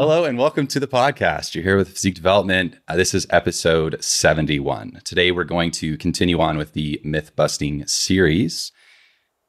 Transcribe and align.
Hello 0.00 0.24
and 0.24 0.38
welcome 0.38 0.66
to 0.68 0.80
the 0.80 0.88
podcast. 0.88 1.54
You're 1.54 1.62
here 1.62 1.76
with 1.76 1.90
Physique 1.90 2.14
Development. 2.14 2.74
Uh, 2.88 2.96
this 2.96 3.12
is 3.12 3.26
episode 3.28 4.02
71. 4.02 5.02
Today 5.04 5.30
we're 5.30 5.44
going 5.44 5.70
to 5.72 5.98
continue 5.98 6.40
on 6.40 6.56
with 6.56 6.72
the 6.72 6.98
myth 7.04 7.36
busting 7.36 7.86
series. 7.86 8.72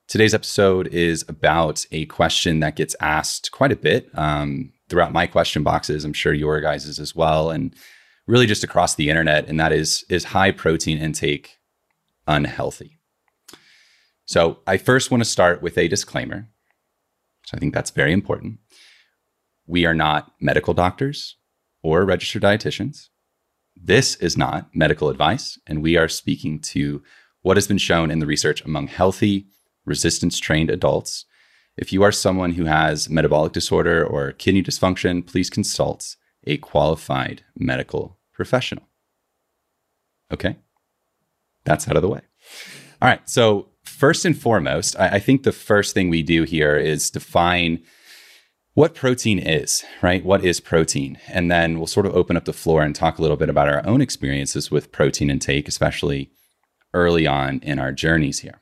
Today's 0.10 0.34
episode 0.34 0.88
is 0.88 1.24
about 1.30 1.86
a 1.94 2.06
question 2.08 2.60
that 2.60 2.76
gets 2.76 2.98
asked 3.00 3.54
quite 3.54 3.72
a 3.72 3.78
bit 3.78 4.10
um, 4.14 4.74
throughout 4.90 5.14
my 5.14 5.26
question 5.26 5.64
boxes. 5.64 6.04
I'm 6.04 6.12
sure 6.12 6.34
your 6.34 6.60
guys's 6.60 7.00
as 7.00 7.16
well, 7.16 7.50
and 7.50 7.74
really 8.28 8.46
just 8.46 8.66
across 8.66 8.96
the 8.96 9.08
internet. 9.08 9.48
And 9.48 9.58
that 9.58 9.72
is 9.72 10.04
is 10.10 10.26
high 10.26 10.52
protein 10.52 10.98
intake 10.98 11.60
unhealthy? 12.28 13.00
So 14.26 14.60
I 14.68 14.76
first 14.76 15.12
want 15.12 15.24
to 15.24 15.30
start 15.30 15.62
with 15.62 15.78
a 15.78 15.88
disclaimer. 15.88 16.50
So 17.46 17.56
I 17.56 17.60
think 17.62 17.74
that's 17.74 17.92
very 17.92 18.12
important. 18.12 18.60
We 19.66 19.86
are 19.86 19.94
not 19.94 20.32
medical 20.40 20.74
doctors 20.74 21.38
or 21.84 22.06
registered 22.06 22.44
dietitians. 22.44 23.10
This 23.76 24.16
is 24.16 24.38
not 24.38 24.70
medical 24.74 25.10
advice, 25.10 25.58
and 25.66 25.82
we 25.82 25.98
are 25.98 26.08
speaking 26.08 26.60
to 26.60 27.02
what 27.42 27.58
has 27.58 27.68
been 27.68 27.78
shown 27.78 28.12
in 28.12 28.20
the 28.20 28.26
research 28.26 28.64
among 28.64 28.88
healthy, 28.88 29.48
resistance 29.86 30.40
trained 30.40 30.70
adults. 30.70 31.26
If 31.78 31.92
you 31.92 32.04
are 32.04 32.12
someone 32.12 32.52
who 32.52 32.66
has 32.66 33.10
metabolic 33.10 33.54
disorder 33.54 34.06
or 34.06 34.34
kidney 34.34 34.62
dysfunction, 34.62 35.26
please 35.26 35.50
consult 35.50 36.16
a 36.46 36.58
qualified 36.58 37.44
medical 37.56 38.20
professional. 38.34 38.88
Okay, 40.32 40.58
that's 41.64 41.88
out 41.88 41.96
of 41.96 42.02
the 42.02 42.10
way. 42.10 42.22
All 43.02 43.08
right, 43.10 43.28
so 43.30 43.70
first 43.84 44.26
and 44.26 44.38
foremost, 44.38 45.00
I, 45.00 45.16
I 45.16 45.20
think 45.20 45.44
the 45.44 45.52
first 45.52 45.94
thing 45.94 46.10
we 46.10 46.24
do 46.24 46.44
here 46.44 46.76
is 46.76 47.10
define 47.10 47.82
what 48.74 48.96
protein 48.96 49.38
is, 49.40 49.84
right? 50.02 50.24
What 50.24 50.46
is 50.46 50.60
protein? 50.60 51.18
And 51.28 51.52
then 51.52 51.78
we'll 51.78 51.88
sort 51.88 52.06
of 52.06 52.16
open 52.16 52.38
up 52.38 52.46
the 52.46 52.54
floor 52.54 52.84
and 52.84 52.96
talk 52.96 53.18
a 53.18 53.22
little 53.22 53.38
bit 53.38 53.50
about 53.50 53.68
our 53.68 53.86
own 53.86 54.02
experiences 54.02 54.72
with 54.72 54.92
protein 54.92 55.30
intake, 55.30 55.68
especially 55.68 56.32
early 56.94 57.28
on 57.28 57.60
in 57.60 57.80
our 57.80 57.92
journeys 57.92 58.40
here. 58.40 58.62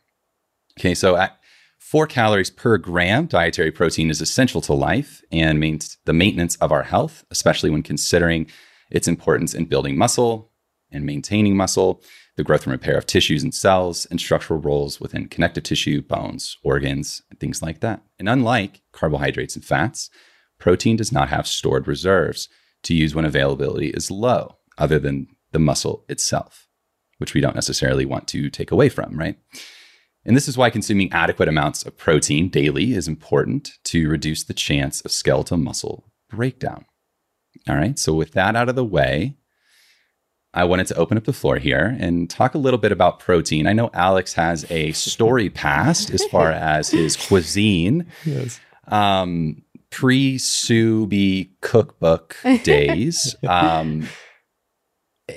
Okay, 0.80 0.96
so 0.96 1.16
at 1.16 1.40
four 1.78 2.08
calories 2.08 2.50
per 2.50 2.78
gram, 2.78 3.28
dietary 3.28 3.72
protein 3.72 4.10
is 4.10 4.22
essential 4.22 4.62
to 4.62 4.74
life 4.74 5.22
and 5.32 5.60
means 5.60 5.98
the 6.06 6.14
maintenance 6.14 6.56
of 6.58 6.72
our 6.72 6.84
health, 6.84 7.24
especially 7.30 7.70
when 7.70 7.84
considering 7.84 8.48
its 8.90 9.08
importance 9.08 9.54
in 9.54 9.66
building 9.66 9.98
muscle 9.98 10.52
and 10.92 11.06
maintaining 11.06 11.56
muscle, 11.56 12.02
the 12.40 12.44
growth 12.46 12.64
and 12.64 12.72
repair 12.72 12.98
of 12.98 13.06
tissues 13.06 13.44
and 13.44 13.54
cells, 13.54 14.06
and 14.06 14.18
structural 14.18 14.62
roles 14.62 15.02
within 15.02 15.28
connective 15.28 15.64
tissue, 15.64 16.02
bones, 16.02 16.58
organs, 16.64 17.22
and 17.30 17.38
things 17.38 17.62
like 17.62 17.82
that. 17.82 18.02
And 18.18 18.30
unlike 18.30 18.82
carbohydrates 18.94 19.58
and 19.58 19.66
fats, 19.66 20.10
protein 20.58 20.96
does 20.96 21.12
not 21.12 21.28
have 21.28 21.46
stored 21.46 21.86
reserves 21.86 22.48
to 22.84 22.96
use 22.96 23.14
when 23.14 23.26
availability 23.26 23.90
is 23.90 24.10
low, 24.10 24.56
other 24.78 25.00
than 25.00 25.28
the 25.52 25.60
muscle 25.60 26.06
itself, 26.08 26.70
which 27.18 27.34
we 27.34 27.42
don't 27.42 27.56
necessarily 27.56 28.06
want 28.06 28.26
to 28.30 28.50
take 28.50 28.72
away 28.72 28.88
from, 28.88 29.20
right? 29.20 29.38
And 30.24 30.34
this 30.34 30.48
is 30.48 30.58
why 30.58 30.70
consuming 30.70 31.12
adequate 31.12 31.50
amounts 31.50 31.84
of 31.84 31.98
protein 31.98 32.48
daily 32.48 32.94
is 32.94 33.10
important 33.10 33.74
to 33.84 34.08
reduce 34.08 34.46
the 34.46 34.54
chance 34.54 35.02
of 35.02 35.12
skeletal 35.12 35.58
muscle 35.58 36.06
breakdown. 36.30 36.86
All 37.68 37.76
right, 37.76 38.00
so 38.00 38.14
with 38.14 38.32
that 38.32 38.56
out 38.56 38.70
of 38.70 38.76
the 38.76 38.86
way, 38.86 39.36
I 40.54 40.64
wanted 40.64 40.88
to 40.88 40.96
open 40.96 41.18
up 41.18 41.26
the 41.26 41.34
floor 41.34 41.58
here 41.58 41.96
and 42.00 42.30
talk 42.30 42.56
a 42.56 42.58
little 42.58 42.80
bit 42.80 42.92
about 42.92 43.20
protein. 43.20 43.68
I 43.68 43.74
know 43.74 43.90
Alex 43.94 44.34
has 44.34 44.70
a 44.72 44.92
story 44.94 45.50
past 45.50 46.10
as 46.10 46.26
far 46.26 46.52
as 46.52 46.90
his 46.90 47.16
cuisine. 47.16 48.08
Yes. 48.26 48.60
Um, 48.88 49.64
Pre 49.92 50.38
Subi 50.38 51.50
cookbook 51.62 52.38
days. 52.64 53.36
Um, 53.48 54.08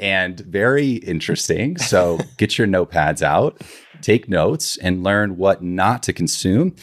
and 0.01 0.41
very 0.41 0.93
interesting. 0.93 1.77
So 1.77 2.19
get 2.39 2.59
your 2.59 2.67
notepads 2.67 3.23
out, 3.23 3.61
take 4.01 4.29
notes, 4.29 4.77
and 4.79 5.03
learn 5.03 5.37
what 5.37 5.63
not 5.63 6.03
to 6.05 6.13
consume 6.13 6.75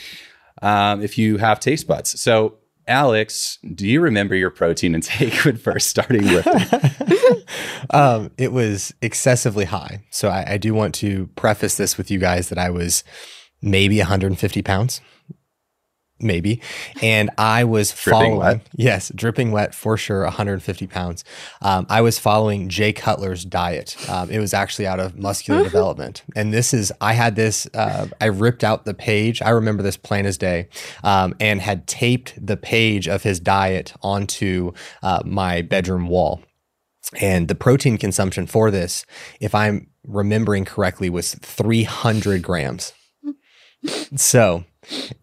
um, 0.61 1.01
if 1.01 1.17
you 1.17 1.37
have 1.37 1.59
taste 1.59 1.87
buds. 1.87 2.19
So 2.19 2.57
Alex, 2.89 3.59
do 3.75 3.87
you 3.87 4.01
remember 4.01 4.35
your 4.35 4.49
protein 4.49 4.95
intake 4.95 5.33
when 5.45 5.57
first 5.57 5.87
starting 5.87 6.25
lifting? 6.25 7.43
um, 7.91 8.31
it 8.37 8.51
was 8.51 8.93
excessively 9.01 9.65
high. 9.65 10.03
So 10.09 10.29
I, 10.29 10.53
I 10.53 10.57
do 10.57 10.73
want 10.73 10.95
to 10.95 11.27
preface 11.35 11.77
this 11.77 11.97
with 11.97 12.09
you 12.09 12.17
guys 12.17 12.49
that 12.49 12.57
I 12.57 12.71
was 12.71 13.03
maybe 13.61 13.99
150 13.99 14.61
pounds 14.63 15.01
maybe. 16.19 16.61
And 17.01 17.29
I 17.37 17.63
was 17.63 17.91
following, 17.91 18.37
wet. 18.37 18.61
yes, 18.75 19.11
dripping 19.15 19.51
wet 19.51 19.73
for 19.73 19.97
sure, 19.97 20.23
150 20.23 20.87
pounds. 20.87 21.23
Um, 21.61 21.85
I 21.89 22.01
was 22.01 22.19
following 22.19 22.69
Jay 22.69 22.93
Cutler's 22.93 23.45
diet. 23.45 23.95
Um, 24.09 24.29
it 24.29 24.39
was 24.39 24.53
actually 24.53 24.87
out 24.87 24.99
of 24.99 25.17
muscular 25.17 25.63
development. 25.63 26.23
And 26.35 26.53
this 26.53 26.73
is, 26.73 26.91
I 27.01 27.13
had 27.13 27.35
this, 27.35 27.67
uh, 27.73 28.07
I 28.19 28.25
ripped 28.25 28.63
out 28.63 28.85
the 28.85 28.93
page. 28.93 29.41
I 29.41 29.49
remember 29.49 29.83
this 29.83 29.97
plain 29.97 30.25
as 30.25 30.37
day 30.37 30.67
um, 31.03 31.35
and 31.39 31.61
had 31.61 31.87
taped 31.87 32.33
the 32.45 32.57
page 32.57 33.07
of 33.07 33.23
his 33.23 33.39
diet 33.39 33.93
onto 34.01 34.73
uh, 35.03 35.21
my 35.25 35.61
bedroom 35.61 36.07
wall. 36.07 36.41
And 37.19 37.47
the 37.47 37.55
protein 37.55 37.97
consumption 37.97 38.45
for 38.45 38.69
this, 38.69 39.05
if 39.39 39.55
I'm 39.55 39.87
remembering 40.05 40.65
correctly, 40.65 41.09
was 41.09 41.35
300 41.35 42.41
grams. 42.41 42.93
So 44.15 44.65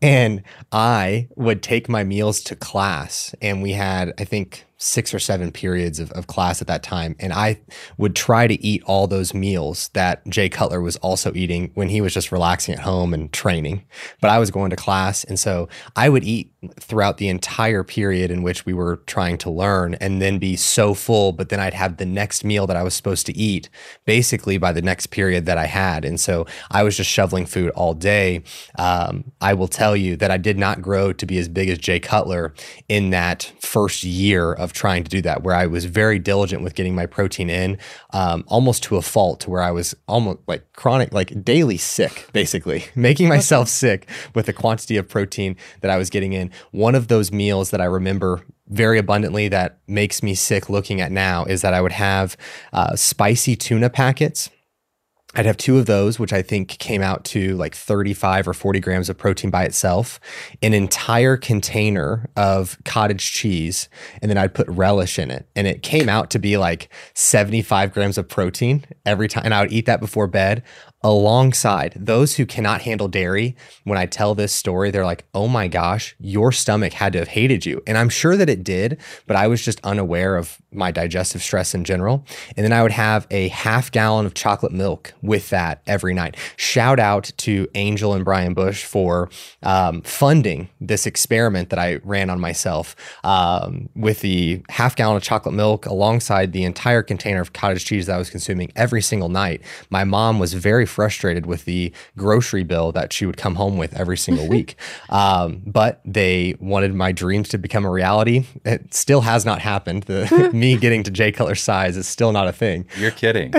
and 0.02 0.42
I 0.72 1.28
would 1.36 1.62
take 1.62 1.88
my 1.88 2.04
meals 2.04 2.40
to 2.42 2.56
class, 2.56 3.34
and 3.40 3.62
we 3.62 3.72
had, 3.72 4.12
I 4.18 4.24
think, 4.24 4.65
six 4.78 5.14
or 5.14 5.18
seven 5.18 5.50
periods 5.50 5.98
of, 5.98 6.12
of 6.12 6.26
class 6.26 6.60
at 6.60 6.66
that 6.68 6.82
time. 6.82 7.16
And 7.18 7.32
I 7.32 7.60
would 7.96 8.14
try 8.14 8.46
to 8.46 8.62
eat 8.64 8.82
all 8.84 9.06
those 9.06 9.32
meals 9.32 9.88
that 9.94 10.26
Jay 10.28 10.48
Cutler 10.48 10.80
was 10.80 10.96
also 10.96 11.32
eating 11.34 11.70
when 11.74 11.88
he 11.88 12.00
was 12.00 12.12
just 12.12 12.30
relaxing 12.30 12.74
at 12.74 12.80
home 12.80 13.14
and 13.14 13.32
training. 13.32 13.84
But 14.20 14.30
I 14.30 14.38
was 14.38 14.50
going 14.50 14.70
to 14.70 14.76
class. 14.76 15.24
And 15.24 15.38
so 15.38 15.68
I 15.94 16.08
would 16.08 16.24
eat 16.24 16.52
throughout 16.78 17.16
the 17.18 17.28
entire 17.28 17.84
period 17.84 18.30
in 18.30 18.42
which 18.42 18.66
we 18.66 18.74
were 18.74 18.96
trying 19.06 19.38
to 19.38 19.50
learn 19.50 19.94
and 19.94 20.20
then 20.20 20.38
be 20.38 20.56
so 20.56 20.92
full. 20.92 21.32
But 21.32 21.48
then 21.48 21.60
I'd 21.60 21.74
have 21.74 21.96
the 21.96 22.06
next 22.06 22.44
meal 22.44 22.66
that 22.66 22.76
I 22.76 22.82
was 22.82 22.94
supposed 22.94 23.26
to 23.26 23.36
eat 23.36 23.70
basically 24.04 24.58
by 24.58 24.72
the 24.72 24.82
next 24.82 25.06
period 25.06 25.46
that 25.46 25.58
I 25.58 25.66
had. 25.66 26.04
And 26.04 26.20
so 26.20 26.46
I 26.70 26.82
was 26.82 26.96
just 26.96 27.10
shoveling 27.10 27.46
food 27.46 27.70
all 27.70 27.94
day. 27.94 28.42
Um, 28.78 29.32
I 29.40 29.54
will 29.54 29.68
tell 29.68 29.96
you 29.96 30.16
that 30.16 30.30
I 30.30 30.36
did 30.36 30.58
not 30.58 30.82
grow 30.82 31.12
to 31.14 31.26
be 31.26 31.38
as 31.38 31.48
big 31.48 31.70
as 31.70 31.78
Jay 31.78 32.00
Cutler 32.00 32.52
in 32.88 33.10
that 33.10 33.52
first 33.60 34.02
year 34.02 34.52
of 34.52 34.65
trying 34.72 35.04
to 35.04 35.10
do 35.10 35.20
that, 35.22 35.42
where 35.42 35.54
I 35.54 35.66
was 35.66 35.84
very 35.84 36.18
diligent 36.18 36.62
with 36.62 36.74
getting 36.74 36.94
my 36.94 37.06
protein 37.06 37.50
in, 37.50 37.78
um, 38.10 38.44
almost 38.46 38.82
to 38.84 38.96
a 38.96 39.02
fault, 39.02 39.40
to 39.40 39.50
where 39.50 39.62
I 39.62 39.70
was 39.70 39.94
almost 40.08 40.38
like 40.46 40.72
chronic, 40.72 41.12
like 41.12 41.44
daily 41.44 41.76
sick, 41.76 42.28
basically, 42.32 42.84
making 42.94 43.28
myself 43.28 43.68
sick 43.68 44.08
with 44.34 44.46
the 44.46 44.52
quantity 44.52 44.96
of 44.96 45.08
protein 45.08 45.56
that 45.80 45.90
I 45.90 45.96
was 45.96 46.10
getting 46.10 46.32
in. 46.32 46.50
One 46.70 46.94
of 46.94 47.08
those 47.08 47.32
meals 47.32 47.70
that 47.70 47.80
I 47.80 47.86
remember 47.86 48.42
very 48.68 48.98
abundantly 48.98 49.48
that 49.48 49.78
makes 49.86 50.22
me 50.22 50.34
sick 50.34 50.68
looking 50.68 51.00
at 51.00 51.12
now 51.12 51.44
is 51.44 51.62
that 51.62 51.72
I 51.72 51.80
would 51.80 51.92
have 51.92 52.36
uh, 52.72 52.96
spicy 52.96 53.54
tuna 53.54 53.88
packets 53.90 54.50
I'd 55.36 55.44
have 55.44 55.58
two 55.58 55.78
of 55.78 55.84
those, 55.84 56.18
which 56.18 56.32
I 56.32 56.40
think 56.40 56.68
came 56.78 57.02
out 57.02 57.24
to 57.26 57.56
like 57.56 57.74
35 57.74 58.48
or 58.48 58.54
40 58.54 58.80
grams 58.80 59.10
of 59.10 59.18
protein 59.18 59.50
by 59.50 59.64
itself, 59.64 60.18
an 60.62 60.72
entire 60.72 61.36
container 61.36 62.30
of 62.36 62.78
cottage 62.84 63.32
cheese, 63.32 63.90
and 64.22 64.30
then 64.30 64.38
I'd 64.38 64.54
put 64.54 64.66
relish 64.66 65.18
in 65.18 65.30
it. 65.30 65.46
And 65.54 65.66
it 65.66 65.82
came 65.82 66.08
out 66.08 66.30
to 66.30 66.38
be 66.38 66.56
like 66.56 66.88
75 67.12 67.92
grams 67.92 68.16
of 68.16 68.28
protein 68.28 68.86
every 69.04 69.28
time. 69.28 69.44
And 69.44 69.52
I 69.52 69.60
would 69.60 69.72
eat 69.72 69.84
that 69.84 70.00
before 70.00 70.26
bed 70.26 70.62
alongside 71.06 71.92
those 71.94 72.34
who 72.34 72.44
cannot 72.44 72.82
handle 72.82 73.06
dairy. 73.06 73.54
When 73.84 73.96
I 73.96 74.06
tell 74.06 74.34
this 74.34 74.52
story, 74.52 74.90
they're 74.90 75.04
like, 75.04 75.24
oh 75.34 75.46
my 75.46 75.68
gosh, 75.68 76.16
your 76.18 76.50
stomach 76.50 76.94
had 76.94 77.12
to 77.12 77.20
have 77.20 77.28
hated 77.28 77.64
you. 77.64 77.80
And 77.86 77.96
I'm 77.96 78.08
sure 78.08 78.36
that 78.36 78.50
it 78.50 78.64
did, 78.64 78.98
but 79.28 79.36
I 79.36 79.46
was 79.46 79.64
just 79.64 79.78
unaware 79.84 80.36
of 80.36 80.58
my 80.72 80.90
digestive 80.90 81.44
stress 81.44 81.76
in 81.76 81.84
general. 81.84 82.26
And 82.56 82.64
then 82.64 82.72
I 82.72 82.82
would 82.82 82.90
have 82.90 83.28
a 83.30 83.46
half 83.48 83.92
gallon 83.92 84.26
of 84.26 84.34
chocolate 84.34 84.72
milk 84.72 85.14
with 85.22 85.48
that 85.50 85.80
every 85.86 86.12
night. 86.12 86.36
Shout 86.56 86.98
out 86.98 87.30
to 87.36 87.68
Angel 87.76 88.12
and 88.12 88.24
Brian 88.24 88.52
Bush 88.52 88.84
for 88.84 89.30
um, 89.62 90.02
funding 90.02 90.70
this 90.80 91.06
experiment 91.06 91.70
that 91.70 91.78
I 91.78 92.00
ran 92.02 92.30
on 92.30 92.40
myself 92.40 92.96
um, 93.22 93.90
with 93.94 94.22
the 94.22 94.60
half 94.70 94.96
gallon 94.96 95.16
of 95.16 95.22
chocolate 95.22 95.54
milk 95.54 95.86
alongside 95.86 96.52
the 96.52 96.64
entire 96.64 97.04
container 97.04 97.40
of 97.40 97.52
cottage 97.52 97.84
cheese 97.84 98.06
that 98.06 98.16
I 98.16 98.18
was 98.18 98.28
consuming 98.28 98.72
every 98.74 99.02
single 99.02 99.28
night. 99.28 99.62
My 99.88 100.02
mom 100.02 100.40
was 100.40 100.52
very 100.52 100.84
frustrated 100.96 101.44
with 101.46 101.66
the 101.66 101.92
grocery 102.16 102.64
bill 102.64 102.90
that 102.92 103.12
she 103.12 103.26
would 103.26 103.36
come 103.36 103.54
home 103.56 103.76
with 103.76 103.94
every 103.94 104.16
single 104.16 104.48
week. 104.48 104.76
Um, 105.08 105.62
but 105.66 106.00
they 106.04 106.56
wanted 106.60 106.92
my 106.94 107.12
dreams 107.12 107.48
to 107.50 107.58
become 107.58 107.84
a 107.84 107.90
reality. 107.90 108.44
It 108.64 108.92
still 108.92 109.20
has 109.20 109.44
not 109.44 109.60
happened. 109.60 110.02
The 110.04 110.50
me 110.62 110.76
getting 110.76 111.02
to 111.04 111.10
Jay 111.10 111.30
Cutler 111.32 111.54
size 111.54 111.96
is 111.96 112.06
still 112.08 112.32
not 112.32 112.48
a 112.48 112.52
thing. 112.52 112.86
You're 112.98 113.12
kidding. 113.12 113.52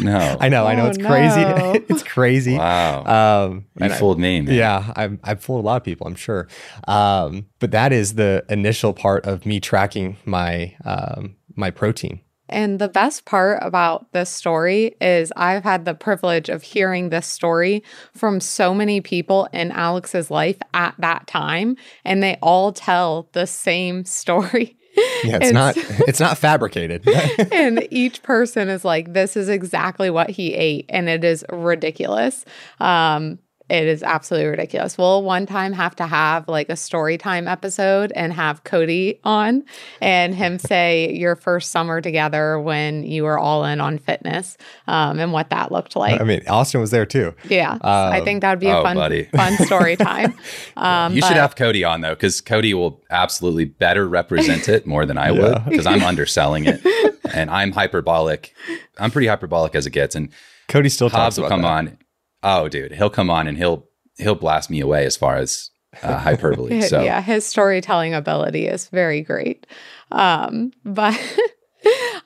no. 0.00 0.36
I 0.40 0.48
know, 0.48 0.66
I 0.66 0.74
know. 0.74 0.84
Oh, 0.86 0.88
It's 0.88 0.98
crazy. 0.98 1.40
no. 1.40 1.72
it's 1.88 2.02
crazy. 2.02 2.56
Wow. 2.56 3.44
Um, 3.46 3.66
you 3.78 3.84
and 3.84 3.92
I- 3.92 3.96
fooled 3.98 4.18
me, 4.18 4.40
man. 4.40 4.54
yeah, 4.54 4.92
I've, 4.94 5.18
I've 5.24 5.40
fooled 5.42 5.64
a 5.64 5.66
lot 5.66 5.76
of 5.76 5.84
people, 5.84 6.06
I'm 6.06 6.14
sure. 6.14 6.48
Um, 6.86 7.46
but 7.58 7.70
that 7.72 7.92
is 7.92 8.14
the 8.14 8.44
initial 8.48 8.92
part 8.92 9.26
of 9.26 9.44
me 9.46 9.58
tracking 9.60 10.16
my 10.24 10.76
um, 10.84 11.36
my 11.56 11.70
protein. 11.70 12.20
And 12.52 12.78
the 12.78 12.88
best 12.88 13.24
part 13.24 13.58
about 13.62 14.12
this 14.12 14.30
story 14.30 14.94
is 15.00 15.32
I've 15.36 15.64
had 15.64 15.84
the 15.84 15.94
privilege 15.94 16.48
of 16.48 16.62
hearing 16.62 17.08
this 17.08 17.26
story 17.26 17.82
from 18.12 18.40
so 18.40 18.74
many 18.74 19.00
people 19.00 19.48
in 19.52 19.72
Alex's 19.72 20.30
life 20.30 20.58
at 20.74 20.94
that 20.98 21.26
time, 21.26 21.76
and 22.04 22.22
they 22.22 22.36
all 22.42 22.72
tell 22.72 23.28
the 23.32 23.46
same 23.46 24.04
story. 24.22 24.76
Yeah, 25.24 25.38
it's, 25.40 25.52
not 25.52 25.74
it's 25.76 26.20
not 26.20 26.36
fabricated. 26.36 27.08
and 27.52 27.86
each 27.90 28.22
person 28.22 28.68
is 28.68 28.84
like, 28.84 29.14
this 29.14 29.36
is 29.36 29.48
exactly 29.48 30.10
what 30.10 30.30
he 30.30 30.54
ate. 30.54 30.84
And 30.90 31.08
it 31.08 31.24
is 31.24 31.44
ridiculous. 31.48 32.44
Um, 32.78 33.38
it 33.72 33.86
is 33.86 34.02
absolutely 34.02 34.50
ridiculous. 34.50 34.98
We'll 34.98 35.22
one 35.22 35.46
time 35.46 35.72
have 35.72 35.96
to 35.96 36.06
have 36.06 36.46
like 36.46 36.68
a 36.68 36.76
story 36.76 37.16
time 37.16 37.48
episode 37.48 38.12
and 38.14 38.30
have 38.30 38.64
Cody 38.64 39.18
on 39.24 39.64
and 40.02 40.34
him 40.34 40.58
say 40.58 41.10
your 41.14 41.36
first 41.36 41.70
summer 41.70 42.02
together 42.02 42.60
when 42.60 43.02
you 43.02 43.22
were 43.22 43.38
all 43.38 43.64
in 43.64 43.80
on 43.80 43.96
fitness 43.96 44.58
um, 44.88 45.18
and 45.18 45.32
what 45.32 45.48
that 45.48 45.72
looked 45.72 45.96
like. 45.96 46.20
I 46.20 46.24
mean, 46.24 46.42
Austin 46.48 46.82
was 46.82 46.90
there 46.90 47.06
too. 47.06 47.34
yeah. 47.48 47.78
I 47.80 48.18
um, 48.18 48.24
think 48.24 48.42
that 48.42 48.50
would 48.50 48.60
be 48.60 48.68
a 48.68 48.76
oh, 48.76 48.82
fun, 48.82 48.94
buddy. 48.94 49.24
fun 49.34 49.56
story 49.56 49.96
time. 49.96 50.34
Um, 50.76 51.14
you 51.14 51.22
should 51.22 51.36
have 51.36 51.54
Cody 51.54 51.84
on 51.84 52.00
though, 52.00 52.14
because 52.14 52.40
Cody 52.40 52.74
will 52.74 53.02
absolutely 53.10 53.64
better 53.64 54.08
represent 54.08 54.68
it 54.68 54.86
more 54.86 55.06
than 55.06 55.16
I 55.16 55.30
would, 55.30 55.64
because 55.64 55.86
I'm 55.86 56.02
underselling 56.02 56.64
it 56.66 56.84
and 57.32 57.50
I'm 57.50 57.72
hyperbolic. 57.72 58.54
I'm 58.98 59.10
pretty 59.10 59.28
hyperbolic 59.28 59.74
as 59.74 59.86
it 59.86 59.90
gets. 59.90 60.14
And 60.14 60.30
Cody 60.68 60.88
still 60.88 61.08
Hobbs 61.08 61.36
talks 61.36 61.38
will 61.38 61.46
about 61.46 61.54
come 61.54 61.62
that. 61.62 61.68
on. 61.68 61.98
Oh, 62.42 62.68
dude, 62.68 62.92
he'll 62.92 63.10
come 63.10 63.30
on 63.30 63.46
and 63.46 63.56
he'll 63.56 63.88
he'll 64.18 64.34
blast 64.34 64.70
me 64.70 64.80
away 64.80 65.04
as 65.04 65.16
far 65.16 65.36
as 65.36 65.70
uh, 66.02 66.18
hyperbole. 66.18 66.80
So 66.82 67.02
yeah, 67.04 67.20
his 67.20 67.46
storytelling 67.46 68.14
ability 68.14 68.66
is 68.66 68.88
very 68.88 69.22
great. 69.22 69.66
Um, 70.10 70.72
but 70.84 71.18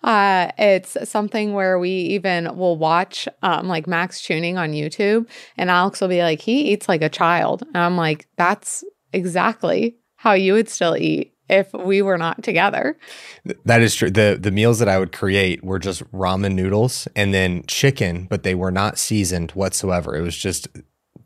uh, 0.02 0.50
it's 0.58 0.96
something 1.08 1.52
where 1.52 1.78
we 1.78 1.90
even 1.90 2.56
will 2.56 2.76
watch 2.76 3.28
um, 3.42 3.68
like 3.68 3.86
Max 3.86 4.22
tuning 4.22 4.58
on 4.58 4.72
YouTube, 4.72 5.28
and 5.56 5.70
Alex 5.70 6.00
will 6.00 6.08
be 6.08 6.22
like, 6.22 6.40
he 6.40 6.72
eats 6.72 6.88
like 6.88 7.02
a 7.02 7.08
child. 7.08 7.62
And 7.74 7.78
I'm 7.78 7.96
like, 7.96 8.28
that's 8.36 8.84
exactly 9.12 9.96
how 10.16 10.32
you 10.32 10.54
would 10.54 10.68
still 10.68 10.96
eat 10.96 11.35
if 11.48 11.72
we 11.72 12.02
were 12.02 12.18
not 12.18 12.42
together. 12.42 12.96
That 13.64 13.82
is 13.82 13.94
true. 13.94 14.10
The 14.10 14.38
the 14.40 14.50
meals 14.50 14.78
that 14.78 14.88
I 14.88 14.98
would 14.98 15.12
create 15.12 15.64
were 15.64 15.78
just 15.78 16.02
ramen 16.12 16.54
noodles 16.54 17.08
and 17.14 17.32
then 17.32 17.64
chicken, 17.66 18.26
but 18.28 18.42
they 18.42 18.54
were 18.54 18.70
not 18.70 18.98
seasoned 18.98 19.52
whatsoever. 19.52 20.16
It 20.16 20.22
was 20.22 20.36
just 20.36 20.68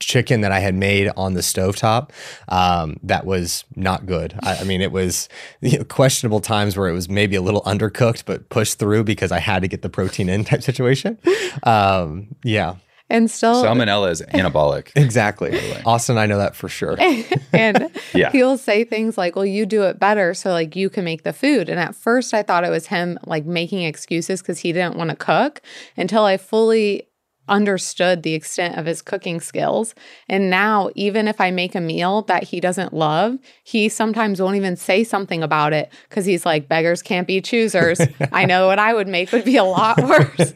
chicken 0.00 0.40
that 0.40 0.50
I 0.50 0.60
had 0.60 0.74
made 0.74 1.10
on 1.16 1.34
the 1.34 1.40
stovetop 1.42 2.10
um, 2.48 2.98
that 3.02 3.26
was 3.26 3.64
not 3.76 4.06
good. 4.06 4.34
I, 4.42 4.56
I 4.56 4.64
mean, 4.64 4.80
it 4.80 4.92
was 4.92 5.28
you 5.60 5.78
know, 5.78 5.84
questionable 5.84 6.40
times 6.40 6.76
where 6.76 6.88
it 6.88 6.92
was 6.92 7.08
maybe 7.08 7.36
a 7.36 7.42
little 7.42 7.62
undercooked, 7.62 8.24
but 8.24 8.48
pushed 8.48 8.78
through 8.78 9.04
because 9.04 9.30
I 9.30 9.38
had 9.38 9.62
to 9.62 9.68
get 9.68 9.82
the 9.82 9.90
protein 9.90 10.28
in 10.28 10.44
type 10.44 10.62
situation. 10.62 11.18
Um, 11.62 12.34
yeah, 12.42 12.76
And 13.10 13.30
still, 13.30 13.64
salmonella 13.64 14.10
is 14.10 14.22
anabolic. 14.34 14.92
exactly. 14.94 15.58
Austin, 15.84 16.16
I 16.16 16.26
know 16.26 16.38
that 16.38 16.54
for 16.54 16.68
sure. 16.68 16.96
and 17.52 17.90
Yeah. 18.14 18.30
he'll 18.30 18.56
say 18.56 18.84
things 18.84 19.18
like, 19.18 19.34
Well, 19.36 19.44
you 19.44 19.66
do 19.66 19.82
it 19.82 19.98
better, 19.98 20.32
so 20.34 20.50
like 20.52 20.76
you 20.76 20.88
can 20.88 21.04
make 21.04 21.24
the 21.24 21.32
food. 21.32 21.68
And 21.68 21.80
at 21.80 21.94
first 21.94 22.32
I 22.32 22.42
thought 22.42 22.64
it 22.64 22.70
was 22.70 22.86
him 22.86 23.18
like 23.26 23.44
making 23.44 23.82
excuses 23.82 24.40
because 24.40 24.58
he 24.60 24.72
didn't 24.72 24.96
want 24.96 25.10
to 25.10 25.16
cook 25.16 25.60
until 25.96 26.24
I 26.24 26.36
fully 26.36 27.08
understood 27.50 28.22
the 28.22 28.34
extent 28.34 28.78
of 28.78 28.86
his 28.86 29.02
cooking 29.02 29.40
skills. 29.40 29.94
And 30.28 30.48
now, 30.48 30.90
even 30.94 31.28
if 31.28 31.40
I 31.40 31.50
make 31.50 31.74
a 31.74 31.80
meal 31.80 32.22
that 32.22 32.44
he 32.44 32.60
doesn't 32.60 32.94
love, 32.94 33.38
he 33.64 33.88
sometimes 33.88 34.40
won't 34.40 34.56
even 34.56 34.76
say 34.76 35.04
something 35.04 35.42
about 35.42 35.72
it 35.72 35.92
because 36.08 36.24
he's 36.24 36.46
like, 36.46 36.68
beggars 36.68 37.02
can't 37.02 37.26
be 37.26 37.40
choosers. 37.40 38.00
I 38.32 38.46
know 38.46 38.68
what 38.68 38.78
I 38.78 38.94
would 38.94 39.08
make 39.08 39.32
would 39.32 39.44
be 39.44 39.56
a 39.56 39.64
lot 39.64 39.98
worse. 40.02 40.54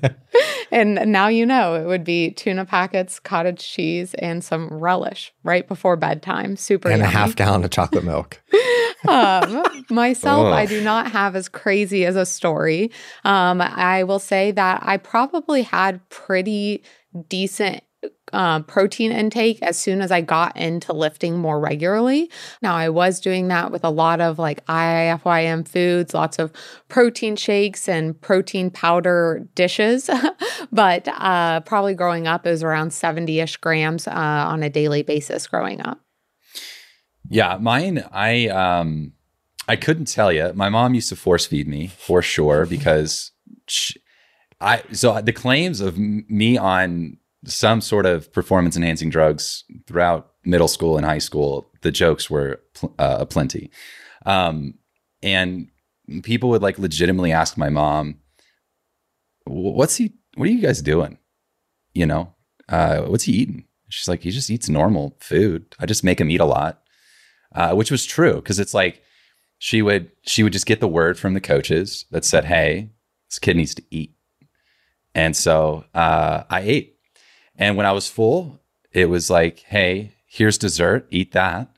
and 0.71 0.95
now 1.13 1.29
you 1.29 1.45
know 1.45 1.75
it 1.75 1.87
would 1.87 2.05
be 2.05 2.31
tuna 2.31 2.65
packets, 2.65 3.19
cottage 3.19 3.69
cheese, 3.69 4.15
and 4.15 4.43
some 4.43 4.69
relish 4.69 5.33
right 5.43 5.67
before 5.67 5.97
bedtime. 5.97 6.57
Super 6.57 6.89
and 6.89 7.03
a 7.03 7.07
half 7.07 7.37
gallon 7.37 7.65
of 7.65 7.71
chocolate 7.71 8.05
milk. 8.05 8.41
um, 9.09 9.65
myself, 9.91 10.47
I 10.47 10.67
do 10.67 10.83
not 10.83 11.11
have 11.11 11.35
as 11.35 11.49
crazy 11.49 12.07
as 12.07 12.15
a 12.17 12.25
story. 12.25 12.91
Um, 13.25 13.61
I 13.61 14.05
will 14.05 14.19
say 14.19 14.53
that 14.53 14.83
I 14.85 14.97
probably 14.97 15.63
had 15.63 16.09
pretty 16.09 16.84
decent 17.29 17.83
uh, 18.33 18.61
protein 18.63 19.13
intake 19.13 19.63
as 19.63 19.79
soon 19.79 20.01
as 20.01 20.11
I 20.11 20.21
got 20.21 20.57
into 20.57 20.93
lifting 20.93 21.39
more 21.39 21.61
regularly. 21.61 22.31
Now, 22.63 22.75
I 22.75 22.89
was 22.89 23.21
doing 23.21 23.49
that 23.49 23.71
with 23.71 23.85
a 23.85 23.91
lot 23.91 24.21
of 24.21 24.39
like 24.39 24.65
IFYM 24.67 25.67
foods, 25.67 26.15
lots 26.15 26.39
of 26.39 26.53
protein 26.89 27.37
shakes 27.37 27.89
and 27.89 28.21
protein 28.21 28.71
powder 28.71 29.47
dishes. 29.55 30.11
but 30.73 31.09
uh, 31.09 31.61
probably 31.61 31.95
growing 31.95 32.27
up, 32.27 32.47
it 32.47 32.51
was 32.51 32.63
around 32.63 32.93
70 32.93 33.41
ish 33.41 33.57
grams 33.59 34.09
uh, 34.09 34.11
on 34.11 34.63
a 34.63 34.71
daily 34.71 35.03
basis 35.03 35.47
growing 35.47 35.81
up. 35.81 36.01
Yeah, 37.29 37.57
mine. 37.61 38.05
I 38.13 38.49
um, 38.49 39.13
I 39.67 39.77
couldn't 39.77 40.07
tell 40.07 40.31
you. 40.31 40.53
My 40.55 40.69
mom 40.69 40.95
used 40.95 41.09
to 41.09 41.17
force 41.17 41.47
feed 41.47 41.67
me 41.67 41.87
for 41.87 42.21
sure 42.21 42.67
because 42.67 43.33
sh 43.67 43.93
I. 44.65 44.83
So 44.93 45.21
the 45.21 45.33
claims 45.33 45.81
of 45.81 45.99
me 45.99 46.57
on 46.57 47.19
some 47.45 47.81
sort 47.81 48.07
of 48.07 48.33
performance 48.33 48.77
enhancing 48.77 49.11
drugs 49.11 49.65
throughout 49.87 50.33
middle 50.45 50.69
school 50.69 50.97
and 50.97 51.05
high 51.07 51.19
school, 51.19 51.71
the 51.83 51.91
jokes 51.91 52.31
were 52.31 52.63
pl- 52.75 52.95
uh, 52.99 53.19
aplenty, 53.21 53.71
um, 54.27 54.75
and 55.23 55.69
people 56.23 56.49
would 56.51 56.63
like 56.63 56.79
legitimately 56.79 57.33
ask 57.33 57.57
my 57.57 57.69
mom, 57.69 58.17
"What's 59.45 59.97
he? 59.97 60.15
What 60.37 60.49
are 60.49 60.53
you 60.53 60.61
guys 60.61 60.83
doing? 60.83 61.19
You 61.93 62.07
know, 62.07 62.35
uh, 62.69 63.03
what's 63.03 63.25
he 63.25 63.33
eating?" 63.33 63.65
She's 63.89 64.09
like, 64.09 64.23
"He 64.23 64.31
just 64.31 64.51
eats 64.51 64.69
normal 64.69 65.17
food. 65.21 65.75
I 65.79 65.87
just 65.87 66.05
make 66.05 66.21
him 66.21 66.31
eat 66.31 66.41
a 66.41 66.47
lot." 66.47 66.81
uh, 67.55 67.75
which 67.75 67.91
was 67.91 68.05
true 68.05 68.35
because 68.37 68.59
it's 68.59 68.75
like 68.75 69.03
she 69.59 69.81
would 69.81 70.11
she 70.23 70.43
would 70.43 70.53
just 70.53 70.67
get 70.67 70.81
the 70.81 70.89
word 70.89 71.19
from 71.19 71.35
the 71.35 71.41
coaches 71.41 72.05
that 72.11 72.25
said, 72.25 72.45
"Hey, 72.45 72.91
this 73.31 73.39
kid 73.39 73.57
needs 73.57 73.75
to 73.77 73.83
eat," 73.91 74.15
and 75.15 75.37
so 75.37 75.85
uh, 75.95 76.45
I 76.51 76.61
ate. 76.61 76.97
And 77.57 77.77
when 77.77 77.87
I 77.87 77.93
was 77.93 78.09
full, 78.09 78.61
it 78.93 79.07
was 79.07 79.31
like, 79.31 79.61
"Hey, 79.61 80.15
here's 80.27 80.59
dessert. 80.59 81.07
Eat 81.11 81.33
that." 81.33 81.69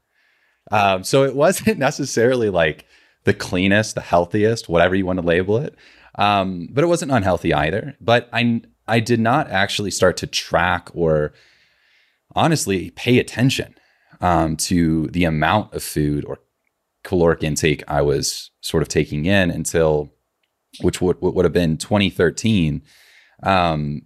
Um, 0.70 1.04
so 1.04 1.24
it 1.24 1.34
wasn't 1.44 1.78
necessarily 1.78 2.50
like 2.50 2.86
the 3.24 3.34
cleanest, 3.34 3.94
the 3.94 4.00
healthiest, 4.00 4.68
whatever 4.68 4.94
you 4.94 5.06
want 5.06 5.20
to 5.20 5.26
label 5.26 5.58
it, 5.58 5.74
um, 6.16 6.69
but 6.70 6.84
it 6.84 6.88
wasn't 6.88 7.12
unhealthy 7.12 7.52
either. 7.52 7.96
But 8.00 8.28
I 8.32 8.62
I 8.88 9.00
did 9.00 9.20
not 9.20 9.50
actually 9.50 9.90
start 9.90 10.16
to 10.19 10.26
track 10.26 10.90
or 10.94 11.32
honestly 12.34 12.90
pay 12.90 13.19
attention 13.19 13.74
um, 14.20 14.56
to 14.56 15.08
the 15.08 15.24
amount 15.24 15.74
of 15.74 15.82
food 15.82 16.24
or 16.24 16.38
caloric 17.02 17.43
intake 17.43 17.82
I 17.88 18.02
was 18.02 18.50
sort 18.60 18.82
of 18.82 18.88
taking 18.88 19.26
in 19.26 19.50
until, 19.50 20.10
which 20.81 21.00
would, 21.00 21.20
would 21.20 21.44
have 21.44 21.52
been 21.52 21.76
2013. 21.76 22.82
Um, 23.43 24.02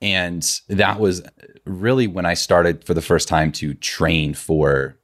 and 0.00 0.60
that 0.68 1.00
was 1.00 1.22
really 1.64 2.06
when 2.06 2.26
I 2.26 2.34
started 2.34 2.84
for 2.84 2.94
the 2.94 3.02
first 3.02 3.28
time 3.28 3.50
to 3.52 3.74
train 3.74 4.34
for 4.34 4.98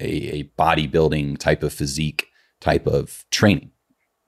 a, 0.00 0.40
a 0.40 0.44
bodybuilding 0.58 1.38
type 1.38 1.62
of 1.62 1.72
physique 1.72 2.28
type 2.60 2.86
of 2.86 3.24
training 3.30 3.70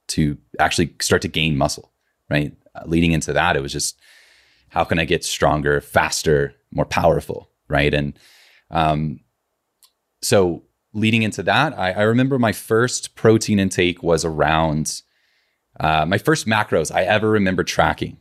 to 0.09 0.39
actually 0.59 0.95
start 1.01 1.23
to 1.23 1.29
gain 1.29 1.57
muscle, 1.57 1.93
right? 2.31 2.55
Uh, 2.75 2.83
leading 2.87 3.13
into 3.13 3.33
that, 3.33 3.57
it 3.57 3.63
was 3.63 3.73
just 3.73 3.99
how 4.69 4.85
can 4.85 4.99
I 4.99 5.05
get 5.05 5.25
stronger, 5.25 5.81
faster, 5.81 6.55
more 6.71 6.85
powerful, 6.85 7.51
right? 7.69 7.93
And 7.93 8.19
um, 8.71 9.21
so 10.23 10.65
leading 10.93 11.23
into 11.23 11.43
that, 11.45 11.77
I, 11.79 11.93
I 11.93 12.03
remember 12.03 12.39
my 12.39 12.53
first 12.53 13.15
protein 13.15 13.59
intake 13.59 14.03
was 14.03 14.25
around 14.25 15.03
uh, 15.81 16.07
my 16.07 16.19
first 16.19 16.47
macros 16.47 16.95
I 16.95 17.03
ever 17.05 17.31
remember 17.31 17.65
tracking 17.65 18.19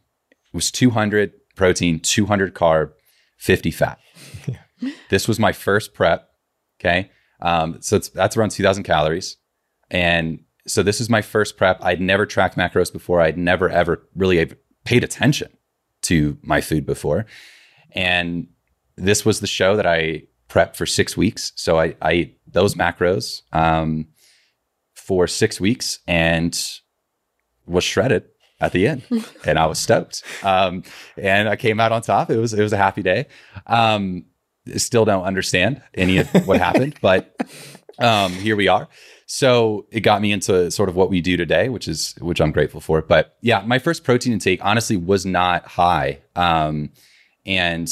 was 0.56 0.72
200 0.72 1.34
protein, 1.56 2.00
200 2.00 2.54
carb, 2.54 2.92
50 3.38 3.72
fat. 3.72 4.00
This 5.10 5.28
was 5.28 5.40
my 5.40 5.52
first 5.52 5.94
prep. 5.94 6.30
Okay. 6.80 7.10
Um, 7.42 7.82
so 7.82 7.96
it's, 7.96 8.10
that's 8.10 8.36
around 8.36 8.52
2000 8.52 8.84
calories. 8.84 9.38
And 9.90 10.44
so 10.68 10.84
this 10.84 11.00
is 11.00 11.10
my 11.10 11.22
first 11.22 11.58
prep. 11.58 11.84
I'd 11.84 12.02
never 12.02 12.26
tracked 12.26 12.58
macros 12.58 12.92
before. 12.92 13.22
I'd 13.22 13.38
never, 13.38 13.70
ever 13.70 14.08
really 14.16 14.52
paid 14.84 15.04
attention 15.04 15.50
to 16.04 16.38
my 16.42 16.62
food 16.62 16.86
before. 16.86 17.26
And 17.92 18.48
this 18.98 19.26
was 19.26 19.40
the 19.40 19.48
show 19.48 19.76
that 19.76 19.86
I 19.86 20.24
prepped 20.50 20.76
for 20.76 20.86
six 20.86 21.16
weeks. 21.16 21.52
So 21.56 21.80
I, 21.80 21.96
I 22.02 22.12
ate 22.12 22.40
those 22.48 22.76
macros 22.76 23.42
um, 23.54 24.08
for 24.94 25.28
six 25.28 25.60
weeks 25.60 26.00
and 26.08 26.58
was 27.66 27.84
shredded 27.84 28.26
at 28.60 28.72
the 28.72 28.88
end, 28.88 29.04
and 29.46 29.60
I 29.60 29.66
was 29.66 29.80
stoked. 29.80 30.24
Um, 30.44 30.84
and 31.18 31.50
I 31.50 31.56
came 31.56 31.80
out 31.80 31.92
on 31.92 32.02
top. 32.02 32.30
It 32.30 32.38
was 32.38 32.54
it 32.54 32.62
was 32.62 32.74
a 32.74 32.78
happy 32.78 33.02
day. 33.02 33.28
Um, 33.68 34.26
still 34.78 35.06
don't 35.06 35.24
understand 35.24 35.82
any 35.94 36.18
of 36.18 36.30
what 36.48 36.60
happened, 36.60 36.96
but 37.02 37.36
um, 38.00 38.32
here 38.34 38.56
we 38.56 38.68
are. 38.68 38.88
So 39.28 39.88
it 39.92 40.02
got 40.02 40.22
me 40.22 40.32
into 40.32 40.70
sort 40.70 40.90
of 40.90 40.96
what 40.96 41.10
we 41.10 41.22
do 41.22 41.36
today, 41.36 41.70
which 41.70 41.88
is 41.88 42.16
which 42.20 42.40
I'm 42.40 42.52
grateful 42.52 42.82
for. 42.82 43.02
But 43.02 43.36
yeah, 43.42 43.62
my 43.66 43.80
first 43.80 44.04
protein 44.04 44.34
intake 44.34 44.64
honestly 44.64 44.98
was 44.98 45.26
not 45.26 45.66
high, 45.66 46.22
um, 46.36 46.92
and 47.46 47.92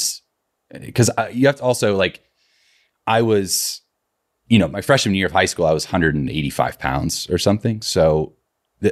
because 0.80 1.10
you 1.32 1.46
have 1.46 1.56
to 1.56 1.62
also 1.62 1.96
like, 1.96 2.20
I 3.06 3.22
was, 3.22 3.80
you 4.48 4.58
know, 4.58 4.68
my 4.68 4.80
freshman 4.80 5.14
year 5.14 5.26
of 5.26 5.32
high 5.32 5.44
school, 5.44 5.66
I 5.66 5.72
was 5.72 5.86
185 5.86 6.78
pounds 6.78 7.28
or 7.30 7.38
something. 7.38 7.82
So 7.82 8.33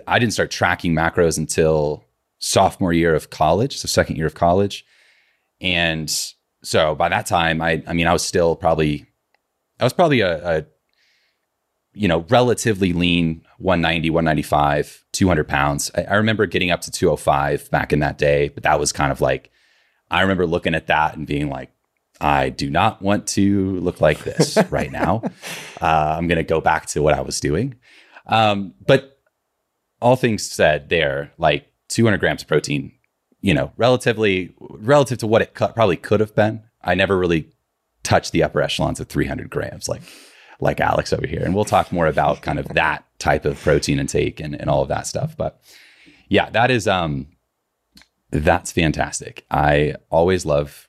I 0.07 0.19
didn't 0.19 0.33
start 0.33 0.51
tracking 0.51 0.95
macros 0.95 1.39
until 1.39 2.05
sophomore 2.39 2.93
year 2.93 3.15
of 3.15 3.31
college, 3.31 3.79
so 3.79 3.87
second 3.87 4.17
year 4.17 4.27
of 4.27 4.35
college, 4.35 4.85
and 5.61 6.11
so 6.63 6.95
by 6.95 7.09
that 7.09 7.27
time, 7.27 7.61
I 7.61 7.83
I 7.87 7.93
mean 7.93 8.07
I 8.07 8.13
was 8.13 8.25
still 8.25 8.57
probably 8.57 9.07
I 9.81 9.85
was 9.85 9.93
probably 9.93 10.21
a, 10.21 10.59
a 10.59 10.65
you 11.95 12.09
know, 12.09 12.25
relatively 12.29 12.93
lean 12.93 13.43
190, 13.59 14.11
195, 14.11 15.05
200 15.13 15.49
pounds. 15.49 15.91
I, 15.95 16.05
I, 16.05 16.15
remember 16.15 16.47
getting 16.47 16.71
up 16.71 16.81
to 16.83 16.91
205 16.91 17.71
back 17.71 17.93
in 17.93 17.99
that 18.01 18.19
day, 18.19 18.49
but 18.49 18.63
that 18.63 18.81
was 18.81 18.93
kind 18.93 19.13
of 19.13 19.21
like, 19.21 19.51
I 20.11 20.23
remember 20.23 20.47
looking 20.47 20.75
at 20.75 20.87
that 20.87 21.17
and 21.17 21.27
being 21.27 21.51
like, 21.51 21.71
I 22.21 22.49
do 22.49 22.71
not 22.71 23.03
want 23.03 23.27
to 23.29 23.79
look 23.81 24.01
like 24.01 24.25
this 24.25 24.57
right 24.71 24.91
now. 24.91 25.23
Uh, 25.81 26.17
I'm 26.17 26.29
going 26.29 26.39
to 26.39 26.45
go 26.45 26.61
back 26.61 26.87
to 26.87 27.03
what 27.03 27.15
I 27.15 27.21
was 27.21 27.41
doing. 27.41 27.75
Um, 28.27 28.75
but 28.87 29.12
all 30.03 30.17
things 30.17 30.49
said, 30.49 30.89
there, 30.89 31.33
like 31.39 31.73
200 31.89 32.19
grams 32.19 32.43
of 32.43 32.49
protein, 32.49 32.93
you 33.41 33.55
know, 33.55 33.73
relatively 33.77 34.55
relative 34.59 35.19
to 35.19 35.27
what 35.27 35.43
it 35.43 35.55
cu- 35.55 35.69
probably 35.69 35.97
could 35.97 36.21
have 36.21 36.35
been. 36.35 36.63
I 36.83 36.95
never 36.95 37.17
really 37.17 37.49
touched 38.03 38.33
the 38.33 38.43
upper 38.43 38.61
echelons 38.61 39.01
of 39.01 39.09
300 39.09 39.49
grams. 39.49 39.89
Like 39.89 40.03
like 40.63 40.81
Alex 40.81 41.13
over 41.13 41.27
here. 41.27 41.43
And 41.45 41.55
we'll 41.55 41.65
talk 41.65 41.93
more 41.93 42.07
about 42.07 42.41
kind 42.41 42.59
of 42.59 42.69
that 42.69 43.05
type 43.19 43.45
of 43.45 43.61
protein 43.61 43.99
intake 43.99 44.39
and, 44.41 44.59
and 44.59 44.71
all 44.71 44.81
of 44.81 44.89
that 44.89 45.07
stuff. 45.07 45.37
But 45.37 45.61
yeah, 46.29 46.49
that 46.51 46.71
is 46.71 46.87
um 46.89 47.27
that's 48.31 48.73
fantastic. 48.73 49.45
I 49.51 49.97
always 50.11 50.47
love 50.47 50.89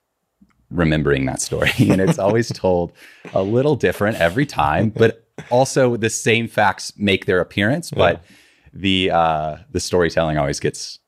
remembering 0.69 1.25
that 1.25 1.41
story. 1.41 1.71
and 1.89 1.99
it's 1.99 2.19
always 2.19 2.49
told 2.49 2.93
a 3.33 3.43
little 3.43 3.75
different 3.75 4.17
every 4.17 4.45
time, 4.45 4.89
but 4.89 5.27
also 5.49 5.97
the 5.97 6.09
same 6.09 6.47
facts 6.47 6.93
make 6.95 7.25
their 7.25 7.39
appearance, 7.41 7.89
but 7.89 8.21
yeah. 8.21 8.35
The 8.73 9.11
uh 9.11 9.57
the 9.71 9.79
storytelling 9.79 10.37
always 10.37 10.59
gets 10.59 10.99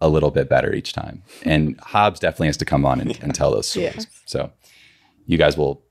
a 0.00 0.08
little 0.08 0.30
bit 0.30 0.48
better 0.48 0.74
each 0.74 0.92
time. 0.92 1.22
And 1.42 1.78
Hobbs 1.80 2.20
definitely 2.20 2.48
has 2.48 2.56
to 2.58 2.64
come 2.64 2.84
on 2.84 3.00
and, 3.00 3.10
yeah. 3.10 3.22
and 3.22 3.34
tell 3.34 3.50
those 3.50 3.66
stories. 3.70 3.94
Yeah. 3.96 4.04
So 4.26 4.52
you 5.26 5.38
guys 5.38 5.56
will 5.56 5.82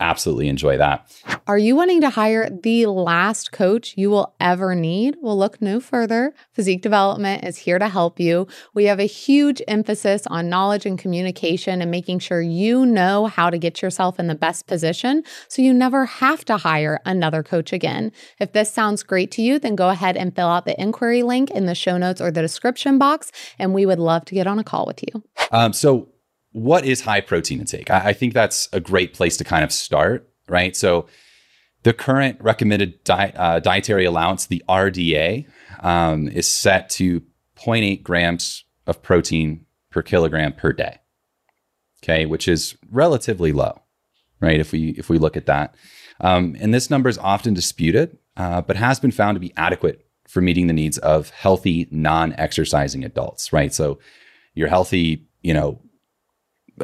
absolutely 0.00 0.48
enjoy 0.48 0.76
that. 0.78 1.10
Are 1.46 1.58
you 1.58 1.76
wanting 1.76 2.00
to 2.00 2.10
hire 2.10 2.50
the 2.50 2.86
last 2.86 3.52
coach 3.52 3.94
you 3.96 4.10
will 4.10 4.34
ever 4.40 4.74
need? 4.74 5.16
Well, 5.20 5.38
look 5.38 5.62
no 5.62 5.80
further. 5.80 6.34
Physique 6.52 6.82
Development 6.82 7.44
is 7.44 7.56
here 7.58 7.78
to 7.78 7.88
help 7.88 8.18
you. 8.18 8.48
We 8.74 8.84
have 8.86 8.98
a 8.98 9.04
huge 9.04 9.62
emphasis 9.68 10.26
on 10.26 10.48
knowledge 10.48 10.86
and 10.86 10.98
communication 10.98 11.80
and 11.80 11.90
making 11.90 12.18
sure 12.18 12.40
you 12.40 12.84
know 12.84 13.26
how 13.26 13.48
to 13.48 13.58
get 13.58 13.80
yourself 13.80 14.18
in 14.18 14.26
the 14.26 14.34
best 14.34 14.66
position 14.66 15.22
so 15.48 15.62
you 15.62 15.72
never 15.72 16.04
have 16.04 16.44
to 16.46 16.56
hire 16.56 17.00
another 17.04 17.42
coach 17.42 17.72
again. 17.72 18.12
If 18.40 18.52
this 18.52 18.72
sounds 18.72 19.02
great 19.02 19.30
to 19.32 19.42
you, 19.42 19.58
then 19.58 19.76
go 19.76 19.88
ahead 19.88 20.16
and 20.16 20.34
fill 20.34 20.48
out 20.48 20.64
the 20.64 20.80
inquiry 20.80 21.22
link 21.22 21.50
in 21.50 21.66
the 21.66 21.74
show 21.74 21.96
notes 21.96 22.20
or 22.20 22.30
the 22.30 22.42
description 22.42 22.98
box, 22.98 23.30
and 23.58 23.72
we 23.72 23.86
would 23.86 23.98
love 23.98 24.24
to 24.26 24.34
get 24.34 24.46
on 24.46 24.58
a 24.58 24.64
call 24.64 24.84
with 24.86 25.02
you. 25.02 25.22
Um, 25.52 25.72
so, 25.72 26.08
what 26.56 26.86
is 26.86 27.02
high 27.02 27.20
protein 27.20 27.60
intake? 27.60 27.90
I, 27.90 28.08
I, 28.08 28.12
think 28.14 28.32
that's 28.32 28.66
a 28.72 28.80
great 28.80 29.12
place 29.12 29.36
to 29.36 29.44
kind 29.44 29.62
of 29.62 29.70
start, 29.70 30.26
right? 30.48 30.74
So, 30.74 31.06
the 31.82 31.92
current 31.92 32.40
recommended 32.40 33.04
di- 33.04 33.34
uh, 33.36 33.60
dietary 33.60 34.06
allowance, 34.06 34.46
the 34.46 34.64
RDA, 34.66 35.46
um, 35.80 36.28
is 36.28 36.50
set 36.50 36.88
to 36.90 37.20
0.8 37.58 38.02
grams 38.02 38.64
of 38.86 39.02
protein 39.02 39.66
per 39.90 40.00
kilogram 40.00 40.54
per 40.54 40.72
day. 40.72 40.98
Okay, 42.02 42.24
which 42.24 42.48
is 42.48 42.74
relatively 42.90 43.52
low, 43.52 43.82
right? 44.40 44.58
If 44.58 44.72
we 44.72 44.94
if 44.96 45.10
we 45.10 45.18
look 45.18 45.36
at 45.36 45.44
that, 45.44 45.74
um, 46.20 46.56
and 46.58 46.72
this 46.72 46.88
number 46.88 47.10
is 47.10 47.18
often 47.18 47.52
disputed, 47.52 48.16
uh, 48.38 48.62
but 48.62 48.76
has 48.76 48.98
been 48.98 49.12
found 49.12 49.36
to 49.36 49.40
be 49.40 49.52
adequate 49.58 50.06
for 50.26 50.40
meeting 50.40 50.68
the 50.68 50.72
needs 50.72 50.96
of 50.98 51.28
healthy 51.30 51.86
non-exercising 51.90 53.04
adults, 53.04 53.52
right? 53.52 53.74
So, 53.74 53.98
you're 54.54 54.68
healthy, 54.68 55.26
you 55.42 55.52
know, 55.52 55.82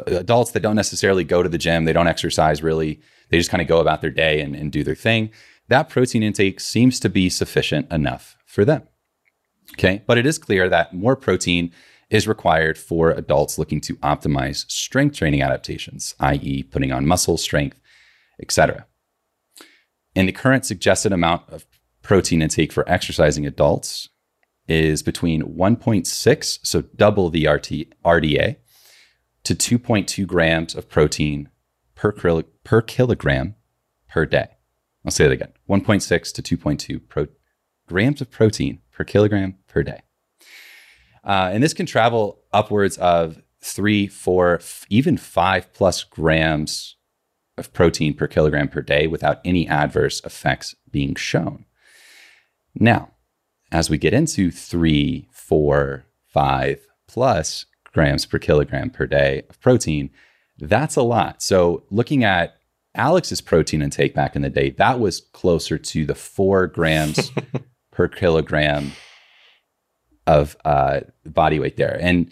adults 0.07 0.51
that 0.51 0.61
don't 0.61 0.75
necessarily 0.75 1.23
go 1.23 1.43
to 1.43 1.49
the 1.49 1.57
gym, 1.57 1.85
they 1.85 1.93
don't 1.93 2.07
exercise 2.07 2.63
really, 2.63 2.99
they 3.29 3.37
just 3.37 3.49
kind 3.49 3.61
of 3.61 3.67
go 3.67 3.79
about 3.79 4.01
their 4.01 4.09
day 4.09 4.41
and, 4.41 4.55
and 4.55 4.71
do 4.71 4.83
their 4.83 4.95
thing. 4.95 5.31
That 5.69 5.89
protein 5.89 6.23
intake 6.23 6.59
seems 6.59 6.99
to 7.01 7.09
be 7.09 7.29
sufficient 7.29 7.91
enough 7.91 8.37
for 8.45 8.65
them. 8.65 8.83
Okay. 9.73 10.03
But 10.05 10.17
it 10.17 10.25
is 10.25 10.37
clear 10.37 10.69
that 10.69 10.93
more 10.93 11.15
protein 11.15 11.71
is 12.09 12.27
required 12.27 12.77
for 12.77 13.11
adults 13.11 13.57
looking 13.57 13.81
to 13.81 13.95
optimize 13.97 14.69
strength 14.69 15.17
training 15.17 15.41
adaptations, 15.41 16.15
i.e., 16.19 16.63
putting 16.63 16.91
on 16.91 17.07
muscle 17.07 17.37
strength, 17.37 17.79
etc. 18.41 18.85
And 20.15 20.27
the 20.27 20.33
current 20.33 20.65
suggested 20.65 21.11
amount 21.11 21.49
of 21.49 21.65
protein 22.03 22.41
intake 22.41 22.71
for 22.71 22.87
exercising 22.87 23.47
adults 23.47 24.09
is 24.67 25.01
between 25.01 25.55
1.6, 25.55 26.59
so 26.63 26.81
double 26.81 27.29
the 27.29 27.47
RT, 27.47 27.87
RDA, 28.05 28.57
to 29.43 29.55
2.2 29.55 30.25
grams 30.25 30.75
of 30.75 30.89
protein 30.89 31.49
per, 31.95 32.11
per 32.63 32.81
kilogram 32.81 33.55
per 34.09 34.25
day. 34.25 34.47
I'll 35.05 35.11
say 35.11 35.25
that 35.25 35.33
again 35.33 35.53
1.6 35.69 36.33
to 36.33 36.57
2.2 36.57 37.01
pro- 37.07 37.27
grams 37.87 38.21
of 38.21 38.31
protein 38.31 38.79
per 38.91 39.03
kilogram 39.03 39.57
per 39.67 39.83
day. 39.83 40.01
Uh, 41.23 41.49
and 41.53 41.63
this 41.63 41.73
can 41.73 41.85
travel 41.85 42.41
upwards 42.51 42.97
of 42.97 43.41
three, 43.61 44.07
four, 44.07 44.55
f- 44.55 44.85
even 44.89 45.17
five 45.17 45.71
plus 45.73 46.03
grams 46.03 46.97
of 47.57 47.71
protein 47.71 48.13
per 48.13 48.27
kilogram 48.27 48.67
per 48.67 48.81
day 48.81 49.07
without 49.07 49.39
any 49.45 49.67
adverse 49.67 50.21
effects 50.25 50.75
being 50.91 51.15
shown. 51.15 51.65
Now, 52.75 53.11
as 53.71 53.89
we 53.89 53.97
get 53.97 54.13
into 54.13 54.51
three, 54.51 55.27
four, 55.31 56.05
five 56.27 56.85
plus 57.07 57.65
grams 57.93 58.25
per 58.25 58.39
kilogram 58.39 58.89
per 58.89 59.05
day 59.05 59.43
of 59.49 59.59
protein, 59.61 60.09
that's 60.59 60.95
a 60.95 61.01
lot. 61.01 61.41
So 61.41 61.83
looking 61.89 62.23
at 62.23 62.57
Alex's 62.95 63.41
protein 63.41 63.81
intake 63.81 64.13
back 64.13 64.35
in 64.35 64.41
the 64.41 64.49
day, 64.49 64.71
that 64.71 64.99
was 64.99 65.21
closer 65.33 65.77
to 65.77 66.05
the 66.05 66.15
four 66.15 66.67
grams 66.67 67.31
per 67.91 68.07
kilogram 68.07 68.91
of 70.27 70.55
uh, 70.63 71.01
body 71.25 71.59
weight 71.59 71.77
there. 71.77 71.97
And 71.99 72.31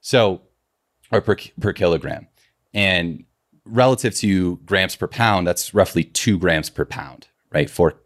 so, 0.00 0.42
or 1.12 1.20
per, 1.20 1.36
per 1.60 1.72
kilogram. 1.72 2.26
And 2.74 3.24
relative 3.64 4.14
to 4.16 4.56
grams 4.58 4.96
per 4.96 5.06
pound, 5.06 5.46
that's 5.46 5.74
roughly 5.74 6.04
two 6.04 6.38
grams 6.38 6.70
per 6.70 6.84
pound, 6.84 7.28
right? 7.52 7.70
Four, 7.70 8.00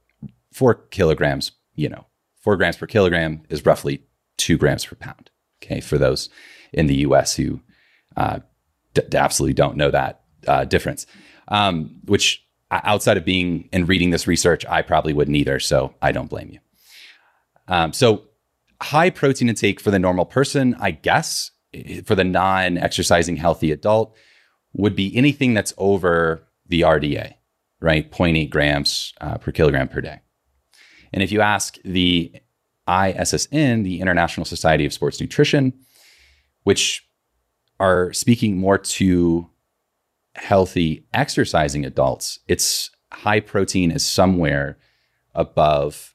four 0.53 0.75
kilograms, 0.75 1.53
you 1.75 1.89
know, 1.89 2.07
four 2.41 2.57
grams 2.57 2.77
per 2.77 2.87
kilogram 2.87 3.43
is 3.49 3.65
roughly 3.65 4.05
two 4.37 4.59
grams 4.59 4.85
per 4.85 4.97
pound. 4.97 5.31
Okay. 5.63 5.81
For 5.81 5.97
those 5.97 6.29
in 6.75 6.87
the 6.87 6.97
US 6.97 7.35
who 7.35 7.61
uh, 8.17 8.41
d- 8.95 9.03
absolutely 9.15 9.55
don't 9.55 9.77
know 9.77 9.91
that 9.91 10.23
uh, 10.47 10.65
difference. 10.65 11.07
Um, 11.49 12.01
which 12.05 12.45
outside 12.71 13.17
of 13.17 13.25
being 13.25 13.69
and 13.73 13.89
reading 13.89 14.11
this 14.11 14.27
research, 14.27 14.65
I 14.67 14.83
probably 14.83 15.13
wouldn't 15.13 15.37
either. 15.37 15.61
So 15.61 15.95
I 16.03 16.13
don't 16.13 16.31
blame 16.31 16.51
you. 16.51 16.59
Um, 17.69 17.93
so 17.93 18.25
high 18.81 19.11
protein 19.11 19.49
intake 19.49 19.81
for 19.81 19.91
the 19.91 19.99
normal 19.99 20.25
person, 20.25 20.77
I 20.81 20.91
guess, 20.91 21.51
for 22.05 22.15
the 22.15 22.25
non 22.25 22.79
exercising 22.79 23.37
healthy 23.37 23.71
adult 23.73 24.17
would 24.73 24.97
be 24.97 25.17
anything 25.17 25.55
that's 25.55 25.73
over 25.79 26.47
the 26.67 26.83
RDA, 26.83 27.35
right? 27.81 28.11
0.8 28.11 28.51
grams 28.51 29.13
uh, 29.21 29.39
per 29.39 29.53
kilogram 29.53 29.89
per 29.89 30.01
day. 30.01 30.21
And 31.13 31.23
if 31.23 31.31
you 31.31 31.41
ask 31.41 31.79
the 31.85 32.33
ISSN, 32.89 33.85
the 33.85 34.01
International 34.01 34.45
Society 34.45 34.85
of 34.85 34.93
Sports 34.93 35.21
Nutrition, 35.21 35.73
which 36.65 37.09
are 37.79 38.13
speaking 38.13 38.59
more 38.59 38.79
to 38.79 39.49
healthy 40.35 41.07
exercising 41.15 41.85
adults, 41.85 42.41
its 42.49 42.91
high 43.13 43.41
protein 43.41 43.91
is 43.91 44.05
somewhere 44.05 44.79
above 45.35 46.15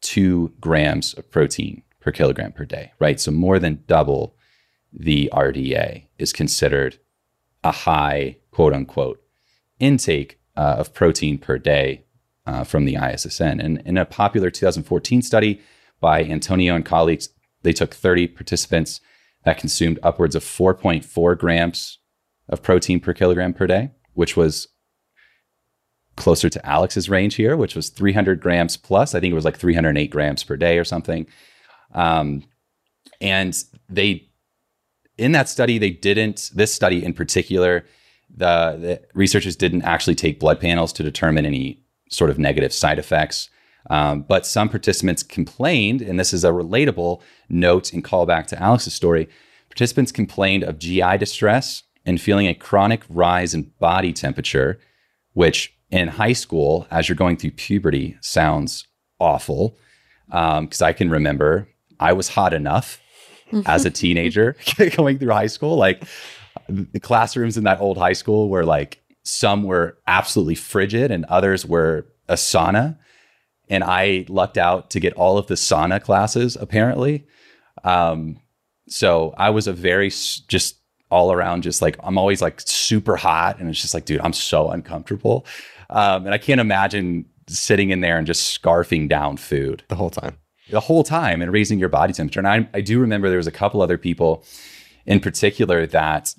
two 0.00 0.52
grams 0.60 1.14
of 1.14 1.30
protein 1.30 1.82
per 2.00 2.12
kilogram 2.12 2.52
per 2.52 2.64
day, 2.64 2.92
right? 2.98 3.18
So 3.18 3.30
more 3.30 3.58
than 3.58 3.82
double 3.86 4.36
the 4.92 5.30
RDA 5.32 6.06
is 6.18 6.32
considered 6.32 6.98
a 7.62 7.72
high, 7.72 8.36
quote 8.50 8.74
unquote, 8.74 9.22
intake 9.80 10.38
uh, 10.56 10.76
of 10.78 10.94
protein 10.94 11.38
per 11.38 11.58
day 11.58 12.04
uh, 12.46 12.64
from 12.64 12.84
the 12.84 12.94
ISSN. 12.94 13.64
And 13.64 13.80
in 13.86 13.96
a 13.96 14.04
popular 14.04 14.50
2014 14.50 15.22
study 15.22 15.60
by 16.00 16.22
Antonio 16.24 16.74
and 16.74 16.84
colleagues, 16.84 17.30
they 17.62 17.72
took 17.72 17.94
30 17.94 18.28
participants 18.28 19.00
that 19.44 19.58
consumed 19.58 19.98
upwards 20.02 20.34
of 20.34 20.42
4.4 20.42 21.38
grams 21.38 21.98
of 22.48 22.62
protein 22.62 23.00
per 23.00 23.12
kilogram 23.12 23.54
per 23.54 23.66
day, 23.66 23.90
which 24.14 24.36
was 24.36 24.68
closer 26.16 26.48
to 26.48 26.64
Alex's 26.66 27.08
range 27.08 27.34
here, 27.34 27.56
which 27.56 27.74
was 27.74 27.88
300 27.90 28.40
grams 28.40 28.76
plus. 28.76 29.14
I 29.14 29.20
think 29.20 29.32
it 29.32 29.34
was 29.34 29.44
like 29.44 29.58
308 29.58 30.10
grams 30.10 30.44
per 30.44 30.56
day 30.56 30.78
or 30.78 30.84
something. 30.84 31.26
Um, 31.92 32.44
and 33.20 33.56
they, 33.88 34.28
in 35.18 35.32
that 35.32 35.48
study, 35.48 35.78
they 35.78 35.90
didn't, 35.90 36.50
this 36.54 36.72
study 36.72 37.04
in 37.04 37.12
particular, 37.12 37.84
the, 38.34 38.76
the 38.80 39.02
researchers 39.14 39.56
didn't 39.56 39.82
actually 39.82 40.14
take 40.14 40.40
blood 40.40 40.60
panels 40.60 40.92
to 40.94 41.02
determine 41.02 41.46
any 41.46 41.82
sort 42.10 42.30
of 42.30 42.38
negative 42.38 42.72
side 42.72 42.98
effects. 42.98 43.50
Um, 43.90 44.22
but 44.22 44.46
some 44.46 44.68
participants 44.68 45.22
complained, 45.22 46.00
and 46.00 46.18
this 46.18 46.32
is 46.32 46.44
a 46.44 46.50
relatable 46.50 47.20
note 47.48 47.92
and 47.92 48.02
callback 48.02 48.46
to 48.48 48.62
Alex's 48.62 48.94
story. 48.94 49.28
Participants 49.68 50.12
complained 50.12 50.62
of 50.62 50.78
GI 50.78 51.18
distress 51.18 51.82
and 52.06 52.20
feeling 52.20 52.46
a 52.46 52.54
chronic 52.54 53.02
rise 53.08 53.54
in 53.54 53.72
body 53.80 54.12
temperature, 54.12 54.78
which 55.32 55.76
in 55.90 56.08
high 56.08 56.32
school, 56.32 56.86
as 56.90 57.08
you're 57.08 57.16
going 57.16 57.36
through 57.36 57.52
puberty, 57.52 58.16
sounds 58.20 58.86
awful. 59.20 59.76
Because 60.26 60.82
um, 60.82 60.86
I 60.86 60.92
can 60.92 61.10
remember 61.10 61.68
I 62.00 62.12
was 62.12 62.28
hot 62.28 62.54
enough 62.54 63.00
as 63.66 63.84
a 63.84 63.90
teenager 63.90 64.56
going 64.96 65.18
through 65.18 65.32
high 65.32 65.46
school. 65.46 65.76
Like 65.76 66.04
the 66.68 67.00
classrooms 67.00 67.56
in 67.56 67.64
that 67.64 67.80
old 67.80 67.98
high 67.98 68.12
school 68.12 68.48
were 68.48 68.64
like 68.64 69.02
some 69.22 69.62
were 69.62 69.98
absolutely 70.06 70.54
frigid 70.54 71.10
and 71.10 71.24
others 71.26 71.64
were 71.64 72.06
a 72.28 72.34
sauna. 72.34 72.98
And 73.68 73.82
I 73.82 74.26
lucked 74.28 74.58
out 74.58 74.90
to 74.90 75.00
get 75.00 75.14
all 75.14 75.38
of 75.38 75.46
the 75.46 75.54
sauna 75.54 76.02
classes 76.02 76.56
apparently. 76.56 77.26
Um, 77.82 78.40
so 78.88 79.34
I 79.38 79.50
was 79.50 79.66
a 79.66 79.72
very 79.72 80.10
just 80.10 80.76
all 81.10 81.32
around, 81.32 81.62
just 81.62 81.80
like 81.80 81.96
I'm 82.02 82.18
always 82.18 82.42
like 82.42 82.60
super 82.60 83.16
hot. 83.16 83.58
And 83.58 83.68
it's 83.70 83.80
just 83.80 83.94
like, 83.94 84.04
dude, 84.04 84.20
I'm 84.20 84.32
so 84.32 84.70
uncomfortable. 84.70 85.46
Um, 85.90 86.26
and 86.26 86.34
I 86.34 86.38
can't 86.38 86.60
imagine 86.60 87.26
sitting 87.46 87.90
in 87.90 88.00
there 88.00 88.18
and 88.18 88.26
just 88.26 88.60
scarfing 88.60 89.08
down 89.08 89.36
food 89.36 89.84
the 89.88 89.96
whole 89.96 90.10
time. 90.10 90.38
The 90.70 90.80
whole 90.80 91.04
time 91.04 91.42
and 91.42 91.52
raising 91.52 91.78
your 91.78 91.90
body 91.90 92.12
temperature. 92.12 92.40
And 92.40 92.48
I, 92.48 92.68
I 92.72 92.80
do 92.80 92.98
remember 92.98 93.28
there 93.28 93.36
was 93.36 93.46
a 93.46 93.52
couple 93.52 93.82
other 93.82 93.98
people 93.98 94.44
in 95.04 95.20
particular 95.20 95.86
that 95.88 96.34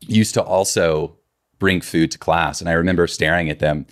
used 0.00 0.34
to 0.34 0.42
also 0.42 1.16
bring 1.58 1.80
food 1.80 2.10
to 2.12 2.18
class. 2.18 2.60
And 2.60 2.70
I 2.70 2.74
remember 2.74 3.06
staring 3.08 3.50
at 3.50 3.58
them, 3.58 3.86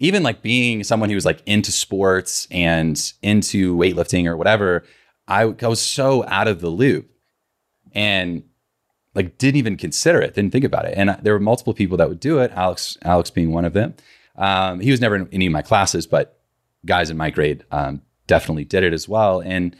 even 0.00 0.22
like 0.22 0.42
being 0.42 0.82
someone 0.82 1.10
who 1.10 1.14
was 1.14 1.26
like 1.26 1.42
into 1.46 1.70
sports 1.70 2.48
and 2.50 3.12
into 3.22 3.76
weightlifting 3.76 4.26
or 4.26 4.36
whatever. 4.36 4.82
I, 5.28 5.42
I 5.42 5.68
was 5.68 5.80
so 5.80 6.26
out 6.26 6.48
of 6.48 6.60
the 6.60 6.70
loop 6.70 7.08
and 7.92 8.42
like 9.14 9.38
didn't 9.38 9.58
even 9.58 9.76
consider 9.76 10.20
it, 10.20 10.34
didn't 10.34 10.52
think 10.52 10.64
about 10.64 10.86
it. 10.86 10.94
And 10.96 11.16
there 11.22 11.34
were 11.34 11.40
multiple 11.40 11.74
people 11.74 11.96
that 11.98 12.08
would 12.08 12.18
do 12.18 12.38
it. 12.38 12.50
Alex, 12.52 12.96
Alex 13.02 13.30
being 13.30 13.52
one 13.52 13.64
of 13.64 13.74
them. 13.74 13.94
Um, 14.36 14.80
he 14.80 14.90
was 14.90 15.00
never 15.00 15.16
in 15.16 15.28
any 15.32 15.46
of 15.46 15.52
my 15.52 15.62
classes, 15.62 16.06
but 16.06 16.40
guys 16.86 17.10
in 17.10 17.16
my 17.16 17.30
grade 17.30 17.64
um, 17.70 18.00
definitely 18.26 18.64
did 18.64 18.82
it 18.82 18.94
as 18.94 19.06
well. 19.06 19.40
And 19.40 19.76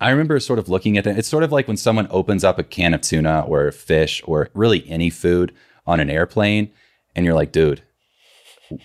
I 0.00 0.10
remember 0.10 0.38
sort 0.38 0.58
of 0.60 0.68
looking 0.68 0.96
at 0.96 1.06
it. 1.06 1.18
It's 1.18 1.28
sort 1.28 1.42
of 1.42 1.50
like 1.50 1.66
when 1.66 1.76
someone 1.76 2.06
opens 2.10 2.44
up 2.44 2.58
a 2.58 2.62
can 2.62 2.94
of 2.94 3.00
tuna 3.00 3.40
or 3.48 3.72
fish 3.72 4.22
or 4.26 4.50
really 4.54 4.88
any 4.88 5.10
food 5.10 5.52
on 5.86 6.00
an 6.00 6.10
airplane, 6.10 6.70
and 7.14 7.24
you're 7.24 7.34
like, 7.34 7.50
dude, 7.52 7.82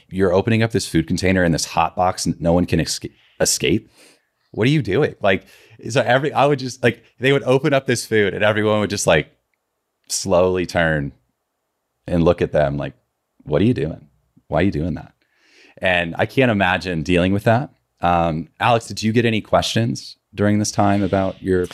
you're 0.10 0.34
opening 0.34 0.64
up 0.64 0.72
this 0.72 0.88
food 0.88 1.08
container 1.08 1.44
in 1.44 1.52
this 1.52 1.66
hot 1.66 1.96
box, 1.96 2.26
and 2.26 2.40
no 2.42 2.54
one 2.54 2.66
can 2.66 2.80
escape. 2.80 3.90
What 4.52 4.68
are 4.68 4.72
you 4.72 4.82
doing? 4.82 5.16
Like, 5.22 5.46
so 5.90 6.02
every 6.02 6.34
I 6.34 6.46
would 6.46 6.60
just 6.60 6.84
like 6.84 7.04
they 7.20 7.32
would 7.32 7.44
open 7.44 7.74
up 7.74 7.86
this 7.86 8.06
food, 8.06 8.34
and 8.34 8.44
everyone 8.44 8.80
would 8.80 8.90
just 8.90 9.08
like 9.08 9.32
slowly 10.10 10.66
turn 10.66 11.14
and 12.08 12.24
look 12.24 12.42
at 12.42 12.52
them 12.52 12.78
like, 12.78 12.94
what 13.44 13.62
are 13.62 13.66
you 13.66 13.74
doing? 13.74 14.10
Why 14.48 14.60
are 14.60 14.64
you 14.64 14.72
doing 14.72 14.96
that? 14.96 15.14
And 15.78 16.16
I 16.18 16.26
can't 16.26 16.52
imagine 16.52 17.04
dealing 17.04 17.34
with 17.34 17.46
that. 17.46 17.74
Um, 18.02 18.50
Alex, 18.60 18.88
did 18.88 19.02
you 19.02 19.12
get 19.12 19.26
any 19.26 19.42
questions 19.42 20.18
during 20.34 20.60
this 20.60 20.72
time 20.72 21.04
about 21.04 21.42
your 21.42 21.68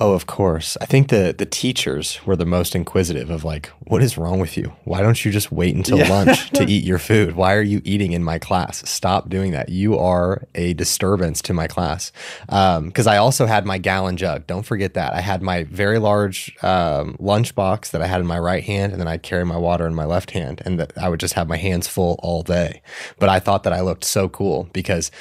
Oh, 0.00 0.12
of 0.12 0.26
course. 0.26 0.76
I 0.80 0.86
think 0.86 1.08
the 1.08 1.32
the 1.36 1.46
teachers 1.46 2.18
were 2.26 2.34
the 2.34 2.44
most 2.44 2.74
inquisitive 2.74 3.30
of 3.30 3.44
like, 3.44 3.68
what 3.86 4.02
is 4.02 4.18
wrong 4.18 4.40
with 4.40 4.56
you? 4.56 4.74
Why 4.82 5.02
don't 5.02 5.24
you 5.24 5.30
just 5.30 5.52
wait 5.52 5.76
until 5.76 5.98
yeah. 5.98 6.08
lunch 6.08 6.50
to 6.50 6.64
eat 6.68 6.82
your 6.82 6.98
food? 6.98 7.36
Why 7.36 7.54
are 7.54 7.62
you 7.62 7.80
eating 7.84 8.10
in 8.10 8.24
my 8.24 8.40
class? 8.40 8.88
Stop 8.90 9.28
doing 9.28 9.52
that. 9.52 9.68
You 9.68 9.96
are 9.96 10.48
a 10.56 10.74
disturbance 10.74 11.40
to 11.42 11.54
my 11.54 11.68
class. 11.68 12.10
Because 12.46 13.06
um, 13.06 13.12
I 13.12 13.18
also 13.18 13.46
had 13.46 13.66
my 13.66 13.78
gallon 13.78 14.16
jug. 14.16 14.48
Don't 14.48 14.64
forget 14.64 14.94
that. 14.94 15.14
I 15.14 15.20
had 15.20 15.42
my 15.42 15.62
very 15.62 16.00
large 16.00 16.56
um, 16.64 17.14
lunch 17.20 17.54
box 17.54 17.92
that 17.92 18.02
I 18.02 18.08
had 18.08 18.20
in 18.20 18.26
my 18.26 18.38
right 18.38 18.64
hand, 18.64 18.90
and 18.90 19.00
then 19.00 19.06
I'd 19.06 19.22
carry 19.22 19.44
my 19.44 19.56
water 19.56 19.86
in 19.86 19.94
my 19.94 20.06
left 20.06 20.32
hand, 20.32 20.60
and 20.64 20.80
that 20.80 20.92
I 20.98 21.08
would 21.08 21.20
just 21.20 21.34
have 21.34 21.46
my 21.46 21.56
hands 21.56 21.86
full 21.86 22.18
all 22.20 22.42
day. 22.42 22.82
But 23.20 23.28
I 23.28 23.38
thought 23.38 23.62
that 23.62 23.72
I 23.72 23.80
looked 23.80 24.04
so 24.04 24.28
cool 24.28 24.68
because 24.72 25.12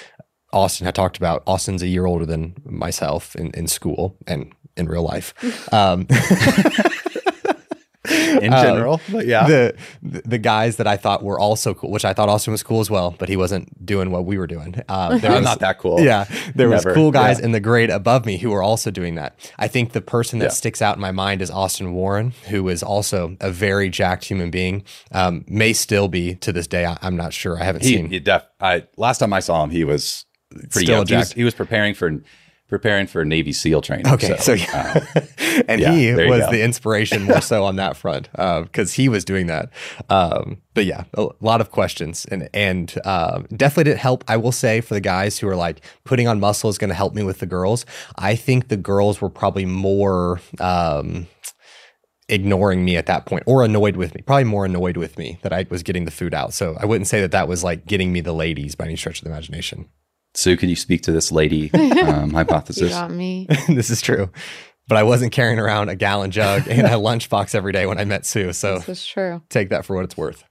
Austin 0.51 0.85
had 0.85 0.95
talked 0.95 1.17
about 1.17 1.43
Austin's 1.45 1.83
a 1.83 1.87
year 1.87 2.05
older 2.05 2.25
than 2.25 2.55
myself 2.65 3.35
in, 3.35 3.51
in 3.51 3.67
school 3.67 4.17
and 4.25 4.51
in 4.77 4.87
real 4.87 5.03
life. 5.03 5.33
Um, 5.73 6.07
in 8.41 8.53
um, 8.53 8.63
general, 8.63 9.01
but 9.11 9.25
yeah, 9.25 9.47
the 9.47 9.75
the 10.01 10.37
guys 10.37 10.75
that 10.77 10.87
I 10.87 10.97
thought 10.97 11.23
were 11.23 11.39
also 11.39 11.73
cool, 11.73 11.89
which 11.89 12.03
I 12.03 12.13
thought 12.13 12.27
Austin 12.27 12.51
was 12.51 12.61
cool 12.61 12.81
as 12.81 12.89
well, 12.89 13.15
but 13.17 13.29
he 13.29 13.37
wasn't 13.37 13.85
doing 13.85 14.11
what 14.11 14.25
we 14.25 14.37
were 14.37 14.47
doing. 14.47 14.75
Um, 14.89 15.19
there 15.21 15.31
was, 15.31 15.43
not 15.43 15.59
that 15.59 15.79
cool. 15.79 16.01
Yeah, 16.01 16.25
there 16.53 16.67
Never. 16.67 16.89
was 16.89 16.95
cool 16.95 17.11
guys 17.11 17.39
yeah. 17.39 17.45
in 17.45 17.51
the 17.53 17.59
grade 17.59 17.89
above 17.89 18.25
me 18.25 18.37
who 18.37 18.51
were 18.51 18.61
also 18.61 18.91
doing 18.91 19.15
that. 19.15 19.35
I 19.57 19.67
think 19.67 19.93
the 19.93 20.01
person 20.01 20.39
that 20.39 20.45
yeah. 20.45 20.51
sticks 20.51 20.81
out 20.81 20.95
in 20.95 21.01
my 21.01 21.11
mind 21.11 21.41
is 21.41 21.49
Austin 21.49 21.93
Warren, 21.93 22.33
who 22.49 22.67
is 22.67 22.83
also 22.83 23.37
a 23.39 23.51
very 23.51 23.89
jacked 23.89 24.25
human 24.25 24.51
being. 24.51 24.83
Um, 25.11 25.45
may 25.47 25.73
still 25.73 26.07
be 26.07 26.35
to 26.35 26.51
this 26.51 26.67
day. 26.67 26.85
I, 26.85 26.97
am 27.01 27.15
not 27.15 27.33
sure. 27.33 27.59
I 27.59 27.63
haven't 27.63 27.83
he, 27.83 27.95
seen. 27.95 28.09
He 28.09 28.19
def- 28.19 28.47
I, 28.59 28.85
last 28.97 29.19
time 29.19 29.31
I 29.31 29.39
saw 29.39 29.63
him, 29.63 29.69
he 29.69 29.85
was 29.85 30.25
pretty 30.49 30.85
still 30.85 30.97
young. 30.97 31.07
He 31.07 31.15
was, 31.15 31.31
he 31.33 31.43
was 31.43 31.53
preparing 31.53 31.93
for 31.93 32.21
preparing 32.67 33.07
for 33.07 33.23
Navy 33.23 33.51
SEAL 33.51 33.81
training. 33.81 34.07
Okay, 34.07 34.35
so, 34.37 34.55
so 34.55 34.65
uh, 34.73 34.99
and 35.67 35.81
yeah, 35.81 35.91
he 35.93 36.13
was 36.13 36.49
the 36.49 36.63
inspiration 36.63 37.23
more 37.23 37.41
so 37.41 37.63
on 37.65 37.75
that 37.75 37.95
front 37.95 38.31
because 38.31 38.91
uh, 38.91 38.95
he 38.95 39.09
was 39.09 39.25
doing 39.25 39.47
that. 39.47 39.69
Um, 40.09 40.61
but 40.73 40.85
yeah, 40.85 41.03
a 41.13 41.27
lot 41.39 41.61
of 41.61 41.71
questions 41.71 42.25
and 42.25 42.49
and 42.53 42.97
um, 43.05 43.45
definitely 43.55 43.85
didn't 43.85 43.99
help. 43.99 44.23
I 44.27 44.37
will 44.37 44.51
say 44.51 44.81
for 44.81 44.93
the 44.93 45.01
guys 45.01 45.37
who 45.39 45.47
are 45.47 45.55
like 45.55 45.81
putting 46.03 46.27
on 46.27 46.39
muscle 46.39 46.69
is 46.69 46.77
going 46.77 46.89
to 46.89 46.95
help 46.95 47.13
me 47.13 47.23
with 47.23 47.39
the 47.39 47.45
girls. 47.45 47.85
I 48.17 48.35
think 48.35 48.69
the 48.69 48.77
girls 48.77 49.21
were 49.21 49.29
probably 49.29 49.65
more. 49.65 50.41
Um, 50.59 51.27
ignoring 52.29 52.85
me 52.85 52.95
at 52.95 53.05
that 53.05 53.25
point 53.25 53.43
or 53.45 53.65
annoyed 53.65 53.97
with 53.97 54.15
me 54.15 54.21
probably 54.21 54.45
more 54.45 54.63
annoyed 54.65 54.95
with 54.95 55.17
me 55.17 55.37
that 55.41 55.51
i 55.51 55.65
was 55.69 55.83
getting 55.83 56.05
the 56.05 56.09
food 56.09 56.33
out 56.33 56.53
so 56.53 56.75
i 56.79 56.85
wouldn't 56.85 57.05
say 57.05 57.19
that 57.19 57.31
that 57.31 57.49
was 57.49 57.65
like 57.65 57.85
getting 57.85 58.13
me 58.13 58.21
the 58.21 58.31
ladies 58.31 58.75
by 58.75 58.85
any 58.85 58.95
stretch 58.95 59.19
of 59.19 59.25
the 59.25 59.29
imagination 59.29 59.89
Sue, 60.35 60.57
could 60.57 60.69
you 60.69 60.75
speak 60.75 61.01
to 61.03 61.11
this 61.11 61.31
lady 61.31 61.71
um, 61.73 62.29
hypothesis? 62.33 62.83
you 62.83 62.89
got 62.89 63.11
me. 63.11 63.47
this 63.67 63.89
is 63.89 64.01
true. 64.01 64.29
But 64.87 64.97
I 64.97 65.03
wasn't 65.03 65.31
carrying 65.31 65.59
around 65.59 65.89
a 65.89 65.95
gallon 65.95 66.31
jug 66.31 66.67
and 66.67 66.87
a 66.87 66.89
lunchbox 66.91 67.55
every 67.55 67.71
day 67.71 67.85
when 67.85 67.99
I 67.99 68.05
met 68.05 68.25
Sue. 68.25 68.51
So 68.53 68.79
this 68.79 68.89
is 68.89 69.05
true. 69.05 69.41
Take 69.49 69.69
that 69.69 69.85
for 69.85 69.95
what 69.95 70.03
it's 70.03 70.17
worth. 70.17 70.43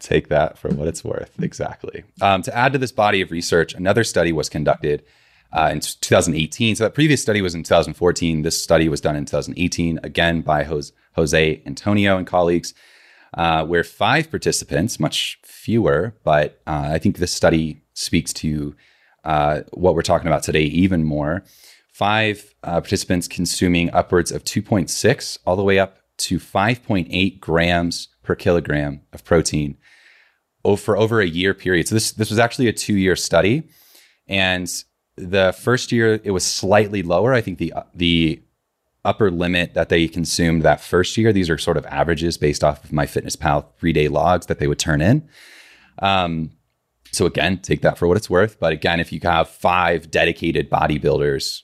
Take 0.00 0.28
that 0.28 0.56
for 0.56 0.68
what 0.68 0.88
it's 0.88 1.04
worth. 1.04 1.30
Exactly. 1.40 2.04
Um, 2.22 2.42
to 2.42 2.56
add 2.56 2.72
to 2.72 2.78
this 2.78 2.92
body 2.92 3.20
of 3.20 3.30
research, 3.30 3.74
another 3.74 4.04
study 4.04 4.32
was 4.32 4.48
conducted 4.48 5.04
uh, 5.52 5.68
in 5.72 5.80
2018. 5.80 6.76
So 6.76 6.84
that 6.84 6.94
previous 6.94 7.20
study 7.20 7.42
was 7.42 7.54
in 7.54 7.62
2014. 7.62 8.42
This 8.42 8.60
study 8.60 8.88
was 8.88 9.00
done 9.00 9.16
in 9.16 9.24
2018, 9.26 10.00
again 10.02 10.40
by 10.40 10.64
Jose, 10.64 10.92
Jose 11.14 11.62
Antonio 11.66 12.16
and 12.16 12.26
colleagues, 12.26 12.74
uh, 13.34 13.64
where 13.66 13.84
five 13.84 14.30
participants, 14.30 14.98
much 14.98 15.38
fewer, 15.44 16.16
but 16.24 16.60
uh, 16.66 16.90
I 16.92 16.98
think 16.98 17.18
this 17.18 17.32
study 17.32 17.82
speaks 17.92 18.32
to 18.34 18.74
uh, 19.26 19.62
what 19.72 19.94
we're 19.94 20.02
talking 20.02 20.28
about 20.28 20.42
today 20.42 20.62
even 20.62 21.04
more. 21.04 21.44
Five 21.92 22.54
uh, 22.62 22.80
participants 22.80 23.26
consuming 23.26 23.90
upwards 23.92 24.30
of 24.30 24.44
2.6 24.44 25.38
all 25.44 25.56
the 25.56 25.62
way 25.62 25.78
up 25.78 25.98
to 26.18 26.38
5.8 26.38 27.40
grams 27.40 28.08
per 28.22 28.34
kilogram 28.34 29.02
of 29.12 29.24
protein 29.24 29.76
for 30.76 30.96
over 30.96 31.20
a 31.20 31.26
year 31.26 31.54
period. 31.54 31.86
So 31.86 31.94
this 31.94 32.12
this 32.12 32.30
was 32.30 32.40
actually 32.40 32.66
a 32.66 32.72
two 32.72 32.96
year 32.96 33.14
study, 33.14 33.68
and 34.26 34.68
the 35.16 35.52
first 35.52 35.92
year 35.92 36.20
it 36.24 36.32
was 36.32 36.44
slightly 36.44 37.02
lower. 37.02 37.32
I 37.32 37.40
think 37.40 37.58
the 37.58 37.72
the 37.94 38.42
upper 39.04 39.30
limit 39.30 39.74
that 39.74 39.88
they 39.88 40.08
consumed 40.08 40.62
that 40.62 40.80
first 40.80 41.16
year. 41.16 41.32
These 41.32 41.48
are 41.48 41.58
sort 41.58 41.76
of 41.76 41.86
averages 41.86 42.36
based 42.36 42.64
off 42.64 42.82
of 42.82 42.90
MyFitnessPal 42.90 43.66
three 43.78 43.92
day 43.92 44.08
logs 44.08 44.46
that 44.46 44.58
they 44.58 44.66
would 44.66 44.80
turn 44.80 45.00
in. 45.00 45.28
Um, 46.00 46.50
so 47.12 47.26
again, 47.26 47.58
take 47.58 47.82
that 47.82 47.98
for 47.98 48.06
what 48.06 48.16
it's 48.16 48.30
worth. 48.30 48.58
But 48.58 48.72
again, 48.72 49.00
if 49.00 49.12
you 49.12 49.20
have 49.22 49.48
five 49.48 50.10
dedicated 50.10 50.70
bodybuilders 50.70 51.62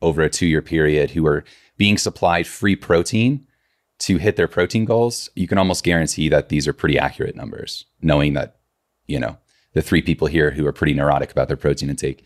over 0.00 0.22
a 0.22 0.30
two 0.30 0.46
year 0.46 0.62
period 0.62 1.10
who 1.10 1.26
are 1.26 1.44
being 1.76 1.98
supplied 1.98 2.46
free 2.46 2.76
protein 2.76 3.46
to 4.00 4.16
hit 4.16 4.36
their 4.36 4.48
protein 4.48 4.84
goals, 4.84 5.28
you 5.34 5.48
can 5.48 5.58
almost 5.58 5.84
guarantee 5.84 6.28
that 6.28 6.48
these 6.48 6.68
are 6.68 6.72
pretty 6.72 6.98
accurate 6.98 7.36
numbers, 7.36 7.86
knowing 8.00 8.34
that, 8.34 8.58
you 9.06 9.18
know, 9.18 9.36
the 9.74 9.82
three 9.82 10.02
people 10.02 10.26
here 10.28 10.50
who 10.50 10.66
are 10.66 10.72
pretty 10.72 10.94
neurotic 10.94 11.30
about 11.30 11.48
their 11.48 11.56
protein 11.56 11.90
intake. 11.90 12.24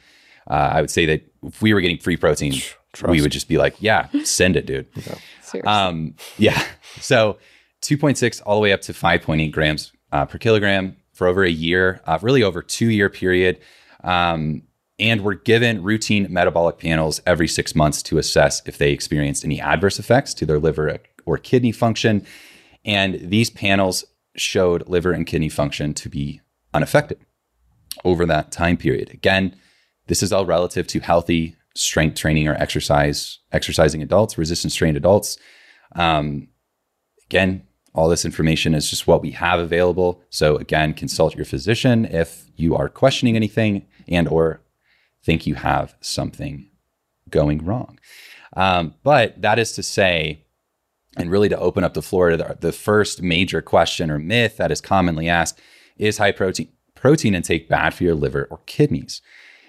Uh, 0.51 0.71
I 0.75 0.81
would 0.81 0.91
say 0.91 1.07
that 1.07 1.23
if 1.43 1.63
we 1.63 1.73
were 1.73 1.81
getting 1.81 1.99
free 1.99 2.17
protein, 2.17 2.53
Trust. 2.93 3.11
we 3.11 3.21
would 3.23 3.33
just 3.33 3.49
be 3.49 3.59
like, 3.59 3.75
yeah, 3.81 4.09
send 4.25 4.57
it, 4.57 4.67
dude. 4.67 4.87
Yeah. 5.55 5.61
Um, 5.65 6.15
yeah. 6.39 6.63
So 7.01 7.39
2.6 7.81 8.43
all 8.45 8.57
the 8.57 8.61
way 8.61 8.71
up 8.71 8.83
to 8.83 8.93
5.8 8.93 9.51
grams 9.51 9.93
uh, 10.13 10.27
per 10.27 10.37
kilogram 10.37 10.95
for 11.23 11.29
over 11.29 11.45
a 11.45 11.51
year, 11.51 12.01
uh, 12.05 12.19
really 12.21 12.43
over 12.43 12.61
two 12.63 12.91
year 12.91 13.09
period. 13.09 13.61
Um, 14.03 14.63
and 14.99 15.23
we're 15.23 15.35
given 15.35 15.85
routine 15.85 16.27
metabolic 16.29 16.79
panels 16.79 17.23
every 17.25 17.47
six 17.47 17.77
months 17.77 18.03
to 18.05 18.19
assess 18.19 18.61
if 18.67 18.79
they 18.79 18.91
experienced 18.91 19.45
any 19.45 19.61
adverse 19.61 20.01
effects 20.01 20.35
to 20.35 20.47
their 20.47 20.59
liver 20.59 20.99
or 21.25 21.39
kidney 21.39 21.71
function. 21.71 22.27
And 22.85 23.21
these 23.31 23.51
panels 23.51 24.05
showed 24.35 24.89
liver 24.89 25.13
and 25.13 25.25
kidney 25.25 25.49
function 25.49 25.95
to 25.95 26.09
be 26.09 26.41
unaffected 26.75 27.19
over 28.05 28.27
that 28.27 28.51
time 28.51 28.77
period. 28.77 29.11
Again, 29.11 29.55
this 30.09 30.25
is 30.25 30.33
all 30.33 30.45
relative 30.45 30.89
to 30.89 30.99
healthy 30.99 31.55
strength 31.77 32.17
training 32.17 32.49
or 32.49 32.55
exercise, 32.55 33.39
exercising 33.53 34.03
adults, 34.03 34.37
resistance 34.37 34.75
trained 34.75 34.97
adults. 34.97 35.39
Um, 35.95 36.49
again, 37.27 37.63
all 37.95 38.09
this 38.09 38.25
information 38.25 38.75
is 38.75 38.89
just 38.89 39.07
what 39.07 39.23
we 39.23 39.33
have 39.33 39.61
available. 39.61 40.23
So 40.31 40.57
again, 40.57 40.95
consult 40.95 41.37
your 41.37 41.45
physician 41.45 42.07
if 42.07 42.51
you 42.57 42.75
are 42.75 42.89
questioning 42.89 43.37
anything 43.37 43.87
and 44.09 44.27
or 44.29 44.63
think 45.23 45.47
you 45.47 45.55
have 45.57 45.95
something 46.01 46.71
going 47.29 47.65
wrong. 47.65 47.99
Um, 48.57 48.95
but 49.03 49.41
that 49.41 49.59
is 49.59 49.73
to 49.73 49.83
say, 49.83 50.45
and 51.17 51.31
really 51.31 51.49
to 51.49 51.59
open 51.59 51.85
up 51.85 51.95
the 51.95 52.03
floor 52.03 52.31
to 52.31 52.37
the, 52.37 52.57
the 52.61 52.73
first 52.73 53.23
major 53.23 53.61
question 53.61 54.11
or 54.11 54.19
myth 54.19 54.57
that 54.57 54.71
is 54.71 54.81
commonly 54.81 55.29
asked 55.29 55.61
is 55.97 56.19
high 56.19 56.33
protein 56.33 56.69
protein 56.95 57.35
intake 57.35 57.69
bad 57.69 57.93
for 57.93 58.05
your 58.05 58.15
liver 58.15 58.47
or 58.51 58.61
kidneys? 58.67 59.21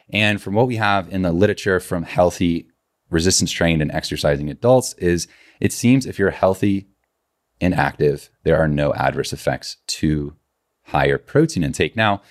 And 0.09 0.41
from 0.41 0.53
what 0.53 0.67
we 0.67 0.75
have 0.75 1.11
in 1.11 1.23
the 1.23 1.31
literature 1.31 1.79
from 1.79 2.03
healthy, 2.03 2.67
resistance 3.09 3.51
trained, 3.51 3.81
and 3.81 3.91
exercising 3.91 4.49
adults, 4.49 4.93
is 4.93 5.27
it 5.59 5.73
seems 5.73 6.05
if 6.05 6.19
you're 6.19 6.29
healthy 6.29 6.87
and 7.63 7.73
active, 7.73 8.29
there 8.43 8.57
are 8.57 8.67
no 8.67 8.93
adverse 8.93 9.33
effects 9.33 9.77
to 9.87 10.35
higher 10.87 11.17
protein 11.17 11.63
intake. 11.63 11.95
Now, 11.95 12.21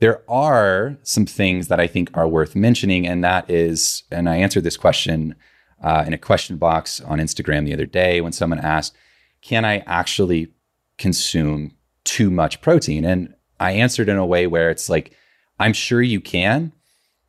there 0.00 0.22
are 0.30 0.96
some 1.02 1.26
things 1.26 1.68
that 1.68 1.80
I 1.80 1.86
think 1.86 2.10
are 2.14 2.28
worth 2.28 2.54
mentioning, 2.54 3.06
and 3.06 3.22
that 3.24 3.50
is, 3.50 4.04
and 4.10 4.28
I 4.28 4.36
answered 4.36 4.64
this 4.64 4.76
question 4.76 5.34
uh, 5.82 6.04
in 6.06 6.12
a 6.12 6.18
question 6.18 6.56
box 6.56 7.00
on 7.00 7.18
Instagram 7.18 7.64
the 7.64 7.74
other 7.74 7.86
day 7.86 8.20
when 8.20 8.32
someone 8.32 8.60
asked, 8.60 8.96
Can 9.42 9.64
I 9.64 9.78
actually 9.86 10.52
consume 10.98 11.74
too 12.04 12.30
much 12.30 12.60
protein? 12.60 13.04
And 13.04 13.34
I 13.60 13.72
answered 13.72 14.08
in 14.08 14.16
a 14.16 14.26
way 14.26 14.46
where 14.46 14.70
it's 14.70 14.88
like, 14.88 15.16
I'm 15.58 15.72
sure 15.72 16.02
you 16.02 16.20
can, 16.20 16.72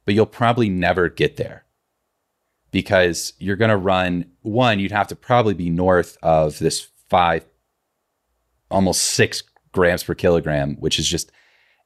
but 0.05 0.13
you'll 0.13 0.25
probably 0.27 0.69
never 0.69 1.09
get 1.09 1.37
there 1.37 1.65
because 2.71 3.33
you're 3.39 3.55
going 3.55 3.69
to 3.69 3.77
run 3.77 4.25
one, 4.41 4.79
you'd 4.79 4.91
have 4.91 5.07
to 5.07 5.15
probably 5.15 5.53
be 5.53 5.69
north 5.69 6.17
of 6.21 6.59
this 6.59 6.87
five, 7.09 7.45
almost 8.69 9.01
six 9.01 9.43
grams 9.71 10.03
per 10.03 10.15
kilogram, 10.15 10.75
which 10.79 10.99
is 10.99 11.07
just 11.07 11.31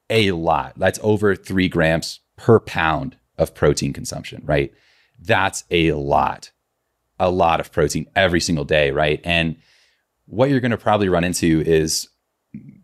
a 0.10 0.32
lot. 0.32 0.74
That's 0.78 1.00
over 1.02 1.36
three 1.36 1.70
grams 1.70 2.20
per 2.38 2.60
pound 2.60 3.18
of 3.38 3.56
protein 3.56 3.94
consumption, 3.94 4.42
right? 4.46 4.74
That's 5.20 5.64
a 5.72 5.94
lot, 5.94 6.52
a 7.20 7.30
lot 7.30 7.60
of 7.60 7.72
protein 7.72 8.08
every 8.16 8.40
single 8.40 8.66
day, 8.66 8.92
right? 8.92 9.22
And 9.24 9.56
what 10.26 10.50
you're 10.50 10.60
going 10.60 10.72
to 10.72 10.78
probably 10.78 11.10
run 11.10 11.24
into 11.24 11.62
is 11.66 12.10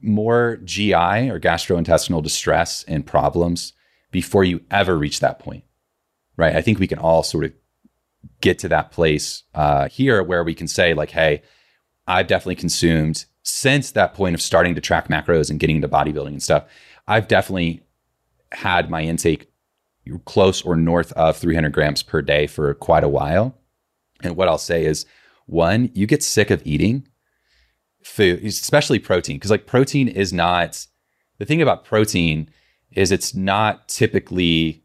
more 0.02 0.58
GI 0.64 0.94
or 0.94 1.40
gastrointestinal 1.40 2.24
distress 2.24 2.84
and 2.88 3.06
problems 3.06 3.74
before 4.12 4.44
you 4.44 4.62
ever 4.72 4.98
reach 4.98 5.20
that 5.20 5.40
point, 5.40 5.64
right? 6.38 6.56
I 6.56 6.62
think 6.62 6.80
we 6.80 6.88
can 6.88 7.00
all 7.00 7.24
sort 7.24 7.46
of 7.46 7.54
get 8.42 8.60
to 8.60 8.70
that 8.70 8.92
place 8.92 9.44
uh, 9.54 9.88
here 9.90 10.24
where 10.24 10.44
we 10.44 10.56
can 10.56 10.68
say, 10.68 10.94
like, 10.94 11.12
hey, 11.12 11.42
I've 12.08 12.28
definitely 12.28 12.56
consumed 12.56 13.26
since 13.50 13.92
that 13.92 14.14
point 14.14 14.36
of 14.36 14.42
starting 14.42 14.76
to 14.76 14.82
track 14.82 15.08
macros 15.08 15.50
and 15.50 15.60
getting 15.60 15.78
into 15.78 15.88
bodybuilding 15.88 16.28
and 16.28 16.44
stuff. 16.44 16.66
I've 17.08 17.28
definitely 17.28 17.84
had 18.52 18.90
my 18.90 19.02
intake 19.02 19.52
close 20.26 20.62
or 20.64 20.76
north 20.76 21.12
of 21.14 21.38
300 21.38 21.72
grams 21.72 22.02
per 22.02 22.22
day 22.22 22.48
for 22.48 22.74
quite 22.74 23.04
a 23.04 23.10
while. 23.10 23.56
And 24.24 24.36
what 24.36 24.48
I'll 24.48 24.58
say 24.58 24.86
is, 24.86 25.06
one, 25.46 25.92
you 25.94 26.08
get 26.08 26.24
sick 26.24 26.50
of 26.50 26.66
eating 26.66 27.08
food, 28.04 28.44
especially 28.44 29.00
protein, 29.00 29.38
because 29.38 29.52
like 29.52 29.68
protein 29.68 30.08
is 30.08 30.34
not 30.34 30.88
the 31.38 31.46
thing 31.46 31.62
about 31.62 31.86
protein 31.86 32.50
is 32.92 33.12
it's 33.12 33.34
not 33.34 33.88
typically, 33.88 34.84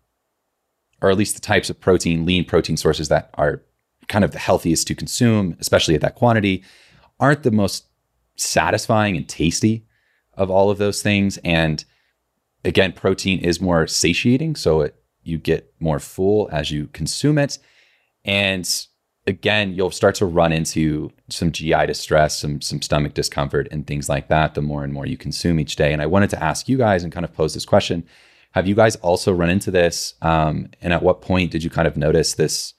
or 1.02 1.10
at 1.10 1.16
least 1.16 1.34
the 1.34 1.40
types 1.40 1.68
of 1.68 1.80
protein, 1.80 2.24
lean 2.24 2.44
protein 2.44 2.76
sources 2.76 3.08
that 3.08 3.30
are 3.34 3.62
kind 4.08 4.24
of 4.24 4.32
the 4.32 4.38
healthiest 4.38 4.86
to 4.86 4.94
consume, 4.94 5.56
especially 5.58 5.94
at 5.94 6.00
that 6.00 6.14
quantity, 6.14 6.62
aren't 7.18 7.42
the 7.42 7.50
most 7.50 7.86
satisfying 8.36 9.16
and 9.16 9.28
tasty 9.28 9.84
of 10.36 10.50
all 10.50 10.70
of 10.70 10.78
those 10.78 11.02
things. 11.02 11.38
And 11.44 11.84
again, 12.64 12.92
protein 12.92 13.38
is 13.40 13.60
more 13.60 13.86
satiating, 13.86 14.56
so 14.56 14.80
it, 14.82 14.96
you 15.22 15.38
get 15.38 15.72
more 15.80 15.98
full 15.98 16.48
as 16.52 16.70
you 16.70 16.88
consume 16.88 17.38
it. 17.38 17.58
And 18.24 18.68
again, 19.26 19.74
you'll 19.74 19.90
start 19.90 20.14
to 20.16 20.26
run 20.26 20.52
into 20.52 21.12
some 21.28 21.52
GI 21.52 21.86
distress, 21.86 22.38
some 22.38 22.60
some 22.60 22.82
stomach 22.82 23.14
discomfort, 23.14 23.68
and 23.70 23.86
things 23.86 24.08
like 24.08 24.28
that. 24.28 24.54
The 24.54 24.62
more 24.62 24.84
and 24.84 24.92
more 24.92 25.06
you 25.06 25.16
consume 25.16 25.60
each 25.60 25.76
day. 25.76 25.92
And 25.92 26.02
I 26.02 26.06
wanted 26.06 26.30
to 26.30 26.42
ask 26.42 26.68
you 26.68 26.76
guys 26.76 27.02
and 27.02 27.12
kind 27.12 27.24
of 27.24 27.32
pose 27.32 27.54
this 27.54 27.64
question: 27.64 28.06
Have 28.52 28.66
you 28.66 28.74
guys 28.74 28.96
also 28.96 29.32
run 29.32 29.50
into 29.50 29.70
this? 29.70 30.14
Um, 30.22 30.70
and 30.80 30.92
at 30.92 31.02
what 31.02 31.22
point 31.22 31.50
did 31.50 31.64
you 31.64 31.70
kind 31.70 31.88
of 31.88 31.96
notice 31.96 32.34
this 32.34 32.74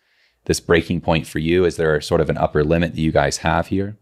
this 0.46 0.60
breaking 0.60 1.02
point 1.02 1.28
for 1.28 1.40
you? 1.40 1.66
Is 1.66 1.78
there 1.78 2.00
sort 2.02 2.22
of 2.22 2.30
an 2.30 2.38
upper 2.38 2.64
limit 2.64 2.94
that 2.94 3.02
you 3.02 3.12
guys 3.12 3.38
have 3.38 3.68
here? 3.68 3.98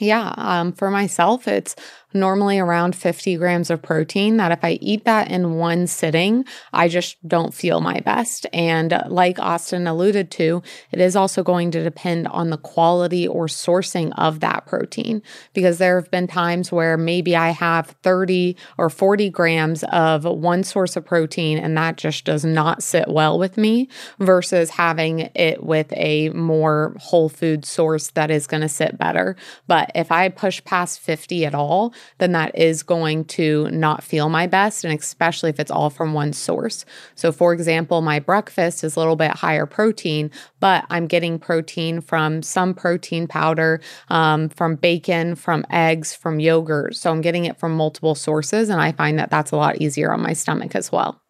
Yeah, 0.00 0.34
um, 0.36 0.72
for 0.72 0.90
myself, 0.90 1.46
it's 1.46 1.76
normally 2.14 2.58
around 2.58 2.94
50 2.94 3.36
grams 3.36 3.70
of 3.70 3.82
protein 3.82 4.36
that 4.36 4.52
if 4.52 4.64
I 4.64 4.78
eat 4.80 5.04
that 5.04 5.30
in 5.30 5.54
one 5.54 5.86
sitting, 5.86 6.44
I 6.72 6.88
just 6.88 7.16
don't 7.26 7.52
feel 7.52 7.80
my 7.80 8.00
best. 8.00 8.46
And 8.52 8.96
like 9.08 9.38
Austin 9.38 9.86
alluded 9.86 10.30
to, 10.32 10.62
it 10.92 11.00
is 11.00 11.16
also 11.16 11.42
going 11.42 11.70
to 11.72 11.82
depend 11.82 12.28
on 12.28 12.50
the 12.50 12.56
quality 12.56 13.26
or 13.26 13.46
sourcing 13.46 14.12
of 14.16 14.40
that 14.40 14.66
protein 14.66 15.22
because 15.52 15.78
there 15.78 16.00
have 16.00 16.10
been 16.10 16.26
times 16.26 16.70
where 16.70 16.96
maybe 16.96 17.34
I 17.34 17.50
have 17.50 17.96
30 18.02 18.56
or 18.78 18.88
40 18.88 19.30
grams 19.30 19.84
of 19.84 20.24
one 20.24 20.62
source 20.62 20.96
of 20.96 21.04
protein 21.04 21.58
and 21.58 21.76
that 21.76 21.96
just 21.96 22.24
does 22.24 22.44
not 22.44 22.82
sit 22.82 23.08
well 23.08 23.38
with 23.38 23.56
me 23.56 23.88
versus 24.20 24.70
having 24.70 25.30
it 25.34 25.64
with 25.64 25.92
a 25.96 26.28
more 26.30 26.94
whole 26.98 27.28
food 27.28 27.64
source 27.64 28.08
that 28.10 28.30
is 28.30 28.46
going 28.46 28.60
to 28.60 28.68
sit 28.68 28.96
better. 28.98 29.36
But 29.66 29.90
if 29.94 30.12
I 30.12 30.28
push 30.28 30.62
past 30.64 31.00
50 31.00 31.46
at 31.46 31.54
all, 31.54 31.92
then 32.18 32.32
that 32.32 32.56
is 32.58 32.82
going 32.82 33.24
to 33.26 33.68
not 33.70 34.02
feel 34.02 34.28
my 34.28 34.46
best. 34.46 34.84
And 34.84 34.98
especially 34.98 35.50
if 35.50 35.60
it's 35.60 35.70
all 35.70 35.90
from 35.90 36.12
one 36.12 36.32
source. 36.32 36.84
So, 37.14 37.32
for 37.32 37.52
example, 37.52 38.00
my 38.02 38.20
breakfast 38.20 38.84
is 38.84 38.96
a 38.96 38.98
little 38.98 39.16
bit 39.16 39.30
higher 39.32 39.66
protein, 39.66 40.30
but 40.60 40.84
I'm 40.90 41.06
getting 41.06 41.38
protein 41.38 42.00
from 42.00 42.42
some 42.42 42.74
protein 42.74 43.26
powder, 43.26 43.80
um, 44.08 44.48
from 44.48 44.76
bacon, 44.76 45.34
from 45.34 45.64
eggs, 45.70 46.14
from 46.14 46.40
yogurt. 46.40 46.96
So, 46.96 47.10
I'm 47.10 47.20
getting 47.20 47.44
it 47.44 47.58
from 47.58 47.76
multiple 47.76 48.14
sources. 48.14 48.68
And 48.68 48.80
I 48.80 48.92
find 48.92 49.18
that 49.18 49.30
that's 49.30 49.50
a 49.52 49.56
lot 49.56 49.80
easier 49.80 50.12
on 50.12 50.22
my 50.22 50.32
stomach 50.32 50.74
as 50.74 50.90
well. 50.90 51.20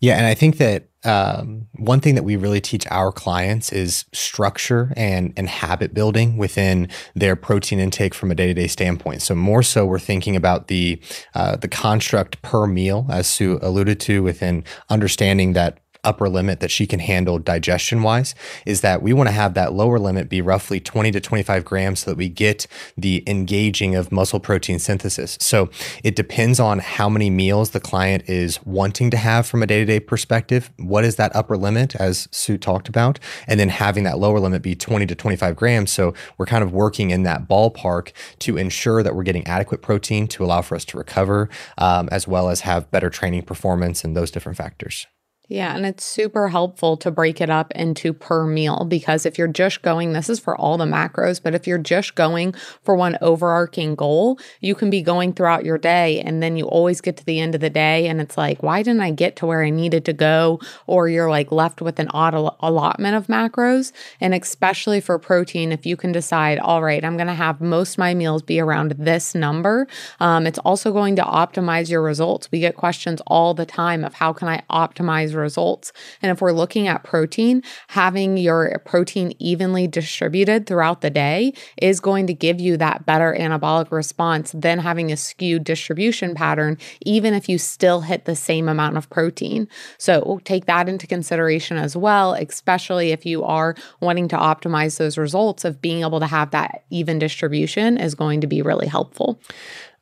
Yeah. 0.00 0.16
And 0.16 0.26
I 0.26 0.34
think 0.34 0.56
that 0.56 0.88
um, 1.04 1.66
one 1.76 2.00
thing 2.00 2.14
that 2.14 2.24
we 2.24 2.36
really 2.36 2.60
teach 2.60 2.86
our 2.90 3.12
clients 3.12 3.72
is 3.72 4.04
structure 4.12 4.92
and 4.96 5.32
and 5.36 5.48
habit 5.48 5.94
building 5.94 6.36
within 6.36 6.88
their 7.14 7.36
protein 7.36 7.78
intake 7.78 8.14
from 8.14 8.30
a 8.30 8.34
day 8.34 8.46
to 8.48 8.54
day 8.54 8.66
standpoint. 8.66 9.22
So 9.22 9.34
more 9.34 9.62
so, 9.62 9.86
we're 9.86 9.98
thinking 9.98 10.36
about 10.36 10.68
the 10.68 11.00
uh, 11.34 11.56
the 11.56 11.68
construct 11.68 12.42
per 12.42 12.66
meal, 12.66 13.06
as 13.10 13.26
Sue 13.26 13.58
alluded 13.62 13.98
to, 14.00 14.22
within 14.22 14.64
understanding 14.90 15.54
that 15.54 15.78
upper 16.04 16.28
limit 16.28 16.60
that 16.60 16.70
she 16.70 16.86
can 16.86 17.00
handle 17.00 17.38
digestion 17.38 18.02
wise 18.02 18.34
is 18.66 18.80
that 18.80 19.02
we 19.02 19.12
want 19.12 19.28
to 19.28 19.32
have 19.32 19.54
that 19.54 19.72
lower 19.72 19.98
limit 19.98 20.28
be 20.28 20.40
roughly 20.40 20.80
20 20.80 21.10
to 21.12 21.20
25 21.20 21.64
grams 21.64 22.00
so 22.00 22.10
that 22.10 22.16
we 22.16 22.28
get 22.28 22.66
the 22.96 23.22
engaging 23.26 23.94
of 23.94 24.12
muscle 24.12 24.40
protein 24.40 24.78
synthesis. 24.78 25.36
So 25.40 25.70
it 26.02 26.16
depends 26.16 26.60
on 26.60 26.78
how 26.78 27.08
many 27.08 27.30
meals 27.30 27.70
the 27.70 27.80
client 27.80 28.28
is 28.28 28.64
wanting 28.64 29.10
to 29.10 29.16
have 29.16 29.46
from 29.46 29.62
a 29.62 29.66
day 29.66 29.80
to 29.80 29.84
day 29.84 30.00
perspective. 30.00 30.70
What 30.78 31.04
is 31.04 31.16
that 31.16 31.34
upper 31.34 31.56
limit, 31.56 31.94
as 31.96 32.28
Sue 32.30 32.58
talked 32.58 32.88
about? 32.88 33.18
And 33.46 33.58
then 33.58 33.68
having 33.68 34.04
that 34.04 34.18
lower 34.18 34.40
limit 34.40 34.62
be 34.62 34.74
20 34.74 35.06
to 35.06 35.14
25 35.14 35.56
grams. 35.56 35.90
So 35.90 36.14
we're 36.38 36.46
kind 36.46 36.64
of 36.64 36.72
working 36.72 37.10
in 37.10 37.22
that 37.24 37.48
ballpark 37.48 38.12
to 38.40 38.56
ensure 38.56 39.02
that 39.02 39.14
we're 39.14 39.22
getting 39.22 39.46
adequate 39.46 39.82
protein 39.82 40.26
to 40.28 40.44
allow 40.44 40.62
for 40.62 40.74
us 40.74 40.84
to 40.86 40.98
recover, 40.98 41.48
um, 41.78 42.08
as 42.10 42.26
well 42.26 42.48
as 42.48 42.60
have 42.60 42.90
better 42.90 43.10
training 43.10 43.42
performance 43.42 44.04
and 44.04 44.16
those 44.16 44.30
different 44.30 44.56
factors. 44.56 45.06
Yeah, 45.50 45.74
and 45.74 45.84
it's 45.84 46.04
super 46.04 46.48
helpful 46.48 46.96
to 46.98 47.10
break 47.10 47.40
it 47.40 47.50
up 47.50 47.72
into 47.72 48.12
per 48.12 48.46
meal 48.46 48.84
because 48.84 49.26
if 49.26 49.36
you're 49.36 49.48
just 49.48 49.82
going, 49.82 50.12
this 50.12 50.30
is 50.30 50.38
for 50.38 50.56
all 50.56 50.78
the 50.78 50.84
macros, 50.84 51.42
but 51.42 51.56
if 51.56 51.66
you're 51.66 51.76
just 51.76 52.14
going 52.14 52.54
for 52.84 52.94
one 52.94 53.18
overarching 53.20 53.96
goal, 53.96 54.38
you 54.60 54.76
can 54.76 54.90
be 54.90 55.02
going 55.02 55.32
throughout 55.32 55.64
your 55.64 55.76
day 55.76 56.20
and 56.20 56.40
then 56.40 56.56
you 56.56 56.66
always 56.66 57.00
get 57.00 57.16
to 57.16 57.24
the 57.24 57.40
end 57.40 57.56
of 57.56 57.60
the 57.60 57.68
day 57.68 58.06
and 58.06 58.20
it's 58.20 58.38
like, 58.38 58.62
why 58.62 58.84
didn't 58.84 59.00
I 59.00 59.10
get 59.10 59.34
to 59.36 59.46
where 59.46 59.64
I 59.64 59.70
needed 59.70 60.04
to 60.04 60.12
go? 60.12 60.60
Or 60.86 61.08
you're 61.08 61.28
like 61.28 61.50
left 61.50 61.82
with 61.82 61.98
an 61.98 62.10
odd 62.14 62.34
allotment 62.60 63.16
of 63.16 63.26
macros. 63.26 63.90
And 64.20 64.34
especially 64.34 65.00
for 65.00 65.18
protein, 65.18 65.72
if 65.72 65.84
you 65.84 65.96
can 65.96 66.12
decide, 66.12 66.60
all 66.60 66.80
right, 66.80 67.04
I'm 67.04 67.16
going 67.16 67.26
to 67.26 67.34
have 67.34 67.60
most 67.60 67.98
my 67.98 68.14
meals 68.14 68.42
be 68.42 68.60
around 68.60 68.92
this 68.92 69.34
number, 69.34 69.88
um, 70.20 70.46
it's 70.46 70.60
also 70.60 70.92
going 70.92 71.16
to 71.16 71.22
optimize 71.22 71.90
your 71.90 72.02
results. 72.02 72.48
We 72.52 72.60
get 72.60 72.76
questions 72.76 73.20
all 73.26 73.52
the 73.52 73.66
time 73.66 74.04
of 74.04 74.14
how 74.14 74.32
can 74.32 74.46
I 74.46 74.62
optimize 74.70 75.39
results. 75.40 75.92
And 76.22 76.30
if 76.30 76.40
we're 76.40 76.52
looking 76.52 76.86
at 76.86 77.02
protein, 77.02 77.62
having 77.88 78.36
your 78.36 78.80
protein 78.84 79.32
evenly 79.38 79.86
distributed 79.86 80.66
throughout 80.66 81.00
the 81.00 81.10
day 81.10 81.52
is 81.80 82.00
going 82.00 82.26
to 82.28 82.34
give 82.34 82.60
you 82.60 82.76
that 82.76 83.06
better 83.06 83.36
anabolic 83.38 83.90
response 83.90 84.52
than 84.52 84.78
having 84.78 85.10
a 85.10 85.16
skewed 85.16 85.64
distribution 85.64 86.34
pattern, 86.34 86.78
even 87.02 87.34
if 87.34 87.48
you 87.48 87.58
still 87.58 88.02
hit 88.02 88.24
the 88.24 88.36
same 88.36 88.68
amount 88.68 88.96
of 88.96 89.10
protein. 89.10 89.68
So 89.98 90.40
take 90.44 90.66
that 90.66 90.88
into 90.88 91.06
consideration 91.06 91.76
as 91.76 91.96
well, 91.96 92.34
especially 92.34 93.10
if 93.12 93.26
you 93.26 93.42
are 93.44 93.74
wanting 94.00 94.28
to 94.28 94.36
optimize 94.36 94.98
those 94.98 95.18
results 95.18 95.64
of 95.64 95.80
being 95.80 96.02
able 96.02 96.20
to 96.20 96.26
have 96.26 96.50
that 96.50 96.84
even 96.90 97.18
distribution 97.18 97.96
is 97.96 98.14
going 98.14 98.40
to 98.42 98.46
be 98.46 98.62
really 98.62 98.86
helpful. 98.86 99.40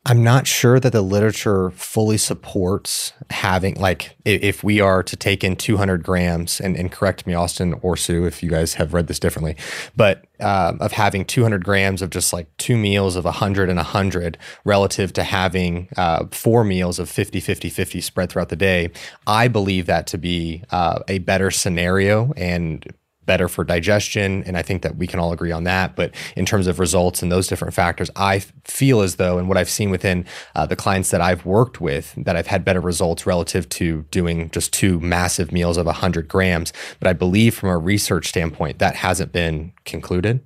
I'm 0.08 0.22
not 0.22 0.46
sure 0.46 0.80
that 0.80 0.92
the 0.92 1.02
literature 1.02 1.70
fully 1.72 2.16
supports 2.16 3.12
having, 3.28 3.74
like, 3.74 4.16
if 4.24 4.64
we 4.64 4.80
are 4.80 5.02
to 5.02 5.16
take 5.16 5.44
in 5.44 5.54
200 5.54 6.02
grams, 6.02 6.62
and, 6.62 6.78
and 6.78 6.90
correct 6.90 7.26
me, 7.26 7.34
Austin 7.34 7.74
or 7.82 7.94
Sue, 7.94 8.24
if 8.24 8.42
you 8.42 8.48
guys 8.48 8.74
have 8.74 8.94
read 8.94 9.06
this 9.06 9.18
differently, 9.18 9.54
but 9.94 10.24
um, 10.40 10.78
of 10.80 10.92
having 10.92 11.26
200 11.26 11.62
grams 11.62 12.00
of 12.00 12.08
just 12.08 12.32
like 12.32 12.48
two 12.56 12.78
meals 12.78 13.16
of 13.16 13.26
100 13.26 13.68
and 13.68 13.76
100 13.76 14.38
relative 14.64 15.12
to 15.12 15.24
having 15.24 15.88
uh, 15.98 16.24
four 16.30 16.64
meals 16.64 16.98
of 16.98 17.10
50, 17.10 17.38
50, 17.38 17.68
50 17.68 18.00
spread 18.00 18.30
throughout 18.30 18.48
the 18.48 18.56
day, 18.56 18.90
I 19.26 19.48
believe 19.48 19.84
that 19.86 20.06
to 20.06 20.16
be 20.16 20.64
uh, 20.70 21.00
a 21.06 21.18
better 21.18 21.50
scenario 21.50 22.32
and 22.34 22.94
better 23.28 23.46
for 23.46 23.62
digestion. 23.62 24.42
And 24.44 24.56
I 24.56 24.62
think 24.62 24.82
that 24.82 24.96
we 24.96 25.06
can 25.06 25.20
all 25.20 25.32
agree 25.32 25.52
on 25.52 25.64
that. 25.64 25.94
But 25.94 26.12
in 26.34 26.46
terms 26.46 26.66
of 26.66 26.80
results 26.80 27.22
and 27.22 27.30
those 27.30 27.46
different 27.46 27.74
factors, 27.74 28.10
I 28.16 28.40
feel 28.64 29.02
as 29.02 29.16
though, 29.16 29.38
and 29.38 29.48
what 29.48 29.58
I've 29.58 29.68
seen 29.68 29.90
within 29.90 30.24
uh, 30.56 30.66
the 30.66 30.74
clients 30.74 31.10
that 31.10 31.20
I've 31.20 31.44
worked 31.44 31.80
with, 31.80 32.14
that 32.16 32.34
I've 32.34 32.46
had 32.46 32.64
better 32.64 32.80
results 32.80 33.26
relative 33.26 33.68
to 33.68 34.06
doing 34.10 34.50
just 34.50 34.72
two 34.72 34.98
massive 34.98 35.52
meals 35.52 35.76
of 35.76 35.86
100 35.86 36.26
grams. 36.26 36.72
But 36.98 37.06
I 37.06 37.12
believe 37.12 37.54
from 37.54 37.68
a 37.68 37.78
research 37.78 38.26
standpoint, 38.26 38.78
that 38.78 38.96
hasn't 38.96 39.30
been 39.30 39.74
concluded. 39.84 40.42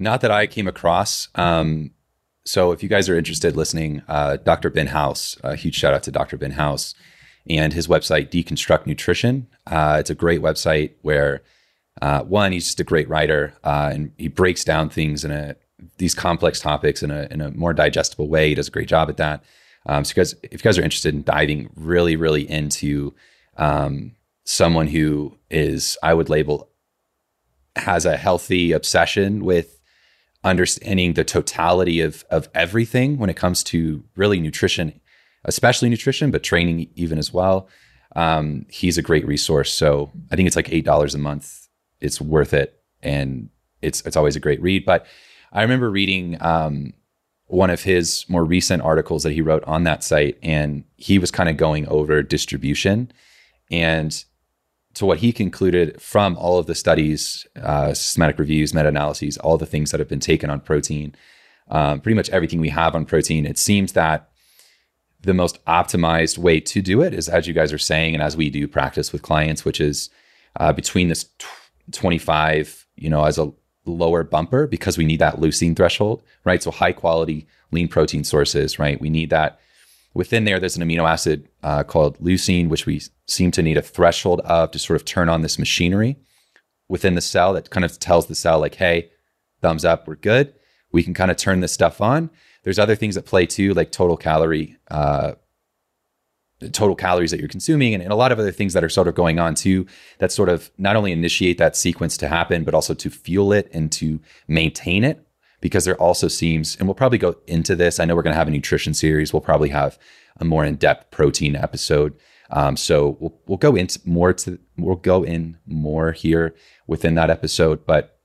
Not 0.00 0.20
that 0.22 0.32
I 0.32 0.48
came 0.48 0.66
across. 0.66 1.28
Um, 1.36 1.92
so 2.44 2.72
if 2.72 2.82
you 2.82 2.88
guys 2.88 3.08
are 3.08 3.16
interested 3.16 3.56
listening, 3.56 4.02
uh, 4.08 4.36
Dr. 4.38 4.68
Ben 4.68 4.88
House, 4.88 5.38
a 5.44 5.54
huge 5.54 5.76
shout 5.76 5.94
out 5.94 6.02
to 6.02 6.10
Dr. 6.10 6.36
Ben 6.36 6.50
House 6.50 6.94
and 7.48 7.72
his 7.72 7.88
website, 7.88 8.30
Deconstruct 8.30 8.86
Nutrition. 8.86 9.46
Uh, 9.66 9.96
it's 10.00 10.10
a 10.10 10.14
great 10.14 10.40
website 10.40 10.92
where, 11.02 11.42
uh, 12.00 12.22
one, 12.22 12.52
he's 12.52 12.66
just 12.66 12.80
a 12.80 12.84
great 12.84 13.08
writer 13.08 13.54
uh, 13.64 13.90
and 13.92 14.12
he 14.16 14.28
breaks 14.28 14.64
down 14.64 14.88
things 14.88 15.24
in 15.24 15.30
a 15.30 15.56
these 15.98 16.14
complex 16.14 16.60
topics 16.60 17.02
in 17.02 17.10
a 17.10 17.26
in 17.30 17.40
a 17.40 17.50
more 17.50 17.72
digestible 17.72 18.28
way. 18.28 18.48
He 18.48 18.54
does 18.54 18.68
a 18.68 18.72
great 18.72 18.88
job 18.88 19.08
at 19.08 19.16
that. 19.16 19.42
Um, 19.86 20.04
so, 20.04 20.10
you 20.10 20.14
guys, 20.14 20.34
if 20.44 20.52
you 20.52 20.58
guys 20.58 20.78
are 20.78 20.82
interested 20.82 21.14
in 21.14 21.22
diving 21.22 21.70
really, 21.74 22.14
really 22.14 22.48
into 22.48 23.14
um, 23.56 24.14
someone 24.44 24.86
who 24.86 25.36
is, 25.50 25.98
I 26.02 26.14
would 26.14 26.28
label, 26.28 26.68
has 27.74 28.06
a 28.06 28.16
healthy 28.16 28.72
obsession 28.72 29.44
with 29.44 29.80
understanding 30.44 31.14
the 31.14 31.24
totality 31.24 32.00
of 32.00 32.24
of 32.30 32.48
everything 32.54 33.18
when 33.18 33.30
it 33.30 33.36
comes 33.36 33.62
to 33.64 34.04
really 34.16 34.40
nutrition 34.40 35.00
especially 35.44 35.88
nutrition, 35.88 36.30
but 36.30 36.42
training 36.42 36.88
even 36.94 37.18
as 37.18 37.32
well. 37.32 37.68
Um, 38.14 38.66
he's 38.68 38.98
a 38.98 39.02
great 39.02 39.26
resource. 39.26 39.72
So 39.72 40.10
I 40.30 40.36
think 40.36 40.46
it's 40.46 40.56
like 40.56 40.72
eight 40.72 40.84
dollars 40.84 41.14
a 41.14 41.18
month. 41.18 41.68
It's 42.00 42.20
worth 42.20 42.52
it, 42.52 42.80
and 43.02 43.48
it's 43.80 44.00
it's 44.02 44.16
always 44.16 44.36
a 44.36 44.40
great 44.40 44.60
read. 44.62 44.84
But 44.84 45.06
I 45.52 45.62
remember 45.62 45.90
reading 45.90 46.36
um, 46.40 46.92
one 47.46 47.70
of 47.70 47.82
his 47.82 48.24
more 48.28 48.44
recent 48.44 48.82
articles 48.82 49.22
that 49.22 49.32
he 49.32 49.42
wrote 49.42 49.64
on 49.64 49.84
that 49.84 50.04
site, 50.04 50.38
and 50.42 50.84
he 50.96 51.18
was 51.18 51.30
kind 51.30 51.48
of 51.48 51.56
going 51.56 51.86
over 51.88 52.22
distribution 52.22 53.12
and 53.70 54.24
to 54.94 55.06
what 55.06 55.18
he 55.18 55.32
concluded 55.32 56.00
from 56.00 56.36
all 56.36 56.58
of 56.58 56.66
the 56.66 56.74
studies, 56.74 57.46
uh, 57.60 57.94
systematic 57.94 58.38
reviews, 58.38 58.74
meta 58.74 58.88
analyses, 58.88 59.38
all 59.38 59.56
the 59.56 59.66
things 59.66 59.90
that 59.90 60.00
have 60.00 60.08
been 60.08 60.20
taken 60.20 60.50
on 60.50 60.60
protein, 60.60 61.14
um, 61.70 62.00
pretty 62.00 62.14
much 62.14 62.28
everything 62.30 62.60
we 62.60 62.68
have 62.68 62.94
on 62.94 63.06
protein. 63.06 63.46
It 63.46 63.58
seems 63.58 63.92
that 63.92 64.28
the 65.22 65.34
most 65.34 65.64
optimized 65.66 66.38
way 66.38 66.60
to 66.60 66.82
do 66.82 67.02
it 67.02 67.14
is 67.14 67.28
as 67.28 67.46
you 67.46 67.54
guys 67.54 67.72
are 67.72 67.78
saying 67.78 68.14
and 68.14 68.22
as 68.22 68.36
we 68.36 68.50
do 68.50 68.66
practice 68.66 69.12
with 69.12 69.22
clients 69.22 69.64
which 69.64 69.80
is 69.80 70.10
uh, 70.56 70.72
between 70.72 71.08
this 71.08 71.24
t- 71.38 71.46
25 71.92 72.86
you 72.96 73.08
know 73.08 73.24
as 73.24 73.38
a 73.38 73.52
lower 73.84 74.22
bumper 74.22 74.66
because 74.66 74.96
we 74.96 75.04
need 75.04 75.18
that 75.18 75.36
leucine 75.36 75.76
threshold 75.76 76.22
right? 76.44 76.62
So 76.62 76.70
high 76.70 76.92
quality 76.92 77.46
lean 77.70 77.88
protein 77.88 78.24
sources 78.24 78.78
right? 78.78 79.00
We 79.00 79.10
need 79.10 79.30
that. 79.30 79.58
Within 80.14 80.44
there 80.44 80.60
there's 80.60 80.76
an 80.76 80.82
amino 80.82 81.08
acid 81.08 81.48
uh, 81.62 81.82
called 81.82 82.18
leucine 82.18 82.68
which 82.68 82.86
we 82.86 83.02
seem 83.26 83.50
to 83.52 83.62
need 83.62 83.76
a 83.76 83.82
threshold 83.82 84.40
of 84.40 84.70
to 84.72 84.78
sort 84.78 84.96
of 84.96 85.04
turn 85.04 85.28
on 85.28 85.42
this 85.42 85.58
machinery. 85.58 86.16
Within 86.88 87.14
the 87.14 87.20
cell 87.20 87.52
that 87.54 87.70
kind 87.70 87.84
of 87.84 87.98
tells 87.98 88.26
the 88.26 88.34
cell 88.34 88.60
like 88.60 88.76
hey 88.76 89.10
thumbs 89.60 89.84
up 89.84 90.06
we're 90.06 90.16
good. 90.16 90.54
We 90.92 91.02
can 91.02 91.14
kind 91.14 91.30
of 91.30 91.36
turn 91.36 91.60
this 91.60 91.72
stuff 91.72 92.00
on 92.00 92.30
there's 92.62 92.78
other 92.78 92.96
things 92.96 93.14
that 93.14 93.26
play 93.26 93.46
too, 93.46 93.74
like 93.74 93.90
total 93.92 94.16
calorie, 94.16 94.76
uh, 94.90 95.32
total 96.72 96.94
calories 96.94 97.30
that 97.32 97.40
you're 97.40 97.48
consuming, 97.48 97.92
and, 97.94 98.02
and 98.02 98.12
a 98.12 98.16
lot 98.16 98.32
of 98.32 98.38
other 98.38 98.52
things 98.52 98.72
that 98.72 98.84
are 98.84 98.88
sort 98.88 99.08
of 99.08 99.14
going 99.14 99.38
on 99.38 99.54
too. 99.54 99.86
That 100.18 100.32
sort 100.32 100.48
of 100.48 100.70
not 100.78 100.96
only 100.96 101.12
initiate 101.12 101.58
that 101.58 101.76
sequence 101.76 102.16
to 102.18 102.28
happen, 102.28 102.64
but 102.64 102.74
also 102.74 102.94
to 102.94 103.10
fuel 103.10 103.52
it 103.52 103.68
and 103.72 103.90
to 103.92 104.20
maintain 104.46 105.04
it. 105.04 105.26
Because 105.60 105.84
there 105.84 106.00
also 106.00 106.26
seems, 106.26 106.76
and 106.76 106.88
we'll 106.88 106.94
probably 106.96 107.18
go 107.18 107.36
into 107.46 107.76
this. 107.76 108.00
I 108.00 108.04
know 108.04 108.16
we're 108.16 108.22
going 108.22 108.34
to 108.34 108.38
have 108.38 108.48
a 108.48 108.50
nutrition 108.50 108.94
series. 108.94 109.32
We'll 109.32 109.42
probably 109.42 109.68
have 109.68 109.96
a 110.38 110.44
more 110.44 110.64
in-depth 110.64 111.12
protein 111.12 111.54
episode. 111.54 112.16
Um, 112.50 112.76
so 112.76 113.16
we'll 113.20 113.40
we'll 113.46 113.58
go 113.58 113.76
into 113.76 114.00
more 114.04 114.32
to 114.32 114.58
we'll 114.76 114.96
go 114.96 115.22
in 115.22 115.58
more 115.64 116.12
here 116.12 116.54
within 116.86 117.14
that 117.14 117.30
episode, 117.30 117.86
but 117.86 118.18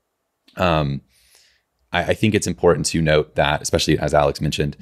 um, 0.56 1.00
I, 1.92 2.04
I 2.04 2.14
think 2.14 2.34
it's 2.34 2.46
important 2.46 2.86
to 2.86 3.02
note 3.02 3.34
that, 3.36 3.62
especially 3.62 3.98
as 3.98 4.14
Alex 4.14 4.40
mentioned, 4.40 4.76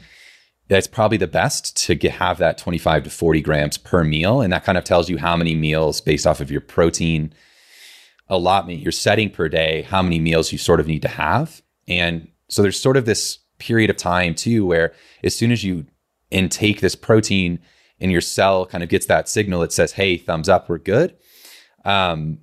that's 0.68 0.86
probably 0.86 1.18
the 1.18 1.26
best 1.26 1.76
to 1.84 1.94
get, 1.94 2.12
have 2.12 2.38
that 2.38 2.58
25 2.58 3.04
to 3.04 3.10
40 3.10 3.40
grams 3.40 3.78
per 3.78 4.02
meal. 4.02 4.40
And 4.40 4.52
that 4.52 4.64
kind 4.64 4.76
of 4.76 4.84
tells 4.84 5.08
you 5.08 5.18
how 5.18 5.36
many 5.36 5.54
meals 5.54 6.00
based 6.00 6.26
off 6.26 6.40
of 6.40 6.50
your 6.50 6.60
protein 6.60 7.32
allotment 8.28 8.80
you're 8.80 8.92
setting 8.92 9.30
per 9.30 9.48
day, 9.48 9.82
how 9.82 10.02
many 10.02 10.18
meals 10.18 10.50
you 10.50 10.58
sort 10.58 10.80
of 10.80 10.86
need 10.86 11.02
to 11.02 11.08
have. 11.08 11.62
And 11.86 12.28
so 12.48 12.62
there's 12.62 12.80
sort 12.80 12.96
of 12.96 13.06
this 13.06 13.38
period 13.58 13.90
of 13.90 13.96
time 13.96 14.34
too, 14.34 14.66
where 14.66 14.92
as 15.22 15.36
soon 15.36 15.52
as 15.52 15.62
you 15.62 15.86
intake 16.30 16.80
this 16.80 16.96
protein 16.96 17.60
and 18.00 18.10
your 18.10 18.20
cell 18.20 18.66
kind 18.66 18.82
of 18.82 18.90
gets 18.90 19.06
that 19.06 19.28
signal 19.28 19.60
that 19.60 19.72
says, 19.72 19.92
hey, 19.92 20.16
thumbs 20.16 20.48
up, 20.48 20.68
we're 20.68 20.78
good. 20.78 21.16
Um, 21.84 22.38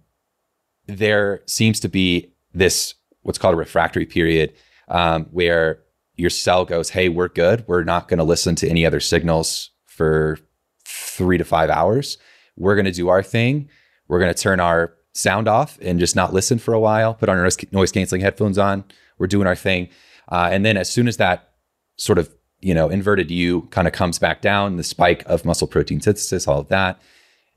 there 0.87 1.41
seems 1.45 1.79
to 1.81 1.89
be 1.89 2.33
this 2.53 2.95
what's 3.23 3.37
called 3.37 3.55
a 3.55 3.57
refractory 3.57 4.05
period, 4.05 4.53
um, 4.87 5.25
where 5.31 5.79
your 6.15 6.29
cell 6.29 6.65
goes, 6.65 6.91
"Hey, 6.91 7.09
we're 7.09 7.27
good. 7.29 7.65
We're 7.67 7.83
not 7.83 8.07
going 8.07 8.19
to 8.19 8.23
listen 8.23 8.55
to 8.55 8.69
any 8.69 8.85
other 8.85 8.99
signals 8.99 9.71
for 9.85 10.37
three 10.85 11.37
to 11.37 11.43
five 11.43 11.69
hours. 11.69 12.17
We're 12.57 12.75
going 12.75 12.85
to 12.85 12.91
do 12.91 13.09
our 13.09 13.23
thing. 13.23 13.69
We're 14.07 14.19
going 14.19 14.33
to 14.33 14.39
turn 14.39 14.59
our 14.59 14.93
sound 15.13 15.47
off 15.47 15.77
and 15.81 15.99
just 15.99 16.15
not 16.15 16.33
listen 16.33 16.59
for 16.59 16.73
a 16.73 16.79
while. 16.79 17.13
Put 17.13 17.29
on 17.29 17.37
our 17.37 17.49
noise 17.71 17.91
canceling 17.91 18.21
headphones 18.21 18.57
on. 18.57 18.83
We're 19.17 19.27
doing 19.27 19.47
our 19.47 19.55
thing, 19.55 19.89
uh, 20.29 20.49
and 20.51 20.65
then 20.65 20.77
as 20.77 20.89
soon 20.89 21.07
as 21.07 21.17
that 21.17 21.53
sort 21.97 22.17
of 22.17 22.33
you 22.59 22.73
know 22.73 22.89
inverted 22.89 23.29
U 23.29 23.63
kind 23.71 23.87
of 23.87 23.93
comes 23.93 24.19
back 24.19 24.41
down, 24.41 24.77
the 24.77 24.83
spike 24.83 25.23
of 25.25 25.45
muscle 25.45 25.67
protein 25.67 26.01
synthesis, 26.01 26.47
all 26.47 26.59
of 26.59 26.67
that. 26.69 27.01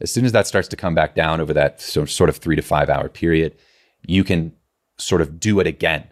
As 0.00 0.10
soon 0.10 0.26
as 0.26 0.32
that 0.32 0.46
starts 0.46 0.68
to 0.68 0.76
come 0.76 0.94
back 0.94 1.14
down 1.14 1.40
over 1.40 1.54
that 1.54 1.80
sort 1.80 2.28
of 2.28 2.36
three 2.36 2.56
to 2.56 2.62
five 2.62 2.90
hour 2.90 3.08
period, 3.08 3.56
you 4.06 4.24
can 4.24 4.52
sort 4.98 5.20
of 5.20 5.38
do 5.40 5.60
it 5.60 5.66
again, 5.66 6.04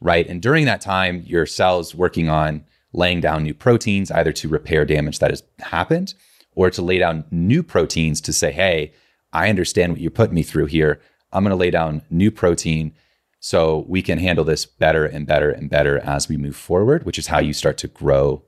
right? 0.00 0.26
And 0.26 0.40
during 0.40 0.64
that 0.66 0.80
time, 0.80 1.22
your 1.26 1.46
cell's 1.46 1.94
working 1.94 2.28
on 2.28 2.64
laying 2.92 3.20
down 3.20 3.42
new 3.42 3.54
proteins, 3.54 4.10
either 4.10 4.32
to 4.32 4.48
repair 4.48 4.84
damage 4.84 5.18
that 5.18 5.30
has 5.30 5.42
happened 5.60 6.14
or 6.54 6.70
to 6.70 6.82
lay 6.82 6.98
down 6.98 7.24
new 7.30 7.62
proteins 7.62 8.20
to 8.22 8.32
say, 8.32 8.50
hey, 8.50 8.92
I 9.32 9.48
understand 9.48 9.92
what 9.92 10.00
you're 10.00 10.10
putting 10.10 10.34
me 10.34 10.42
through 10.42 10.66
here. 10.66 11.00
I'm 11.32 11.44
going 11.44 11.50
to 11.50 11.56
lay 11.56 11.70
down 11.70 12.02
new 12.10 12.30
protein 12.30 12.92
so 13.38 13.84
we 13.88 14.02
can 14.02 14.18
handle 14.18 14.44
this 14.44 14.66
better 14.66 15.06
and 15.06 15.26
better 15.26 15.50
and 15.50 15.70
better 15.70 15.98
as 16.00 16.28
we 16.28 16.36
move 16.36 16.56
forward, 16.56 17.06
which 17.06 17.18
is 17.18 17.28
how 17.28 17.38
you 17.38 17.52
start 17.52 17.78
to 17.78 17.88
grow 17.88 18.42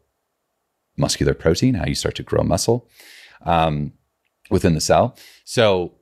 muscular 0.97 1.35
protein, 1.35 1.75
how 1.75 1.87
you 1.87 1.95
start 1.95 2.17
to 2.17 2.23
grow 2.23 2.43
muscle. 2.43 2.89
Um, 3.45 3.93
within 4.53 4.75
the 4.75 4.81
cell. 4.81 5.17
So 5.45 5.95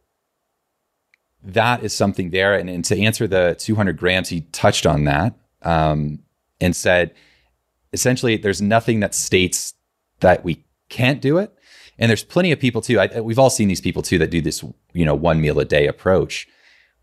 that 1.43 1.83
is 1.83 1.95
something 1.95 2.31
there. 2.31 2.55
And, 2.55 2.69
and 2.69 2.85
to 2.87 2.99
answer 2.99 3.27
the 3.27 3.57
200 3.59 3.97
grams, 3.97 4.29
he 4.29 4.43
touched 4.53 4.87
on 4.87 5.05
that 5.05 5.35
um, 5.63 6.21
and 6.61 6.75
said 6.75 7.15
essentially 7.93 8.37
there's 8.37 8.63
nothing 8.63 9.01
that 9.01 9.15
states 9.15 9.75
that 10.21 10.45
we 10.45 10.65
can't 10.89 11.21
do 11.21 11.39
it. 11.39 11.55
And 11.99 12.09
there's 12.09 12.25
plenty 12.25 12.53
of 12.53 12.59
people 12.59 12.81
too. 12.81 12.99
I, 12.99 13.21
we've 13.21 13.39
all 13.39 13.51
seen 13.51 13.69
these 13.69 13.81
people 13.81 14.03
too 14.03 14.19
that 14.19 14.31
do 14.31 14.41
this, 14.41 14.65
you 14.93 15.05
know, 15.05 15.15
one 15.15 15.41
meal 15.41 15.59
a 15.61 15.65
day 15.65 15.87
approach 15.87 16.49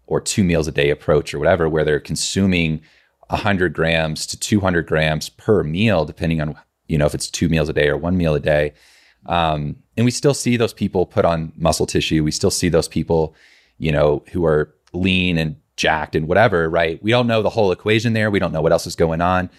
or 0.07 0.21
two 0.21 0.43
meals 0.43 0.67
a 0.67 0.71
day 0.71 0.89
approach 0.89 1.33
or 1.33 1.39
whatever, 1.39 1.69
where 1.69 1.83
they're 1.83 1.99
consuming 1.99 2.81
100 3.29 3.73
grams 3.73 4.25
to 4.27 4.39
200 4.39 4.87
grams 4.87 5.29
per 5.29 5.63
meal, 5.63 6.05
depending 6.05 6.41
on, 6.41 6.55
you 6.87 6.97
know, 6.97 7.05
if 7.05 7.13
it's 7.13 7.29
two 7.29 7.49
meals 7.49 7.69
a 7.69 7.73
day 7.73 7.89
or 7.89 7.97
one 7.97 8.17
meal 8.17 8.33
a 8.33 8.39
day. 8.39 8.73
Um, 9.25 9.75
and 9.97 10.05
we 10.05 10.11
still 10.11 10.33
see 10.33 10.57
those 10.57 10.73
people 10.73 11.05
put 11.05 11.25
on 11.25 11.51
muscle 11.57 11.85
tissue. 11.85 12.23
We 12.23 12.31
still 12.31 12.51
see 12.51 12.69
those 12.69 12.87
people, 12.87 13.35
you 13.77 13.91
know, 13.91 14.23
who 14.31 14.45
are 14.45 14.73
lean 14.93 15.37
and 15.37 15.55
jacked 15.75 16.15
and 16.15 16.27
whatever, 16.27 16.69
right? 16.69 17.01
We 17.03 17.11
don't 17.11 17.27
know 17.27 17.41
the 17.41 17.49
whole 17.49 17.71
equation 17.71 18.13
there. 18.13 18.31
We 18.31 18.39
don't 18.39 18.51
know 18.51 18.61
what 18.61 18.71
else 18.71 18.87
is 18.87 18.95
going 18.95 19.21
on 19.21 19.49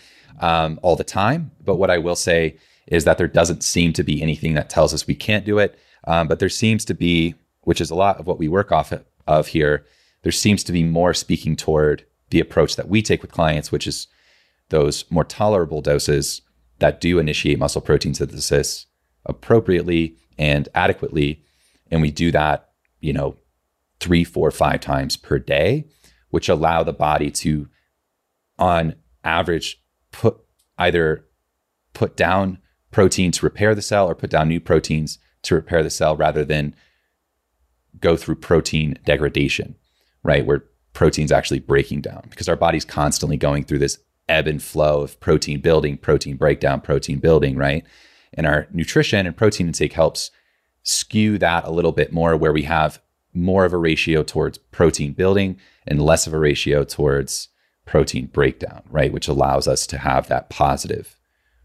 um, 0.40 0.78
all 0.82 0.96
the 0.96 1.04
time. 1.04 1.52
But 1.64 1.76
what 1.76 1.90
I 1.90 1.98
will 1.98 2.16
say 2.16 2.58
is 2.86 3.04
that 3.04 3.18
there 3.18 3.28
doesn't 3.28 3.62
seem 3.62 3.92
to 3.94 4.02
be 4.02 4.22
anything 4.22 4.54
that 4.54 4.70
tells 4.70 4.92
us 4.92 5.06
we 5.06 5.14
can't 5.14 5.44
do 5.44 5.58
it. 5.58 5.78
Um, 6.04 6.26
but 6.26 6.38
there 6.38 6.48
seems 6.48 6.84
to 6.86 6.94
be, 6.94 7.34
which 7.62 7.80
is 7.80 7.90
a 7.90 7.94
lot 7.94 8.18
of 8.18 8.26
what 8.26 8.38
we 8.38 8.48
work 8.48 8.72
off 8.72 8.92
of 9.26 9.46
here, 9.48 9.84
there 10.22 10.32
seems 10.32 10.64
to 10.64 10.72
be 10.72 10.82
more 10.82 11.14
speaking 11.14 11.54
toward 11.54 12.04
the 12.30 12.40
approach 12.40 12.76
that 12.76 12.88
we 12.88 13.02
take 13.02 13.22
with 13.22 13.32
clients, 13.32 13.70
which 13.70 13.86
is 13.86 14.06
those 14.70 15.04
more 15.10 15.24
tolerable 15.24 15.80
doses 15.80 16.42
that 16.78 17.00
do 17.00 17.18
initiate 17.18 17.58
muscle 17.58 17.80
protein 17.80 18.14
synthesis 18.14 18.86
appropriately 19.26 20.16
and 20.38 20.68
adequately. 20.74 21.42
And 21.90 22.00
we 22.00 22.10
do 22.10 22.30
that, 22.32 22.70
you 23.00 23.12
know, 23.12 23.36
three, 24.00 24.24
four, 24.24 24.50
five 24.50 24.80
times 24.80 25.16
per 25.16 25.38
day, 25.38 25.86
which 26.30 26.48
allow 26.48 26.82
the 26.82 26.92
body 26.92 27.30
to, 27.30 27.68
on 28.58 28.94
average, 29.24 29.82
put 30.12 30.38
either 30.78 31.24
put 31.92 32.16
down 32.16 32.58
protein 32.90 33.32
to 33.32 33.44
repair 33.44 33.74
the 33.74 33.82
cell 33.82 34.08
or 34.08 34.14
put 34.14 34.30
down 34.30 34.48
new 34.48 34.60
proteins 34.60 35.18
to 35.42 35.54
repair 35.54 35.82
the 35.82 35.90
cell 35.90 36.16
rather 36.16 36.44
than 36.44 36.74
go 38.00 38.16
through 38.16 38.36
protein 38.36 38.98
degradation, 39.04 39.74
right? 40.22 40.46
Where 40.46 40.64
protein's 40.92 41.32
actually 41.32 41.60
breaking 41.60 42.00
down 42.00 42.26
because 42.30 42.48
our 42.48 42.56
body's 42.56 42.84
constantly 42.84 43.36
going 43.36 43.64
through 43.64 43.80
this 43.80 43.98
ebb 44.28 44.46
and 44.46 44.62
flow 44.62 45.02
of 45.02 45.18
protein 45.20 45.60
building, 45.60 45.96
protein 45.96 46.36
breakdown, 46.36 46.80
protein 46.80 47.18
building, 47.18 47.56
right? 47.56 47.84
And 48.34 48.46
our 48.46 48.68
nutrition 48.72 49.26
and 49.26 49.36
protein 49.36 49.68
intake 49.68 49.94
helps 49.94 50.30
skew 50.82 51.38
that 51.38 51.64
a 51.64 51.70
little 51.70 51.92
bit 51.92 52.12
more 52.12 52.36
where 52.36 52.52
we 52.52 52.62
have 52.62 53.00
more 53.38 53.64
of 53.64 53.72
a 53.72 53.78
ratio 53.78 54.22
towards 54.22 54.58
protein 54.58 55.12
building 55.12 55.58
and 55.86 56.02
less 56.02 56.26
of 56.26 56.34
a 56.34 56.38
ratio 56.38 56.84
towards 56.84 57.48
protein 57.86 58.26
breakdown, 58.26 58.82
right? 58.90 59.12
Which 59.12 59.28
allows 59.28 59.66
us 59.66 59.86
to 59.88 59.98
have 59.98 60.28
that 60.28 60.50
positive 60.50 61.16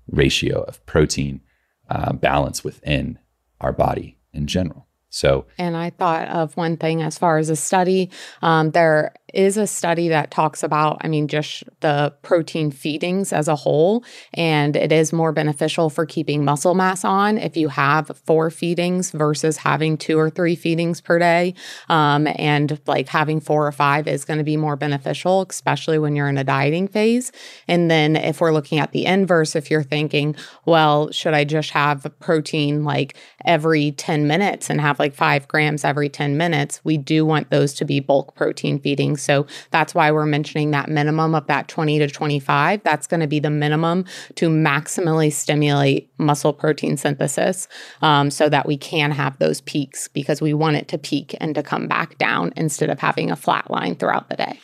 ratio 0.08 0.62
of 0.64 0.84
protein 0.86 1.42
uh, 1.90 2.14
balance 2.14 2.64
within 2.64 3.20
our 3.60 3.74
body 3.74 4.18
in 4.34 4.48
general. 4.48 4.88
So, 5.10 5.46
and 5.60 5.78
I 5.78 5.92
thought 5.92 6.28
of 6.30 6.58
one 6.58 6.78
thing 6.78 7.04
as 7.04 7.18
far 7.18 7.38
as 7.38 7.50
a 7.50 7.56
study. 7.56 8.10
Um, 8.42 8.72
there 8.72 9.14
is 9.34 9.58
a 9.58 9.66
study 9.66 10.10
that 10.10 10.30
talks 10.30 10.62
about, 10.62 10.98
I 11.02 11.08
mean, 11.08 11.28
just 11.28 11.64
the 11.80 12.14
protein 12.22 12.70
feedings 12.72 13.34
as 13.34 13.48
a 13.48 13.56
whole, 13.56 14.04
and 14.34 14.76
it 14.76 14.92
is 14.92 15.12
more 15.12 15.32
beneficial 15.32 15.90
for 15.90 16.06
keeping 16.06 16.46
muscle 16.46 16.76
mass 16.76 17.04
on 17.04 17.40
if 17.40 17.58
you 17.58 17.68
have 17.70 18.12
four 18.26 18.52
feedings 18.52 19.12
versus 19.12 19.58
having 19.58 19.98
two 19.98 20.20
or 20.20 20.30
three 20.30 20.56
feedings 20.56 21.02
per 21.02 21.18
day. 21.18 21.56
Um, 21.90 22.28
and 22.36 22.80
like 22.86 23.10
having 23.10 23.40
four 23.40 23.66
or 23.66 23.72
five 23.72 24.08
is 24.08 24.24
going 24.24 24.38
to 24.38 24.44
be 24.44 24.56
more 24.56 24.76
beneficial, 24.76 25.46
especially 25.50 25.98
when 25.98 26.16
you're 26.16 26.30
in 26.30 26.38
a 26.38 26.44
dieting 26.44 26.88
phase. 26.88 27.32
And 27.68 27.90
then 27.90 28.16
if 28.16 28.40
we're 28.40 28.54
looking 28.54 28.78
at 28.80 28.92
the 28.92 29.06
inverse, 29.06 29.56
if 29.56 29.72
you're 29.72 29.84
thinking, 29.84 30.36
well, 30.66 31.12
should 31.12 31.34
I 31.34 31.44
just 31.44 31.72
have 31.72 32.06
protein 32.20 32.84
like 32.84 33.16
every 33.46 33.92
10 33.94 34.28
minutes 34.28 34.70
and 34.70 34.80
have 34.80 35.00
like 35.00 35.16
five 35.16 35.48
grams 35.48 35.84
every 35.84 36.10
10 36.10 36.38
minutes? 36.38 36.82
We 36.84 36.98
do 36.98 37.26
want 37.26 37.50
those 37.50 37.74
to 37.76 37.86
be 37.86 38.00
bulk 38.00 38.36
protein 38.36 38.80
feedings 38.80 39.23
so 39.24 39.48
that's 39.72 39.96
why 39.96 40.12
we're 40.12 40.26
mentioning 40.26 40.72
that 40.72 40.90
minimum 40.90 41.36
of 41.36 41.48
that 41.48 41.68
20 41.68 42.00
to 42.00 42.08
25. 42.08 42.84
That's 42.84 43.08
going 43.08 43.22
to 43.22 43.28
be 43.28 43.40
the 43.40 43.50
minimum 43.50 44.06
to 44.36 44.50
maximally 44.50 45.32
stimulate 45.32 46.10
muscle 46.18 46.54
protein 46.54 46.98
synthesis 46.98 47.68
um, 48.02 48.30
so 48.30 48.50
that 48.50 48.66
we 48.66 48.78
can 48.78 49.12
have 49.12 49.38
those 49.40 49.62
peaks 49.62 50.08
because 50.08 50.42
we 50.42 50.54
want 50.54 50.76
it 50.76 50.88
to 50.90 50.98
peak 50.98 51.36
and 51.40 51.56
to 51.56 51.64
come 51.64 51.88
back 51.88 52.18
down 52.18 52.54
instead 52.56 52.90
of 52.90 53.00
having 53.00 53.32
a 53.32 53.36
flat 53.36 53.70
line 53.72 53.96
throughout 53.96 54.30
the 54.30 54.36
day 54.36 54.60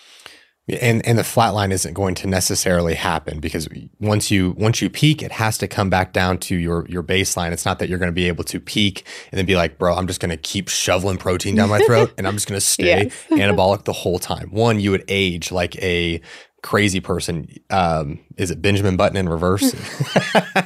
and 0.73 1.05
and 1.05 1.17
the 1.17 1.23
flat 1.23 1.49
line 1.49 1.71
isn't 1.71 1.93
going 1.93 2.15
to 2.15 2.27
necessarily 2.27 2.95
happen 2.95 3.39
because 3.39 3.67
once 3.99 4.31
you 4.31 4.55
once 4.57 4.81
you 4.81 4.89
peak 4.89 5.21
it 5.23 5.31
has 5.31 5.57
to 5.57 5.67
come 5.67 5.89
back 5.89 6.13
down 6.13 6.37
to 6.37 6.55
your 6.55 6.85
your 6.87 7.03
baseline. 7.03 7.51
It's 7.51 7.65
not 7.65 7.79
that 7.79 7.89
you're 7.89 7.99
going 7.99 8.11
to 8.11 8.13
be 8.13 8.27
able 8.27 8.43
to 8.45 8.59
peak 8.59 9.05
and 9.31 9.37
then 9.37 9.45
be 9.45 9.55
like 9.55 9.77
bro 9.77 9.95
i'm 9.95 10.07
just 10.07 10.19
going 10.19 10.29
to 10.29 10.37
keep 10.37 10.67
shoveling 10.69 11.17
protein 11.17 11.55
down 11.55 11.69
my 11.69 11.79
throat 11.79 12.13
and 12.17 12.27
i'm 12.27 12.33
just 12.33 12.47
going 12.47 12.59
to 12.59 12.65
stay 12.65 13.03
yes. 13.03 13.13
anabolic 13.29 13.85
the 13.85 13.93
whole 13.93 14.19
time. 14.19 14.49
One 14.51 14.79
you 14.79 14.91
would 14.91 15.03
age 15.07 15.51
like 15.51 15.75
a 15.81 16.21
crazy 16.61 16.99
person. 16.99 17.47
Um 17.69 18.19
is 18.37 18.51
it 18.51 18.61
benjamin 18.61 18.97
button 18.97 19.17
in 19.17 19.29
reverse? 19.29 19.73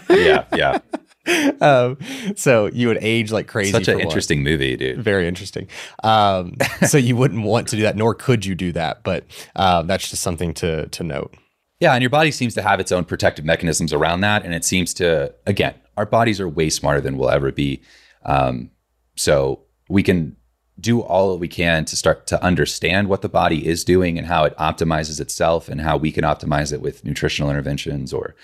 Yeah 0.09 0.45
yeah 0.55 0.79
um, 1.61 1.97
so 2.35 2.67
you 2.67 2.87
would 2.87 2.97
age 3.01 3.31
like 3.31 3.47
crazy. 3.47 3.71
Such 3.71 3.87
an 3.87 3.99
interesting 3.99 4.39
one. 4.39 4.45
movie, 4.45 4.75
dude. 4.75 5.01
Very 5.01 5.27
interesting. 5.27 5.67
Um, 6.03 6.57
so 6.87 6.97
you 6.97 7.15
wouldn't 7.15 7.43
want 7.43 7.67
to 7.69 7.75
do 7.75 7.83
that, 7.83 7.95
nor 7.95 8.13
could 8.13 8.45
you 8.45 8.55
do 8.55 8.71
that. 8.73 9.03
But 9.03 9.25
uh, 9.55 9.83
that's 9.83 10.09
just 10.09 10.21
something 10.21 10.53
to 10.55 10.87
to 10.87 11.03
note. 11.03 11.33
Yeah, 11.79 11.93
and 11.93 12.01
your 12.01 12.09
body 12.09 12.31
seems 12.31 12.53
to 12.55 12.61
have 12.61 12.79
its 12.79 12.91
own 12.91 13.05
protective 13.05 13.45
mechanisms 13.45 13.93
around 13.93 14.21
that, 14.21 14.43
and 14.43 14.53
it 14.53 14.65
seems 14.65 14.93
to 14.95 15.33
again, 15.45 15.75
our 15.97 16.05
bodies 16.05 16.39
are 16.39 16.49
way 16.49 16.69
smarter 16.69 17.01
than 17.01 17.17
we'll 17.17 17.29
ever 17.29 17.51
be. 17.51 17.81
Um, 18.25 18.71
so 19.15 19.61
we 19.89 20.03
can 20.03 20.35
do 20.79 21.01
all 21.01 21.31
that 21.31 21.37
we 21.37 21.47
can 21.47 21.85
to 21.85 21.95
start 21.95 22.25
to 22.27 22.43
understand 22.43 23.07
what 23.07 23.21
the 23.21 23.29
body 23.29 23.67
is 23.67 23.83
doing 23.83 24.17
and 24.17 24.25
how 24.27 24.43
it 24.43 24.57
optimizes 24.57 25.21
itself, 25.21 25.69
and 25.69 25.79
how 25.79 25.95
we 25.95 26.11
can 26.11 26.25
optimize 26.25 26.73
it 26.73 26.81
with 26.81 27.05
nutritional 27.05 27.49
interventions 27.49 28.11
or 28.11 28.35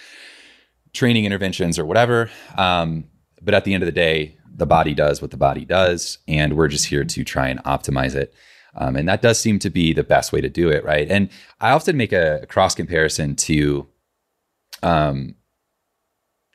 training 0.94 1.26
interventions 1.26 1.78
or 1.78 1.86
whatever. 1.86 2.30
Um, 2.58 3.06
but 3.42 3.54
at 3.54 3.64
the 3.64 3.74
end 3.74 3.84
of 3.84 3.88
the 3.88 3.92
day, 3.92 4.38
the 4.54 4.66
body 4.66 4.94
does 4.94 5.22
what 5.22 5.32
the 5.32 5.38
body 5.38 5.66
does, 5.66 6.18
and 6.28 6.58
we're 6.58 6.68
just 6.68 6.88
here 6.88 7.06
to 7.06 7.24
try 7.24 7.48
and 7.48 7.64
optimize 7.64 8.16
it. 8.16 8.34
Um, 8.76 8.96
and 8.96 9.08
that 9.08 9.22
does 9.22 9.40
seem 9.40 9.60
to 9.60 9.70
be 9.70 9.94
the 9.94 10.04
best 10.04 10.32
way 10.32 10.42
to 10.42 10.50
do 10.50 10.70
it, 10.70 10.84
right? 10.84 11.10
And 11.10 11.30
I 11.60 11.72
often 11.72 11.98
make 11.98 12.14
a 12.14 12.46
cross 12.50 12.76
comparison 12.76 13.36
to 13.38 13.88
um, 14.84 15.36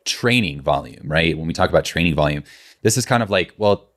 training 0.05 0.61
volume, 0.61 1.09
right? 1.09 1.37
When 1.37 1.47
we 1.47 1.55
talk 1.55 1.71
about 1.71 1.85
training 1.85 2.15
volume, 2.15 2.45
this 2.83 2.97
is 2.97 3.07
kind 3.07 3.23
of 3.23 3.31
like, 3.31 3.55
well, 3.57 3.91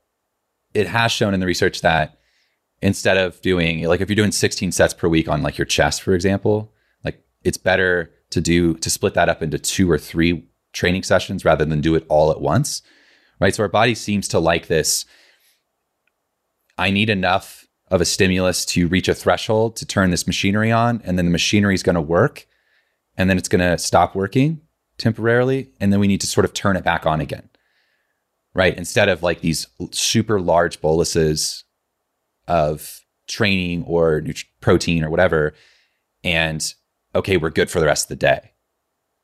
it 0.73 0.87
has 0.87 1.11
shown 1.11 1.33
in 1.33 1.39
the 1.39 1.45
research 1.45 1.81
that 1.81 2.19
instead 2.81 3.17
of 3.17 3.41
doing 3.41 3.83
like 3.83 4.01
if 4.01 4.09
you're 4.09 4.15
doing 4.15 4.31
16 4.31 4.71
sets 4.71 4.93
per 4.93 5.07
week 5.07 5.27
on 5.27 5.41
like 5.41 5.57
your 5.57 5.65
chest, 5.65 6.01
for 6.01 6.13
example, 6.13 6.73
like 7.03 7.23
it's 7.43 7.57
better 7.57 8.11
to 8.31 8.41
do 8.41 8.73
to 8.75 8.89
split 8.89 9.13
that 9.13 9.29
up 9.29 9.41
into 9.41 9.59
two 9.59 9.89
or 9.89 9.97
three 9.97 10.47
training 10.73 11.03
sessions 11.03 11.45
rather 11.45 11.65
than 11.65 11.81
do 11.81 11.95
it 11.95 12.05
all 12.09 12.31
at 12.31 12.41
once. 12.41 12.81
Right. 13.39 13.53
So 13.53 13.63
our 13.63 13.69
body 13.69 13.95
seems 13.95 14.27
to 14.29 14.39
like 14.39 14.67
this. 14.67 15.05
I 16.77 16.91
need 16.91 17.09
enough 17.09 17.67
of 17.89 18.01
a 18.01 18.05
stimulus 18.05 18.65
to 18.65 18.87
reach 18.87 19.07
a 19.07 19.13
threshold 19.13 19.75
to 19.77 19.85
turn 19.85 20.11
this 20.11 20.27
machinery 20.27 20.71
on, 20.71 21.01
and 21.05 21.17
then 21.17 21.25
the 21.25 21.31
machinery 21.31 21.73
is 21.73 21.83
going 21.83 21.95
to 21.95 22.01
work, 22.01 22.45
and 23.15 23.29
then 23.29 23.37
it's 23.37 23.47
going 23.47 23.61
to 23.61 23.77
stop 23.77 24.15
working 24.15 24.61
temporarily, 24.97 25.69
and 25.79 25.93
then 25.93 25.99
we 25.99 26.07
need 26.07 26.21
to 26.21 26.27
sort 26.27 26.45
of 26.45 26.53
turn 26.53 26.75
it 26.75 26.83
back 26.83 27.05
on 27.05 27.21
again. 27.21 27.49
Right. 28.53 28.75
Instead 28.77 29.07
of 29.07 29.23
like 29.23 29.41
these 29.41 29.67
super 29.91 30.41
large 30.41 30.81
boluses 30.81 31.63
of 32.47 33.01
training 33.27 33.83
or 33.83 34.23
protein 34.61 35.03
or 35.03 35.09
whatever, 35.09 35.53
and 36.23 36.73
okay, 37.17 37.37
we're 37.37 37.49
good 37.49 37.69
for 37.69 37.79
the 37.79 37.85
rest 37.85 38.05
of 38.05 38.09
the 38.09 38.15
day, 38.15 38.51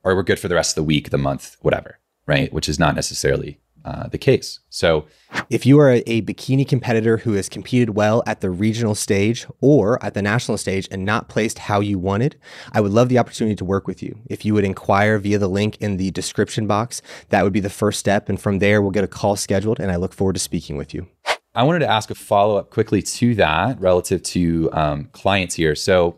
or 0.03 0.15
we're 0.15 0.23
good 0.23 0.39
for 0.39 0.47
the 0.47 0.55
rest 0.55 0.71
of 0.71 0.75
the 0.75 0.83
week, 0.83 1.09
the 1.09 1.17
month, 1.17 1.57
whatever, 1.61 1.99
right? 2.25 2.51
Which 2.51 2.67
is 2.67 2.79
not 2.79 2.95
necessarily 2.95 3.59
uh, 3.85 4.07
the 4.07 4.17
case. 4.17 4.59
So, 4.69 5.05
if 5.49 5.65
you 5.65 5.77
are 5.79 5.89
a, 5.91 6.21
bikini 6.21 6.67
competitor 6.67 7.17
who 7.17 7.33
has 7.33 7.49
competed 7.49 7.91
well 7.91 8.23
at 8.25 8.41
the 8.41 8.49
regional 8.49 8.95
stage 8.95 9.45
or 9.61 10.03
at 10.03 10.13
the 10.13 10.21
national 10.21 10.57
stage 10.57 10.87
and 10.89 11.03
not 11.03 11.27
placed 11.27 11.59
how 11.59 11.81
you 11.81 11.99
wanted, 11.99 12.37
I 12.71 12.81
would 12.81 12.91
love 12.91 13.09
the 13.09 13.19
opportunity 13.19 13.55
to 13.57 13.65
work 13.65 13.87
with 13.87 14.01
you. 14.01 14.19
If 14.29 14.45
you 14.45 14.53
would 14.53 14.63
inquire 14.63 15.19
via 15.19 15.37
the 15.37 15.49
link 15.49 15.77
in 15.81 15.97
the 15.97 16.11
description 16.11 16.65
box, 16.65 17.01
that 17.29 17.43
would 17.43 17.53
be 17.53 17.59
the 17.59 17.69
first 17.69 17.99
step. 17.99 18.29
And 18.29 18.39
from 18.39 18.59
there, 18.59 18.81
we'll 18.81 18.91
get 18.91 19.03
a 19.03 19.07
call 19.07 19.35
scheduled, 19.35 19.79
and 19.79 19.91
I 19.91 19.97
look 19.97 20.13
forward 20.13 20.33
to 20.33 20.39
speaking 20.39 20.77
with 20.77 20.93
you. 20.93 21.07
I 21.55 21.63
wanted 21.63 21.79
to 21.79 21.89
ask 21.89 22.09
a 22.09 22.15
follow 22.15 22.57
up 22.57 22.71
quickly 22.71 23.01
to 23.01 23.35
that 23.35 23.79
relative 23.79 24.23
to 24.23 24.69
um, 24.71 25.09
clients 25.11 25.55
here. 25.55 25.75
So, 25.75 26.17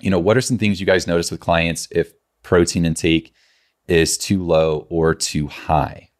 you 0.00 0.10
know, 0.10 0.18
what 0.18 0.36
are 0.36 0.42
some 0.42 0.58
things 0.58 0.80
you 0.80 0.86
guys 0.86 1.06
notice 1.06 1.30
with 1.30 1.40
clients 1.40 1.88
if 1.90 2.12
protein 2.42 2.84
intake 2.84 3.32
is 3.88 4.18
too 4.18 4.44
low 4.44 4.86
or 4.90 5.14
too 5.14 5.46
high? 5.46 6.10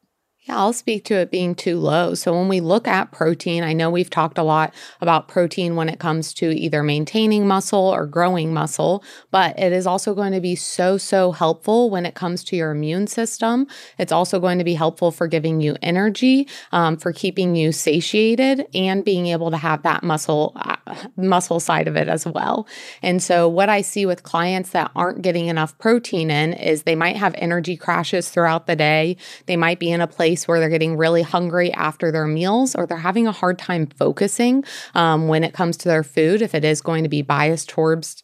Yeah, 0.49 0.59
I'll 0.59 0.73
speak 0.73 1.05
to 1.07 1.15
it 1.15 1.33
being 1.33 1.57
too 1.57 1.77
low. 1.77 2.15
So, 2.15 2.33
when 2.33 2.47
we 2.47 2.61
look 2.61 2.87
at 2.87 3.11
protein, 3.11 3.65
I 3.65 3.73
know 3.73 3.91
we've 3.91 4.09
talked 4.09 4.39
a 4.39 4.45
lot 4.45 4.73
about 5.01 5.27
protein 5.27 5.75
when 5.75 5.89
it 5.89 5.99
comes 5.99 6.33
to 6.35 6.57
either 6.57 6.85
maintaining 6.85 7.49
muscle 7.49 7.81
or 7.81 8.07
growing 8.07 8.55
muscle, 8.55 9.03
but 9.33 9.59
it 9.59 9.73
is 9.73 9.89
also 9.89 10.15
going 10.15 10.33
to 10.33 10.41
be 10.41 10.55
so, 10.55 10.99
so 10.99 11.33
helpful 11.33 11.91
when 11.91 12.07
it 12.07 12.15
comes 12.15 12.45
to 12.45 12.57
your 12.57 12.71
immune 12.71 13.09
system. 13.09 13.67
It's 13.99 14.13
also 14.13 14.39
going 14.39 14.59
to 14.59 14.65
be 14.65 14.75
helpful 14.75 15.11
for 15.11 15.27
giving 15.27 15.61
you 15.61 15.77
energy, 15.83 16.47
um, 16.71 16.97
for 16.97 17.13
keeping 17.13 17.57
you 17.57 17.73
satiated, 17.73 18.69
and 18.73 19.05
being 19.05 19.27
able 19.27 19.51
to 19.51 19.57
have 19.57 19.83
that 19.83 20.05
muscle, 20.05 20.53
uh, 20.55 20.77
muscle 21.17 21.59
side 21.59 21.89
of 21.89 21.97
it 21.97 22.07
as 22.07 22.25
well. 22.25 22.69
And 23.03 23.21
so, 23.21 23.49
what 23.49 23.69
I 23.69 23.81
see 23.81 24.07
with 24.07 24.23
clients 24.23 24.71
that 24.71 24.93
aren't 24.95 25.23
getting 25.23 25.49
enough 25.49 25.77
protein 25.79 26.31
in 26.31 26.53
is 26.53 26.85
they 26.85 26.95
might 26.95 27.17
have 27.17 27.35
energy 27.37 27.77
crashes 27.77 28.31
throughout 28.31 28.69
the 28.69 28.77
day. 28.77 29.17
They 29.47 29.57
might 29.57 29.81
be 29.81 29.91
in 29.91 30.01
a 30.01 30.07
place 30.07 30.36
place 30.37 30.47
where 30.49 30.61
they're 30.61 30.69
getting 30.69 30.97
really 30.97 31.23
hungry 31.23 31.73
after 31.73 32.13
their 32.13 32.27
meals 32.27 32.75
or 32.75 32.87
they're 32.87 32.99
having 32.99 33.27
a 33.27 33.33
hard 33.33 33.59
time 33.59 33.87
focusing 33.87 34.65
um, 34.95 35.29
when 35.29 35.43
it 35.43 35.55
comes 35.55 35.77
to 35.79 35.89
their 35.89 36.05
food, 36.05 36.43
if 36.43 36.55
it 36.55 36.65
is 36.65 36.81
going 36.83 37.03
to 37.03 37.09
be 37.09 37.23
biased 37.23 37.69
towards 37.69 38.23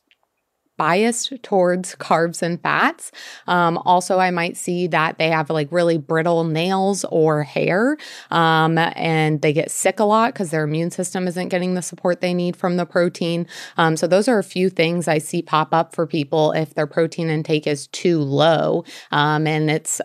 biased 0.79 1.33
towards 1.43 1.95
carbs 2.01 2.43
and 2.43 2.61
fats. 2.61 3.13
Um, 3.47 3.79
also, 3.85 4.19
I 4.19 4.31
might 4.31 4.57
see 4.57 4.89
that 4.89 5.17
they 5.19 5.29
have 5.29 5.49
like 5.49 5.69
really 5.71 5.97
brittle 5.97 6.45
nails 6.45 7.05
or 7.11 7.45
hair, 7.45 7.97
um, 8.31 8.79
and 8.79 9.41
they 9.43 9.53
get 9.53 9.71
sick 9.71 10.01
a 10.01 10.05
lot 10.05 10.33
because 10.33 10.51
their 10.51 10.65
immune 10.65 10.91
system 10.91 11.29
isn't 11.29 11.49
getting 11.49 11.75
the 11.75 11.83
support 11.83 12.21
they 12.21 12.35
need 12.35 12.57
from 12.57 12.77
the 12.77 12.87
protein. 12.87 13.47
Um, 13.77 13.97
so, 13.97 14.07
those 14.07 14.29
are 14.29 14.39
a 14.39 14.45
few 14.45 14.71
things 14.71 15.09
I 15.09 15.19
see 15.19 15.41
pop 15.41 15.73
up 15.73 15.95
for 15.95 16.07
people 16.07 16.53
if 16.53 16.75
their 16.75 16.87
protein 16.87 17.31
intake 17.31 17.67
is 17.67 17.87
too 17.89 18.19
low. 18.19 18.85
Um, 19.13 19.47
and 19.47 19.71
it's 19.71 20.01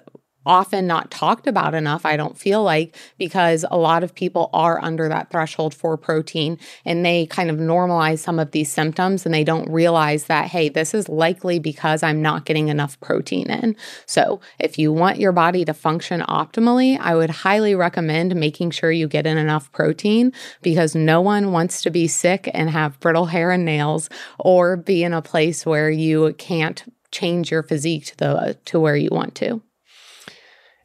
often 0.48 0.88
not 0.88 1.12
talked 1.12 1.46
about 1.46 1.76
enough, 1.76 2.06
I 2.06 2.16
don't 2.16 2.38
feel 2.38 2.64
like, 2.64 2.96
because 3.18 3.66
a 3.70 3.78
lot 3.78 4.04
of 4.04 4.16
people 4.16 4.50
are 4.54 4.82
under 4.84 5.10
that 5.10 5.30
threshold 5.30 5.74
for 5.74 5.98
protein 5.98 6.58
and 6.86 7.06
they 7.06 7.26
kind 7.28 7.50
of 7.50 7.58
normalize 7.58 8.20
some 8.20 8.40
of 8.40 8.52
these 8.52 8.72
symptoms 8.72 9.26
and 9.26 9.36
they 9.36 9.44
don't 9.44 9.70
realize 9.70 10.26
that, 10.26 10.48
hey, 10.48 10.70
this 10.70 10.94
is 10.94 11.10
likely 11.10 11.60
because 11.60 12.02
I'm 12.02 12.22
not 12.22 12.46
getting 12.46 12.70
enough 12.70 13.00
protein 13.02 13.52
in. 13.52 13.76
So, 14.06 14.40
if 14.58 14.80
you 14.80 14.94
want 14.94 15.20
your 15.20 15.34
body 15.34 15.66
to 15.66 15.74
function 15.74 16.22
optimally, 16.22 16.98
I 17.00 17.14
would 17.14 17.30
highly 17.30 17.76
recommend 17.76 18.36
making 18.36 18.72
sure 18.72 18.92
you 18.92 19.08
get 19.08 19.28
in 19.28 19.38
enough 19.38 19.72
protein 19.74 20.32
because 20.62 20.96
no 20.96 21.22
one 21.22 21.52
wants 21.52 21.82
to 21.82 21.90
be 21.90 22.08
sick 22.08 22.50
and 22.54 22.70
have 22.70 23.00
brittle 23.02 23.26
hair 23.26 23.52
and 23.52 23.66
nails 23.66 24.10
or 24.40 24.78
be 24.78 25.04
in 25.04 25.14
a 25.14 25.22
place 25.22 25.66
where 25.66 25.90
you 25.90 26.34
can't 26.38 26.84
change 27.12 27.52
your 27.52 27.64
physique 27.64 28.06
to 28.06 28.18
the 28.18 28.58
to 28.66 28.80
where 28.80 28.96
you 28.96 29.10
want 29.12 29.34
to 29.36 29.62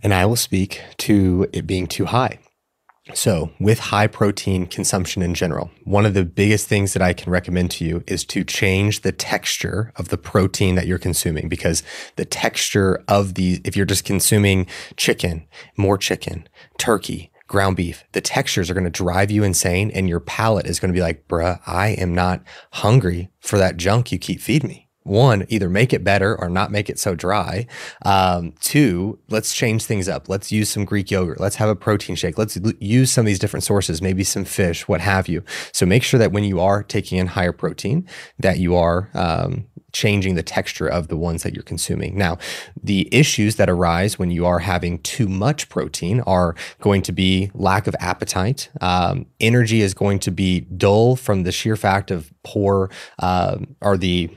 and 0.03 0.12
I 0.12 0.26
will 0.26 0.36
speak 0.36 0.80
to 0.98 1.48
it 1.53 1.66
being 1.66 1.86
too 1.86 2.07
high. 2.07 2.38
So, 3.14 3.50
with 3.59 3.80
high 3.80 4.07
protein 4.07 4.66
consumption 4.66 5.22
in 5.22 5.34
general, 5.34 5.72
one 5.82 6.07
of 6.07 6.14
the 6.14 6.24
biggest 6.24 6.68
things 6.68 6.92
that 6.92 7.03
I 7.03 7.12
can 7.12 7.32
recommend 7.32 7.72
to 7.72 7.84
you 7.84 8.05
is 8.07 8.24
to 8.26 8.44
change 8.44 9.00
the 9.00 9.11
texture 9.11 9.92
of 9.96 10.09
the 10.09 10.16
protein 10.16 10.76
that 10.76 10.86
you're 10.86 10.98
consuming 10.98 11.48
because 11.48 11.82
the 12.14 12.24
texture 12.24 13.03
of 13.09 13.34
the, 13.34 13.61
if 13.64 13.76
you're 13.76 13.86
just 13.86 14.05
consuming 14.05 14.68
chicken, 14.96 15.48
more 15.76 15.98
chicken, 15.98 16.48
turkey, 16.78 17.32
ground 17.48 17.76
beef, 17.76 18.05
the 18.12 18.20
textures 18.20 18.70
are 18.70 18.74
going 18.74 18.84
to 18.84 18.90
drive 18.90 19.32
you 19.32 19.42
insane 19.42 19.90
and 19.90 20.09
your 20.09 20.20
palate 20.20 20.66
is 20.66 20.78
going 20.78 20.92
to 20.92 20.96
be 20.96 21.03
like, 21.03 21.26
bruh, 21.26 21.61
I 21.66 21.88
am 21.88 22.14
not 22.14 22.44
hungry 22.72 23.30
for 23.40 23.59
that 23.59 23.76
junk 23.76 24.12
you 24.12 24.18
keep 24.18 24.40
feeding 24.40 24.68
me 24.68 24.82
one, 25.05 25.44
either 25.48 25.68
make 25.68 25.92
it 25.92 26.05
better 26.05 26.38
or 26.38 26.48
not 26.48 26.70
make 26.70 26.88
it 26.88 26.98
so 26.98 27.14
dry. 27.14 27.66
Um, 28.05 28.55
two, 28.61 29.18
let's 29.28 29.55
change 29.55 29.84
things 29.84 30.09
up. 30.09 30.28
Let's 30.28 30.53
use 30.53 30.68
some 30.68 30.84
Greek 30.84 31.11
yogurt. 31.11 31.40
Let's 31.40 31.57
have 31.57 31.68
a 31.68 31.76
protein 31.76 32.16
shake. 32.16 32.38
Let's 32.38 32.57
l- 32.57 32.72
use 32.78 33.11
some 33.11 33.22
of 33.22 33.26
these 33.26 33.38
different 33.38 33.64
sources, 33.64 34.00
maybe 34.00 34.24
some 34.24 34.44
fish, 34.44 34.86
what 34.86 35.00
have 35.00 35.28
you. 35.28 35.42
So 35.72 35.86
make 35.86 36.03
sure 36.03 36.18
that 36.18 36.32
when 36.32 36.44
you 36.44 36.61
are 36.61 36.82
taking 36.82 37.18
in 37.18 37.28
higher 37.28 37.53
protein, 37.53 38.07
that 38.38 38.59
you 38.59 38.76
are 38.76 39.11
um, 39.14 39.66
changing 39.92 40.34
the 40.34 40.42
texture 40.42 40.86
of 40.86 41.09
the 41.09 41.16
ones 41.16 41.42
that 41.42 41.55
you're 41.55 41.62
consuming. 41.62 42.16
Now, 42.16 42.38
the 42.82 43.09
issues 43.12 43.57
that 43.57 43.68
arise 43.68 44.18
when 44.18 44.30
you 44.30 44.46
are 44.46 44.61
having 44.61 45.00
too 45.00 45.28
much 45.28 45.68
protein 45.68 46.20
are 46.20 46.55
going 46.80 47.03
to 47.03 47.12
be 47.12 47.50
lack 47.55 47.86
of 47.86 47.94
appetite. 48.00 48.70
Um, 48.80 49.26
energy 49.40 49.82
is 49.82 49.94
going 49.94 50.18
to 50.20 50.30
be 50.30 50.61
dull 50.61 51.16
from 51.16 51.42
the 51.42 51.53
sheer 51.53 51.76
fact 51.76 52.11
of 52.11 52.32
poor 52.42 52.90
uh, 53.18 53.59
or 53.80 53.96
the 53.96 54.30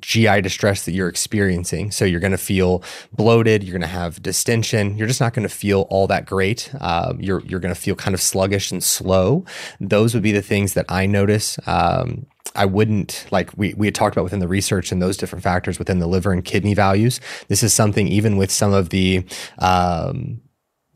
GI 0.00 0.40
distress 0.42 0.84
that 0.84 0.92
you're 0.92 1.08
experiencing. 1.08 1.90
So 1.90 2.04
you're 2.04 2.20
going 2.20 2.32
to 2.32 2.38
feel 2.38 2.82
bloated. 3.12 3.62
You're 3.62 3.72
going 3.72 3.82
to 3.82 3.86
have 3.86 4.22
distension. 4.22 4.96
You're 4.96 5.06
just 5.06 5.20
not 5.20 5.34
going 5.34 5.48
to 5.48 5.54
feel 5.54 5.82
all 5.90 6.06
that 6.08 6.26
great. 6.26 6.70
Um, 6.80 7.20
you're 7.20 7.40
you're 7.40 7.60
going 7.60 7.74
to 7.74 7.80
feel 7.80 7.94
kind 7.94 8.14
of 8.14 8.20
sluggish 8.20 8.70
and 8.70 8.82
slow. 8.82 9.44
Those 9.80 10.14
would 10.14 10.22
be 10.22 10.32
the 10.32 10.42
things 10.42 10.74
that 10.74 10.86
I 10.88 11.06
notice. 11.06 11.58
Um, 11.66 12.26
I 12.54 12.64
wouldn't 12.64 13.26
like 13.30 13.50
we 13.56 13.74
we 13.74 13.86
had 13.86 13.94
talked 13.94 14.16
about 14.16 14.24
within 14.24 14.40
the 14.40 14.48
research 14.48 14.90
and 14.90 15.00
those 15.00 15.16
different 15.16 15.42
factors 15.42 15.78
within 15.78 15.98
the 15.98 16.06
liver 16.06 16.32
and 16.32 16.44
kidney 16.44 16.74
values. 16.74 17.20
This 17.48 17.62
is 17.62 17.72
something 17.72 18.08
even 18.08 18.36
with 18.36 18.50
some 18.50 18.72
of 18.72 18.90
the 18.90 19.24
um, 19.58 20.40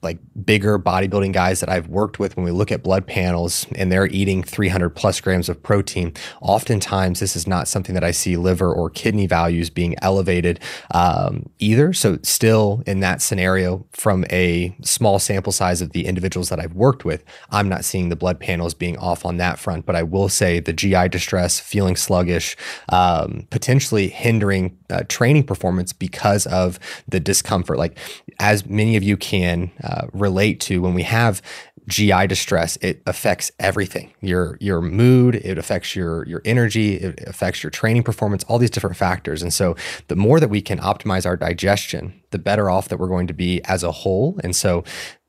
like 0.03 0.19
bigger 0.45 0.79
bodybuilding 0.79 1.33
guys 1.33 1.61
that 1.61 1.69
I've 1.69 1.89
worked 1.89 2.19
with 2.19 2.37
when 2.37 2.45
we 2.45 2.51
look 2.51 2.73
at 2.73 2.83
blood 2.83 3.07
panels 3.07 3.67
and 3.77 3.93
they're 3.93 4.07
eating 4.07 4.43
300 4.43 4.91
plus 4.91 5.21
grams 5.21 5.49
of 5.49 5.63
protein, 5.63 6.13
oftentimes 6.41 7.21
this 7.21 7.37
is 7.37 7.47
not 7.47 7.69
something 7.69 7.95
that 7.95 8.03
I 8.03 8.11
see 8.11 8.37
liver 8.37 8.73
or 8.73 8.91
kidney 8.91 9.27
values 9.27 9.71
being 9.71 9.95
elevated 10.03 10.59
um, 10.93 11.49
either. 11.61 11.93
So, 11.93 12.19
still 12.23 12.83
in 12.87 13.01
that 13.01 13.23
scenario, 13.23 13.87
from 13.93 14.25
a 14.31 14.77
small 14.83 15.19
sample 15.19 15.53
size 15.53 15.81
of 15.81 15.93
the 15.93 16.07
individuals 16.07 16.49
that 16.49 16.59
I've 16.59 16.75
worked 16.75 17.05
with, 17.05 17.25
I'm 17.51 17.69
not 17.69 17.85
seeing 17.85 18.09
the 18.09 18.17
blood 18.17 18.41
panels 18.41 18.75
being 18.75 18.97
off 18.99 19.25
on 19.25 19.37
that 19.37 19.59
front. 19.59 19.87
But 19.87 19.95
I 19.95 20.03
will 20.03 20.29
say 20.29 20.59
the 20.59 20.73
GI 20.73 21.11
distress, 21.11 21.61
feeling 21.61 21.95
sluggish, 21.95 22.57
um, 22.89 23.47
potentially 23.51 24.09
hindering 24.09 24.77
uh, 24.91 25.05
training 25.09 25.45
performance 25.45 25.93
because 25.93 26.47
of 26.47 26.81
the 27.07 27.21
discomfort. 27.21 27.79
Like, 27.79 27.97
as 28.41 28.67
many 28.67 28.97
of 28.97 29.05
you 29.05 29.17
can. 29.17 29.71
Uh, 29.83 29.92
uh, 29.93 30.07
relate 30.13 30.61
to 30.61 30.81
when 30.81 30.95
we 30.95 31.03
have 31.03 31.43
GI 31.89 32.27
distress, 32.29 32.77
it 32.81 33.03
affects 33.07 33.51
everything. 33.59 34.13
Your 34.21 34.57
your 34.61 34.81
mood, 34.81 35.35
it 35.35 35.59
affects 35.59 35.97
your 35.97 36.27
your 36.27 36.41
energy, 36.45 36.95
it 36.95 37.21
affects 37.27 37.63
your 37.63 37.71
training 37.71 38.05
performance, 38.05 38.45
all 38.45 38.59
these 38.59 38.71
different 38.71 38.97
factors. 38.97 39.43
And 39.43 39.53
so 39.53 39.77
the 40.09 40.17
more 40.17 40.39
that 40.41 40.49
we 40.49 40.63
can 40.63 40.79
optimize 40.79 41.27
our 41.27 41.37
digestion, 41.37 42.23
the 42.31 42.39
better 42.39 42.71
off 42.71 42.89
that 42.89 42.99
we're 42.99 43.09
going 43.09 43.27
to 43.27 43.35
be 43.35 43.61
as 43.65 43.83
a 43.83 43.93
whole. 43.93 44.39
And 44.45 44.55
so 44.55 44.85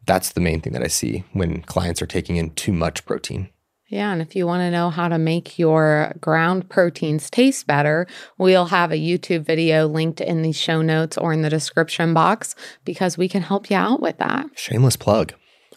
that's 0.05 0.31
the 0.33 0.41
main 0.41 0.61
thing 0.61 0.73
that 0.73 0.83
I 0.83 0.87
see 0.87 1.23
when 1.33 1.61
clients 1.63 2.01
are 2.01 2.07
taking 2.07 2.35
in 2.35 2.51
too 2.51 2.73
much 2.73 3.05
protein. 3.05 3.49
Yeah, 3.93 4.11
and 4.11 4.23
if 4.23 4.35
you 4.35 4.47
want 4.47 4.61
to 4.61 4.71
know 4.71 4.89
how 4.89 5.07
to 5.07 5.19
make 5.19 5.59
your 5.59 6.15
ground 6.19 6.67
proteins 6.67 7.29
taste 7.29 7.67
better, 7.67 8.07
we'll 8.39 8.65
have 8.65 8.91
a 8.91 8.95
YouTube 8.95 9.45
video 9.45 9.85
linked 9.85 10.19
in 10.19 10.41
the 10.41 10.51
show 10.51 10.81
notes 10.81 11.15
or 11.15 11.31
in 11.31 11.43
the 11.43 11.49
description 11.51 12.11
box 12.11 12.55
because 12.85 13.19
we 13.19 13.29
can 13.29 13.43
help 13.43 13.69
you 13.69 13.77
out 13.77 14.01
with 14.01 14.17
that. 14.17 14.47
Shameless 14.55 14.95
plug. 14.95 15.33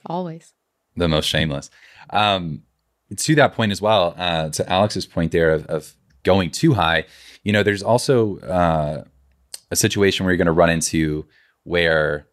Always. 0.07 0.55
The 0.97 1.09
most 1.09 1.27
shameless. 1.27 1.69
Um, 2.09 2.63
to 3.15 3.35
that 3.35 3.53
point 3.53 3.71
as 3.71 3.83
well, 3.83 4.15
uh, 4.17 4.49
to 4.49 4.67
Alex's 4.67 5.05
point 5.05 5.31
there 5.33 5.51
of, 5.51 5.67
of, 5.67 5.93
going 6.23 6.51
too 6.51 6.73
high, 6.73 7.05
you 7.45 7.53
know, 7.53 7.63
there's 7.63 7.83
also 7.83 8.39
uh, 8.39 9.05
a 9.71 9.77
situation 9.77 10.25
where 10.25 10.33
you're 10.33 10.39
going 10.39 10.47
to 10.47 10.53
run 10.53 10.71
into 10.71 11.27
where, 11.65 12.27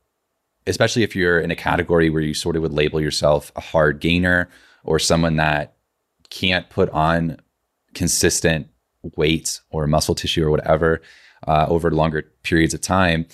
especially 0.66 1.04
if 1.04 1.14
you're 1.14 1.42
in 1.42 1.52
a 1.52 1.58
category 1.58 2.10
where 2.10 2.22
you 2.22 2.34
sort 2.34 2.56
of 2.56 2.62
would 2.62 2.72
label 2.72 3.02
yourself 3.02 3.52
a 3.58 3.62
hard 3.62 4.00
gainer 4.00 4.50
or 4.84 4.98
someone 4.98 5.36
that 5.38 5.73
can't 6.34 6.70
put 6.70 6.90
on 6.90 7.38
consistent 7.94 8.68
weight 9.16 9.62
or 9.70 9.86
muscle 9.86 10.16
tissue 10.16 10.44
or 10.44 10.50
whatever 10.50 11.02
uh, 11.48 11.68
over 11.70 11.92
longer 11.92 12.32
periods 12.42 12.74
of 12.74 12.82
time, 12.82 13.28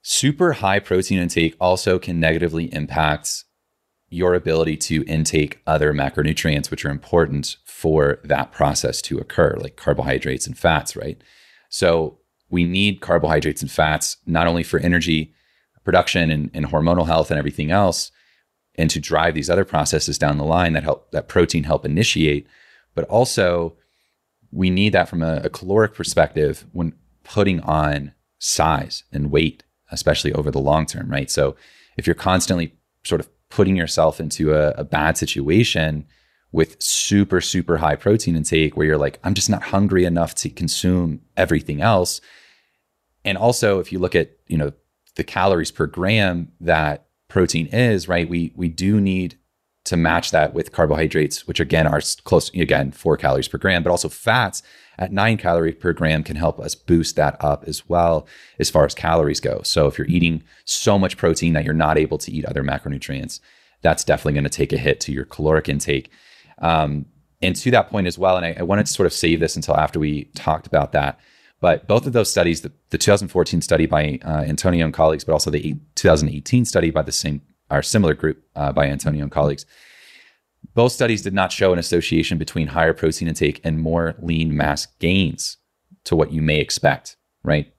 super 0.00 0.54
high 0.54 0.78
protein 0.78 1.18
intake 1.18 1.54
also 1.60 1.98
can 1.98 2.18
negatively 2.18 2.72
impact 2.72 3.44
your 4.08 4.34
ability 4.34 4.76
to 4.76 5.04
intake 5.04 5.60
other 5.66 5.92
macronutrients, 5.92 6.70
which 6.70 6.84
are 6.84 6.90
important 6.90 7.56
for 7.64 8.18
that 8.24 8.50
process 8.52 9.02
to 9.02 9.18
occur, 9.18 9.54
like 9.60 9.76
carbohydrates 9.76 10.46
and 10.46 10.56
fats, 10.56 10.96
right? 10.96 11.20
So 11.68 12.18
we 12.48 12.64
need 12.64 13.00
carbohydrates 13.00 13.60
and 13.60 13.70
fats 13.70 14.16
not 14.24 14.46
only 14.46 14.62
for 14.62 14.78
energy 14.78 15.34
production 15.84 16.30
and, 16.30 16.50
and 16.54 16.66
hormonal 16.66 17.06
health 17.06 17.30
and 17.30 17.38
everything 17.38 17.70
else, 17.70 18.10
and 18.78 18.90
to 18.90 19.00
drive 19.00 19.34
these 19.34 19.50
other 19.50 19.64
processes 19.64 20.18
down 20.18 20.38
the 20.38 20.44
line 20.44 20.72
that 20.74 20.82
help 20.84 21.10
that 21.10 21.28
protein 21.28 21.64
help 21.64 21.84
initiate. 21.84 22.46
But 22.94 23.04
also 23.04 23.76
we 24.52 24.70
need 24.70 24.92
that 24.92 25.08
from 25.08 25.22
a, 25.22 25.42
a 25.44 25.50
caloric 25.50 25.94
perspective 25.94 26.66
when 26.72 26.94
putting 27.24 27.60
on 27.60 28.12
size 28.38 29.04
and 29.12 29.30
weight 29.30 29.62
especially 29.90 30.32
over 30.32 30.50
the 30.50 30.58
long 30.58 30.86
term 30.86 31.08
right? 31.10 31.30
So 31.30 31.56
if 31.96 32.06
you're 32.06 32.14
constantly 32.14 32.74
sort 33.04 33.20
of 33.20 33.28
putting 33.48 33.76
yourself 33.76 34.20
into 34.20 34.54
a, 34.54 34.70
a 34.72 34.84
bad 34.84 35.16
situation 35.16 36.06
with 36.52 36.80
super 36.82 37.40
super 37.40 37.78
high 37.78 37.96
protein 37.96 38.36
intake 38.36 38.76
where 38.76 38.86
you're 38.86 38.98
like 38.98 39.18
i'm 39.24 39.34
just 39.34 39.50
not 39.50 39.62
hungry 39.62 40.04
enough 40.04 40.34
to 40.34 40.48
consume 40.48 41.20
everything 41.36 41.80
else. 41.80 42.20
And 43.24 43.36
also 43.36 43.80
if 43.80 43.90
you 43.92 43.98
look 43.98 44.14
at 44.14 44.30
you 44.46 44.58
know 44.58 44.72
the 45.16 45.24
calories 45.24 45.70
per 45.70 45.86
gram 45.86 46.52
that 46.60 47.05
protein 47.28 47.66
is, 47.66 48.08
right, 48.08 48.28
we 48.28 48.52
we 48.54 48.68
do 48.68 49.00
need 49.00 49.38
to 49.84 49.96
match 49.96 50.32
that 50.32 50.52
with 50.52 50.72
carbohydrates, 50.72 51.46
which 51.46 51.60
again 51.60 51.86
are 51.86 52.00
close 52.24 52.50
again 52.50 52.90
four 52.90 53.16
calories 53.16 53.48
per 53.48 53.58
gram, 53.58 53.82
but 53.82 53.90
also 53.90 54.08
fats 54.08 54.62
at 54.98 55.12
nine 55.12 55.36
calories 55.36 55.76
per 55.76 55.92
gram 55.92 56.22
can 56.24 56.36
help 56.36 56.58
us 56.58 56.74
boost 56.74 57.16
that 57.16 57.36
up 57.40 57.64
as 57.66 57.88
well 57.88 58.26
as 58.58 58.68
far 58.68 58.84
as 58.84 58.94
calories 58.94 59.40
go. 59.40 59.60
So 59.62 59.86
if 59.86 59.96
you're 59.96 60.08
eating 60.08 60.42
so 60.64 60.98
much 60.98 61.16
protein 61.16 61.52
that 61.52 61.64
you're 61.64 61.74
not 61.74 61.98
able 61.98 62.18
to 62.18 62.32
eat 62.32 62.44
other 62.44 62.64
macronutrients, 62.64 63.40
that's 63.82 64.04
definitely 64.04 64.32
going 64.32 64.44
to 64.44 64.50
take 64.50 64.72
a 64.72 64.78
hit 64.78 65.00
to 65.00 65.12
your 65.12 65.24
caloric 65.24 65.68
intake. 65.68 66.10
Um, 66.58 67.06
and 67.42 67.54
to 67.54 67.70
that 67.70 67.90
point 67.90 68.06
as 68.06 68.18
well, 68.18 68.36
and 68.36 68.46
I, 68.46 68.56
I, 68.58 68.62
wanted 68.62 68.86
to 68.86 68.92
sort 68.92 69.06
of 69.06 69.12
save 69.12 69.40
this 69.40 69.56
until 69.56 69.76
after 69.76 70.00
we 70.00 70.24
talked 70.34 70.66
about 70.66 70.92
that. 70.92 71.20
But 71.60 71.86
both 71.86 72.06
of 72.06 72.12
those 72.12 72.30
studies, 72.30 72.60
the, 72.60 72.72
the 72.90 72.98
2014 72.98 73.62
study 73.62 73.86
by 73.86 74.18
uh, 74.24 74.44
Antonio 74.46 74.84
and 74.84 74.92
colleagues, 74.92 75.24
but 75.24 75.32
also 75.32 75.50
the 75.50 75.76
2018 75.94 76.64
study 76.64 76.90
by 76.90 77.02
the 77.02 77.12
same 77.12 77.40
or 77.70 77.82
similar 77.82 78.14
group 78.14 78.44
uh, 78.54 78.72
by 78.72 78.86
Antonio 78.86 79.22
and 79.22 79.32
colleagues, 79.32 79.64
both 80.74 80.92
studies 80.92 81.22
did 81.22 81.32
not 81.32 81.52
show 81.52 81.72
an 81.72 81.78
association 81.78 82.38
between 82.38 82.68
higher 82.68 82.92
protein 82.92 83.28
intake 83.28 83.60
and 83.64 83.80
more 83.80 84.14
lean 84.20 84.56
mass 84.56 84.86
gains 84.98 85.56
to 86.04 86.14
what 86.14 86.32
you 86.32 86.42
may 86.42 86.60
expect, 86.60 87.16
right? 87.42 87.72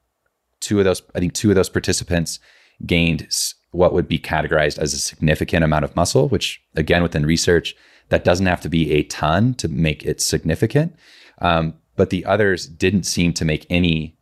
Two 0.60 0.80
of 0.80 0.86
those, 0.86 1.02
I 1.14 1.20
think 1.20 1.34
two 1.34 1.50
of 1.50 1.56
those 1.56 1.70
participants 1.70 2.40
gained 2.86 3.28
what 3.72 3.94
would 3.94 4.08
be 4.08 4.20
categorized 4.20 4.80
as 4.80 4.94
a 4.94 4.98
significant 4.98 5.64
amount 5.64 5.86
of 5.86 5.96
muscle, 5.96 6.28
which 6.30 6.62
again, 6.76 7.04
within 7.04 7.26
research, 7.26 7.76
that 8.10 8.24
doesn't 8.24 8.46
have 8.46 8.62
to 8.62 8.70
be 8.70 8.92
a 8.92 9.04
ton 9.04 9.54
to 9.56 9.68
make 9.68 10.06
it 10.06 10.22
significant. 10.22 10.96
Um, 11.40 11.76
but 11.98 12.12
the 12.12 12.24
others 12.24 12.66
didn't 12.66 13.04
seem 13.04 13.34
to 13.34 13.44
make 13.44 13.66
any 13.70 14.16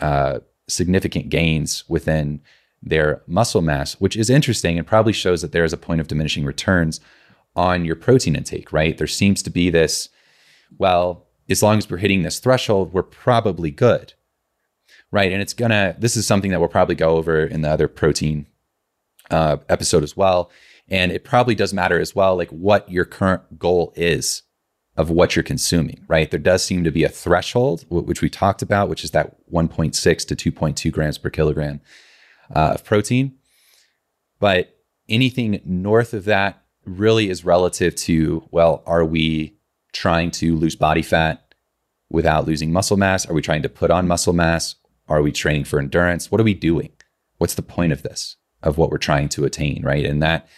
uh, 0.00 0.38
significant 0.66 1.28
gains 1.28 1.84
within 1.88 2.40
their 2.82 3.22
muscle 3.26 3.60
mass, 3.60 3.94
which 3.94 4.16
is 4.16 4.30
interesting 4.30 4.78
and 4.78 4.86
probably 4.86 5.12
shows 5.12 5.42
that 5.42 5.52
there 5.52 5.64
is 5.64 5.72
a 5.72 5.78
point 5.78 6.00
of 6.00 6.08
diminishing 6.08 6.44
returns 6.44 7.00
on 7.56 7.84
your 7.84 7.96
protein 7.96 8.36
intake, 8.36 8.72
right? 8.72 8.96
There 8.96 9.06
seems 9.06 9.42
to 9.42 9.50
be 9.50 9.68
this, 9.68 10.08
well, 10.78 11.26
as 11.48 11.62
long 11.62 11.78
as 11.78 11.88
we're 11.88 11.98
hitting 11.98 12.22
this 12.22 12.38
threshold, 12.38 12.92
we're 12.92 13.02
probably 13.02 13.70
good, 13.70 14.14
right? 15.10 15.32
And 15.32 15.42
it's 15.42 15.54
gonna, 15.54 15.96
this 15.98 16.16
is 16.16 16.26
something 16.26 16.50
that 16.50 16.60
we'll 16.60 16.68
probably 16.68 16.94
go 16.94 17.16
over 17.16 17.44
in 17.44 17.62
the 17.62 17.70
other 17.70 17.88
protein 17.88 18.46
uh, 19.30 19.58
episode 19.68 20.02
as 20.02 20.16
well. 20.16 20.50
And 20.88 21.10
it 21.10 21.24
probably 21.24 21.54
does 21.54 21.72
matter 21.72 21.98
as 21.98 22.14
well, 22.14 22.36
like 22.36 22.50
what 22.50 22.90
your 22.90 23.04
current 23.04 23.58
goal 23.58 23.92
is 23.96 24.42
of 24.96 25.10
what 25.10 25.34
you're 25.34 25.42
consuming, 25.42 26.04
right? 26.06 26.30
There 26.30 26.38
does 26.38 26.64
seem 26.64 26.84
to 26.84 26.90
be 26.90 27.02
a 27.02 27.08
threshold, 27.08 27.84
which 27.88 28.22
we 28.22 28.30
talked 28.30 28.62
about, 28.62 28.88
which 28.88 29.02
is 29.02 29.10
that 29.10 29.36
1.6 29.50 29.92
to 30.26 30.52
2.2 30.52 30.92
grams 30.92 31.18
per 31.18 31.30
kilogram 31.30 31.80
uh, 32.54 32.72
of 32.74 32.84
protein. 32.84 33.34
But 34.38 34.76
anything 35.08 35.60
north 35.64 36.14
of 36.14 36.24
that 36.26 36.62
really 36.84 37.28
is 37.28 37.44
relative 37.44 37.94
to 37.94 38.46
well, 38.50 38.82
are 38.86 39.04
we 39.04 39.56
trying 39.92 40.30
to 40.30 40.54
lose 40.56 40.76
body 40.76 41.02
fat 41.02 41.54
without 42.10 42.46
losing 42.46 42.72
muscle 42.72 42.96
mass? 42.96 43.26
Are 43.26 43.34
we 43.34 43.42
trying 43.42 43.62
to 43.62 43.68
put 43.68 43.90
on 43.90 44.06
muscle 44.06 44.32
mass? 44.32 44.76
Are 45.08 45.22
we 45.22 45.32
training 45.32 45.64
for 45.64 45.78
endurance? 45.78 46.30
What 46.30 46.40
are 46.40 46.44
we 46.44 46.54
doing? 46.54 46.90
What's 47.38 47.54
the 47.54 47.62
point 47.62 47.92
of 47.92 48.02
this, 48.02 48.36
of 48.62 48.78
what 48.78 48.90
we're 48.90 48.98
trying 48.98 49.28
to 49.30 49.44
attain, 49.44 49.82
right? 49.82 50.04
And 50.04 50.22
that 50.22 50.48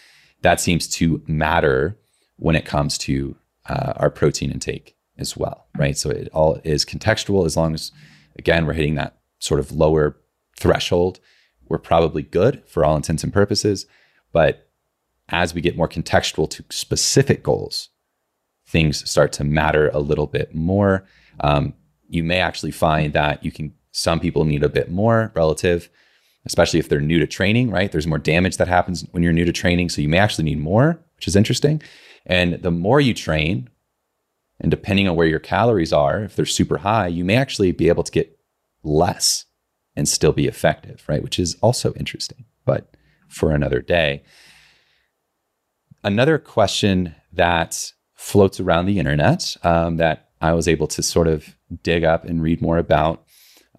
that 0.43 0.61
seems 0.61 0.87
to 0.89 1.23
matter 1.27 1.99
when 2.37 2.55
it 2.55 2.67
comes 2.67 2.99
to 2.99 3.37
uh, 3.69 3.95
our 3.97 4.11
protein 4.11 4.51
intake 4.51 4.97
as 5.19 5.37
well, 5.37 5.67
right? 5.77 5.97
So 5.97 6.11
it 6.11 6.29
all 6.33 6.61
is 6.65 6.85
contextual 6.85 7.47
as 7.47 7.57
long 7.57 7.75
as, 7.75 7.93
again, 8.39 8.67
we're 8.67 8.75
hitting 8.75 8.97
that 8.97 9.19
sort 9.39 9.61
of 9.61 9.73
lower 9.73 10.17
threshold. 10.59 11.21
We're 11.69 11.79
probably 11.79 12.23
good 12.23 12.63
for 12.67 12.85
all 12.85 12.97
intents 12.97 13.25
and 13.25 13.33
purposes. 13.33 13.87
But 14.33 14.69
as 15.29 15.55
we 15.55 15.61
get 15.61 15.77
more 15.77 15.89
contextual 15.89 16.49
to 16.51 16.65
specific 16.71 17.43
goals, 17.43 17.89
things 18.67 19.09
start 19.09 19.33
to 19.33 19.45
matter 19.45 19.91
a 19.91 19.99
little 19.99 20.27
bit 20.27 20.55
more. 20.55 21.07
Um, 21.41 21.75
you 22.09 22.23
may 22.23 22.39
actually 22.39 22.73
find 22.73 23.13
that 23.13 23.45
you 23.45 23.51
can, 23.51 23.75
some 23.93 24.21
people 24.21 24.45
need 24.45 24.63
a 24.63 24.69
bit 24.69 24.91
more 24.91 25.33
relative, 25.35 25.89
especially 26.45 26.79
if 26.79 26.89
they're 26.89 27.01
new 27.01 27.19
to 27.19 27.27
training, 27.27 27.71
right? 27.71 27.91
There's 27.91 28.07
more 28.07 28.19
damage 28.19 28.57
that 28.59 28.69
happens 28.69 29.05
when 29.11 29.23
you're 29.23 29.33
new 29.33 29.45
to 29.45 29.53
training. 29.53 29.89
So 29.89 30.01
you 30.01 30.09
may 30.09 30.19
actually 30.19 30.45
need 30.45 30.61
more, 30.61 31.01
which 31.17 31.27
is 31.27 31.37
interesting. 31.37 31.83
And 32.27 32.55
the 32.55 32.71
more 32.71 33.01
you 33.01 33.15
train, 33.15 33.71
and 34.61 34.71
depending 34.71 35.09
on 35.09 35.17
where 35.17 35.27
your 35.27 35.39
calories 35.39 35.93
are, 35.93 36.23
if 36.23 36.35
they're 36.35 36.45
super 36.45 36.79
high, 36.79 37.07
you 37.07 37.25
may 37.25 37.37
actually 37.37 37.73
be 37.73 37.89
able 37.89 38.03
to 38.03 38.13
get 38.13 38.39
less 38.83 39.45
and 39.95 40.09
still 40.09 40.33
be 40.33 40.47
effective, 40.47 41.05
right? 41.09 41.23
Which 41.23 41.39
is 41.39 41.57
also 41.63 41.93
interesting, 41.95 42.45
but 42.65 42.95
for 43.29 43.53
another 43.53 43.81
day. 43.81 44.23
Another 46.05 46.39
question 46.39 47.15
that 47.33 47.93
floats 48.15 48.61
around 48.61 48.87
the 48.87 48.99
internet 48.99 49.57
um, 49.63 49.97
that 49.97 50.31
I 50.41 50.53
was 50.53 50.69
able 50.69 50.87
to 50.89 51.03
sort 51.03 51.29
of 51.29 51.57
dig 51.83 52.05
up 52.05 52.25
and 52.25 52.43
read 52.43 52.61
more 52.61 52.79
about. 52.79 53.25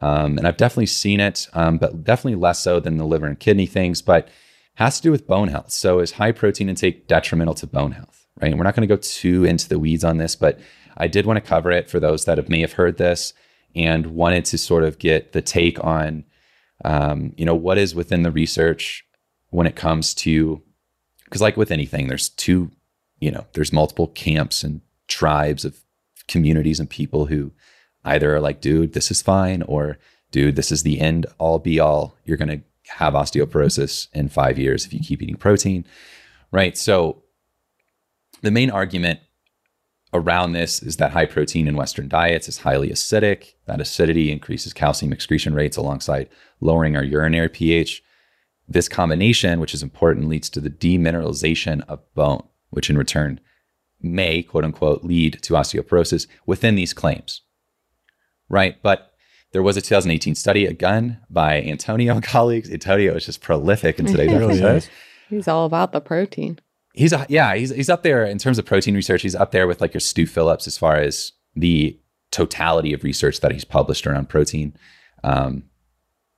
Um, 0.02 0.38
and 0.38 0.48
I've 0.48 0.58
definitely 0.58 0.88
seen 0.88 1.20
it, 1.20 1.48
um, 1.54 1.78
but 1.78 2.04
definitely 2.04 2.40
less 2.40 2.60
so 2.60 2.80
than 2.80 2.98
the 2.98 3.06
liver 3.06 3.26
and 3.26 3.40
kidney 3.40 3.66
things, 3.66 4.02
but 4.02 4.28
has 4.76 4.98
to 4.98 5.04
do 5.04 5.12
with 5.12 5.28
bone 5.28 5.48
health. 5.48 5.72
So 5.72 6.00
is 6.00 6.14
high 6.14 6.32
protein 6.32 6.70
intake 6.70 7.08
detrimental 7.08 7.56
to 7.56 7.68
bone 7.68 7.94
health, 7.94 8.17
right? 8.42 8.52
And 8.52 8.58
we're 8.58 8.64
not 8.64 8.76
going 8.76 8.88
to 8.88 8.96
go 8.96 9.02
too 9.02 9.46
into 9.46 9.68
the 9.70 9.80
weeds 9.80 10.04
on 10.04 10.18
this, 10.18 10.36
but 10.36 10.60
I 10.98 11.08
did 11.08 11.26
want 11.26 11.38
to 11.38 11.48
cover 11.48 11.72
it 11.72 11.90
for 11.90 12.00
those 12.00 12.26
that 12.26 12.38
have, 12.38 12.50
may 12.50 12.62
have 12.62 12.74
heard 12.74 12.98
this 12.98 13.34
and 13.76 14.08
wanted 14.08 14.46
to 14.46 14.58
sort 14.58 14.84
of 14.84 14.98
get 15.00 15.34
the 15.34 15.42
take 15.42 15.84
on, 15.84 16.24
um, 16.84 17.34
you 17.38 17.46
know, 17.46 17.56
what 17.56 17.78
is 17.78 17.94
within 17.94 18.24
the 18.24 18.32
research 18.32 19.06
when 19.50 19.68
it 19.68 19.76
comes 19.76 20.14
to 20.14 20.62
because 21.26 21.42
like 21.42 21.58
with 21.58 21.72
anything 21.72 22.08
there's 22.08 22.30
two 22.30 22.70
you 23.20 23.32
know 23.32 23.46
there's 23.54 23.74
multiple 23.74 24.08
camps 24.08 24.64
and 24.64 24.82
tribes 25.08 25.64
of 25.64 25.84
communities 26.28 26.80
and 26.80 26.90
people 26.90 27.28
who 27.28 27.52
either 28.04 28.36
are 28.36 28.42
like 28.42 28.60
dude 28.60 28.94
this 28.94 29.10
is 29.10 29.22
fine 29.22 29.62
or 29.64 29.98
dude 30.32 30.56
this 30.56 30.72
is 30.72 30.84
the 30.84 31.00
end 31.00 31.26
all 31.38 31.60
be 31.60 31.80
all. 31.80 32.16
You're 32.26 32.38
going 32.38 32.60
to 32.60 32.62
have 32.94 33.14
osteoporosis 33.14 34.08
in 34.14 34.30
5 34.30 34.58
years 34.58 34.86
if 34.86 34.94
you 34.94 35.00
keep 35.00 35.22
eating 35.22 35.36
protein. 35.36 35.86
Right? 36.52 36.78
So 36.78 37.24
the 38.42 38.52
main 38.52 38.70
argument 38.70 39.20
around 40.14 40.54
this 40.54 40.82
is 40.82 40.98
that 40.98 41.12
high 41.12 41.26
protein 41.26 41.68
in 41.68 41.76
western 41.76 42.08
diets 42.08 42.48
is 42.48 42.60
highly 42.60 42.90
acidic 42.90 43.54
that 43.66 43.82
acidity 43.82 44.32
increases 44.32 44.74
calcium 44.74 45.12
excretion 45.12 45.54
rates 45.54 45.76
alongside 45.76 46.30
lowering 46.62 46.96
our 46.96 47.04
urinary 47.04 47.50
ph 47.50 48.02
this 48.68 48.90
combination, 48.90 49.60
which 49.60 49.74
is 49.74 49.82
important, 49.82 50.28
leads 50.28 50.50
to 50.50 50.60
the 50.60 50.70
demineralization 50.70 51.84
of 51.88 52.02
bone, 52.14 52.44
which 52.70 52.90
in 52.90 52.98
return 52.98 53.40
may, 54.02 54.44
quote 54.44 54.66
unquote, 54.66 55.04
lead 55.04 55.42
to 55.44 55.54
osteoporosis 55.54 56.28
within 56.46 56.76
these 56.76 56.94
claims. 56.94 57.42
Right. 58.50 58.82
But 58.82 59.14
there 59.54 59.64
was 59.64 59.78
a 59.78 59.82
2018 59.82 60.36
study, 60.36 60.66
again, 60.66 61.20
by 61.30 61.62
Antonio 61.62 62.14
and 62.16 62.24
colleagues. 62.24 62.70
Antonio 62.72 63.16
is 63.16 63.26
just 63.26 63.42
prolific 63.42 64.00
in 64.00 64.06
today's 64.06 64.32
episode. 64.34 64.88
He's 65.30 65.48
all 65.48 65.66
about 65.66 65.92
the 65.92 66.02
protein. 66.02 66.60
He's 66.98 67.14
a, 67.14 67.26
yeah, 67.30 67.56
he's 67.56 67.70
he's 67.70 67.90
up 67.90 68.02
there 68.02 68.26
in 68.26 68.40
terms 68.40 68.58
of 68.58 68.66
protein 68.66 68.96
research. 68.96 69.22
He's 69.22 69.36
up 69.36 69.52
there 69.52 69.68
with 69.68 69.82
like 69.82 69.94
your 69.94 70.02
Stu 70.02 70.26
Phillips 70.26 70.66
as 70.66 70.78
far 70.78 70.96
as 70.96 71.32
the 71.56 71.98
totality 72.32 72.94
of 72.94 73.04
research 73.04 73.40
that 73.42 73.52
he's 73.52 73.64
published 73.64 74.08
around 74.08 74.30
protein. 74.30 74.76
Um, 75.24 75.64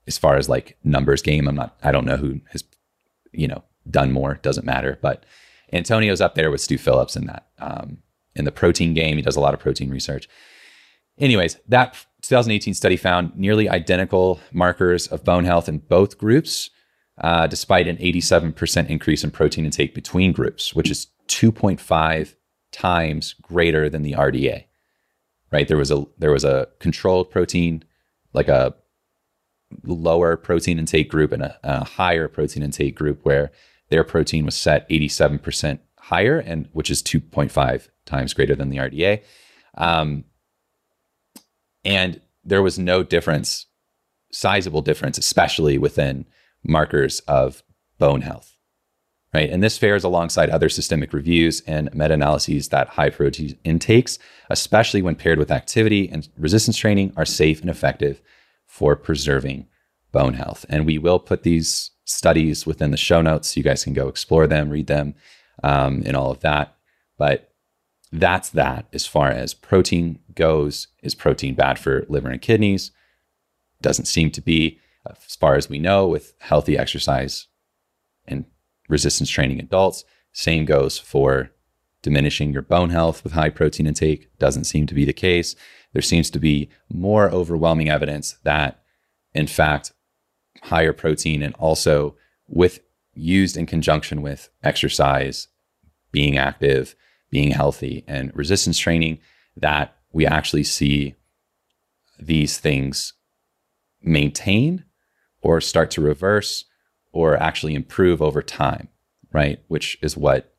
as 0.06 0.18
far 0.18 0.36
as 0.36 0.50
like 0.50 0.78
numbers 0.84 1.22
game, 1.22 1.48
I'm 1.48 1.56
not, 1.56 1.78
I 1.84 1.92
don't 1.92 2.06
know 2.06 2.18
who 2.18 2.42
has, 2.52 2.64
you 3.32 3.48
know, 3.48 3.64
done 3.90 4.12
more. 4.12 4.36
Doesn't 4.42 4.66
matter. 4.66 4.98
But 5.02 5.26
Antonio's 5.72 6.22
up 6.22 6.36
there 6.36 6.52
with 6.52 6.62
Stu 6.62 6.78
Phillips 6.78 7.16
in 7.16 7.26
that. 7.28 7.48
Um, 7.60 8.00
in 8.36 8.46
the 8.46 8.52
protein 8.52 8.94
game, 8.94 9.18
he 9.18 9.22
does 9.22 9.36
a 9.36 9.42
lot 9.42 9.54
of 9.54 9.60
protein 9.60 9.90
research. 9.90 10.28
Anyways, 11.18 11.58
that 11.68 11.94
2018 12.22 12.74
study 12.74 12.98
found 12.98 13.36
nearly 13.38 13.70
identical 13.70 14.40
markers 14.52 15.08
of 15.08 15.24
bone 15.24 15.46
health 15.46 15.68
in 15.70 15.80
both 15.80 16.18
groups, 16.18 16.70
uh, 17.20 17.48
despite 17.48 17.88
an 17.88 17.98
87% 17.98 18.90
increase 18.90 19.24
in 19.24 19.32
protein 19.32 19.66
intake 19.66 19.94
between 19.94 20.32
groups, 20.32 20.74
which 20.74 20.90
is 20.90 21.08
2.5 21.28 22.36
times 22.72 23.34
greater 23.42 23.90
than 23.90 24.04
the 24.04 24.14
RDA. 24.14 24.66
Right? 25.52 25.68
There 25.68 25.78
was 25.78 25.92
a 25.92 26.06
there 26.18 26.32
was 26.32 26.44
a 26.44 26.68
controlled 26.80 27.32
protein, 27.32 27.84
like 28.34 28.48
a 28.48 28.76
lower 29.84 30.38
protein 30.38 30.80
intake 30.80 31.10
group 31.10 31.32
and 31.32 31.44
a, 31.44 31.60
a, 31.64 31.84
higher 31.84 32.28
protein 32.28 32.64
intake 32.64 32.96
group 32.96 33.20
where 33.24 33.52
their 33.90 34.04
protein 34.04 34.46
was 34.46 34.56
set 34.56 34.90
87% 34.90 35.80
higher 35.98 36.40
and 36.40 36.68
which 36.72 36.90
is 36.90 37.04
2.5 37.04 37.88
times 38.06 38.34
greater 38.34 38.56
than 38.56 38.70
the 38.70 38.78
RDA. 38.78 39.22
Um, 39.76 40.26
and 41.86 42.20
there 42.44 42.64
was 42.64 42.80
no 42.80 43.04
difference, 43.04 43.68
sizable 44.32 44.82
difference, 44.82 45.18
especially 45.18 45.78
within 45.78 46.26
markers 46.64 47.20
of 47.22 47.64
bone 47.98 48.22
health. 48.22 48.56
Right. 49.32 49.52
And 49.52 49.62
this 49.62 49.78
fares 49.78 50.04
alongside 50.04 50.50
other 50.50 50.70
systemic 50.70 51.14
reviews 51.14 51.62
and 51.68 51.94
meta 51.94 52.16
analyses 52.16 52.70
that 52.70 52.88
high 52.90 53.12
protein 53.12 53.60
intakes, 53.64 54.18
especially 54.50 55.04
when 55.04 55.16
paired 55.16 55.38
with 55.38 55.52
activity 55.52 56.10
and 56.10 56.28
resistance 56.36 56.78
training, 56.78 57.14
are 57.16 57.26
safe 57.26 57.62
and 57.62 57.70
effective 57.70 58.24
for 58.66 58.96
preserving 58.96 59.68
bone 60.12 60.34
health. 60.34 60.66
And 60.68 60.84
we 60.84 60.98
will 60.98 61.20
put 61.20 61.44
these 61.44 61.92
studies 62.06 62.66
within 62.66 62.90
the 62.90 62.98
show 62.98 63.22
notes. 63.22 63.50
So 63.50 63.60
you 63.60 63.64
guys 63.64 63.84
can 63.84 63.94
go 63.94 64.08
explore 64.08 64.48
them, 64.48 64.72
read 64.72 64.88
them, 64.88 65.14
um, 65.64 66.02
and 66.08 66.18
all 66.18 66.32
of 66.32 66.40
that. 66.40 66.76
But 67.20 67.54
that's 68.12 68.50
that 68.50 68.88
as 68.94 69.06
far 69.06 69.30
as 69.30 69.54
protein 69.54 70.20
goes. 70.34 70.88
Is 71.04 71.14
protein 71.14 71.54
bad 71.54 71.78
for 71.78 72.06
liver 72.10 72.30
and 72.30 72.42
kidneys? 72.42 72.92
Doesn't 73.80 74.06
seem 74.06 74.32
to 74.32 74.42
be, 74.42 74.80
Uh, 75.06 75.14
as 75.26 75.36
far 75.36 75.56
as 75.56 75.70
we 75.70 75.80
know, 75.80 76.08
with 76.08 76.34
healthy 76.40 76.78
exercise 76.78 77.48
and 78.28 78.46
resistance 78.90 79.30
training 79.30 79.60
adults. 79.60 80.04
Same 80.34 80.66
goes 80.66 80.98
for 80.98 81.52
diminishing 82.02 82.52
your 82.52 82.62
bone 82.62 82.90
health 82.90 83.24
with 83.24 83.34
high 83.34 83.50
protein 83.50 83.88
intake. 83.88 84.30
Doesn't 84.40 84.66
seem 84.66 84.88
to 84.88 84.96
be 84.96 85.06
the 85.06 85.14
case. 85.14 85.56
There 85.94 86.02
seems 86.02 86.30
to 86.32 86.40
be 86.40 86.70
more 86.92 87.30
overwhelming 87.30 87.90
evidence 87.90 88.38
that, 88.44 88.82
in 89.34 89.48
fact, 89.48 89.94
higher 90.64 90.94
protein 90.94 91.42
and 91.42 91.56
also 91.56 92.16
with 92.48 92.80
used 93.14 93.58
in 93.58 93.66
conjunction 93.66 94.22
with 94.22 94.50
exercise, 94.64 95.48
being 96.12 96.38
active, 96.38 96.96
being 97.30 97.52
healthy, 97.52 98.04
and 98.08 98.36
resistance 98.36 98.78
training, 98.78 99.20
that 99.56 99.96
we 100.12 100.26
actually 100.26 100.64
see 100.64 101.16
these 102.20 102.58
things 102.58 103.14
maintain 104.02 104.86
or 105.42 105.62
start 105.62 105.92
to 105.92 106.02
reverse 106.02 106.66
or 107.12 107.36
actually 107.38 107.76
improve 107.76 108.22
over 108.22 108.42
time, 108.42 108.90
right? 109.32 109.60
Which 109.68 109.98
is 110.02 110.16
what 110.16 110.54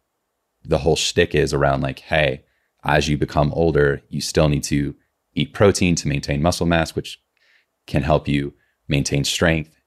the 0.64 0.78
whole 0.78 0.96
shtick 0.96 1.34
is 1.34 1.54
around 1.54 1.80
like, 1.80 2.00
hey, 2.00 2.44
as 2.84 3.08
you 3.08 3.16
become 3.16 3.52
older, 3.52 4.02
you 4.08 4.20
still 4.20 4.48
need 4.48 4.64
to 4.64 4.94
eat 5.34 5.52
protein 5.52 5.94
to 5.96 6.08
maintain 6.08 6.42
muscle 6.42 6.66
mass, 6.66 6.94
which 6.94 7.20
can 7.86 8.02
help 8.02 8.26
you 8.26 8.54
maintain 8.88 9.24
strength 9.24 9.80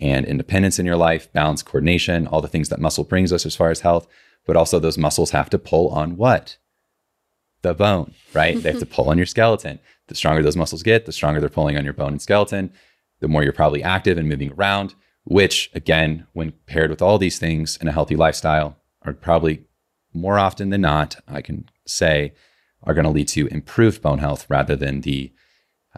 and 0.00 0.24
independence 0.24 0.78
in 0.78 0.86
your 0.86 0.96
life, 0.96 1.30
balance, 1.32 1.62
coordination, 1.62 2.26
all 2.26 2.40
the 2.40 2.48
things 2.48 2.70
that 2.70 2.80
muscle 2.80 3.04
brings 3.04 3.32
us 3.32 3.44
as 3.44 3.54
far 3.54 3.70
as 3.70 3.80
health. 3.80 4.06
But 4.46 4.56
also, 4.56 4.78
those 4.78 4.96
muscles 4.96 5.32
have 5.32 5.50
to 5.50 5.58
pull 5.58 5.88
on 5.88 6.16
what? 6.16 6.56
The 7.62 7.74
bone, 7.74 8.14
right? 8.32 8.60
they 8.60 8.70
have 8.70 8.80
to 8.80 8.86
pull 8.94 9.10
on 9.10 9.18
your 9.18 9.26
skeleton. 9.26 9.78
The 10.06 10.14
stronger 10.14 10.42
those 10.42 10.56
muscles 10.56 10.82
get, 10.82 11.04
the 11.04 11.12
stronger 11.12 11.40
they're 11.40 11.50
pulling 11.50 11.76
on 11.76 11.84
your 11.84 11.92
bone 11.92 12.12
and 12.12 12.22
skeleton, 12.22 12.72
the 13.20 13.28
more 13.28 13.42
you're 13.42 13.52
probably 13.52 13.82
active 13.82 14.18
and 14.18 14.28
moving 14.28 14.52
around, 14.52 14.94
which, 15.24 15.70
again, 15.74 16.26
when 16.32 16.52
paired 16.66 16.90
with 16.90 17.02
all 17.02 17.18
these 17.18 17.38
things 17.38 17.76
in 17.80 17.88
a 17.88 17.92
healthy 17.92 18.16
lifestyle, 18.16 18.76
are 19.02 19.12
probably 19.12 19.64
more 20.12 20.38
often 20.38 20.70
than 20.70 20.80
not, 20.80 21.16
I 21.28 21.40
can 21.40 21.68
say, 21.86 22.32
are 22.82 22.94
going 22.94 23.04
to 23.04 23.10
lead 23.10 23.28
to 23.28 23.46
improved 23.48 24.02
bone 24.02 24.18
health 24.18 24.46
rather 24.48 24.76
than 24.76 25.02
the 25.02 25.32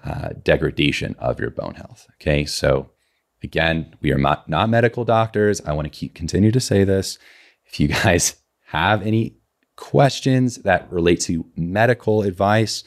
uh, 0.05 0.31
degradation 0.43 1.15
of 1.19 1.39
your 1.39 1.51
bone 1.51 1.75
health. 1.75 2.07
Okay. 2.15 2.45
So, 2.45 2.91
again, 3.43 3.95
we 4.01 4.13
are 4.13 4.19
not, 4.19 4.49
not 4.49 4.69
medical 4.69 5.05
doctors. 5.05 5.61
I 5.63 5.73
want 5.73 5.87
to 5.87 5.99
keep 5.99 6.15
continue 6.15 6.51
to 6.51 6.61
say 6.61 6.85
this. 6.85 7.19
If 7.67 7.79
you 7.79 7.89
guys 8.05 8.37
have 8.67 9.03
any 9.03 9.37
questions 9.77 10.57
that 10.59 10.91
relate 10.91 11.21
to 11.23 11.47
medical 11.57 12.23
advice, 12.23 12.85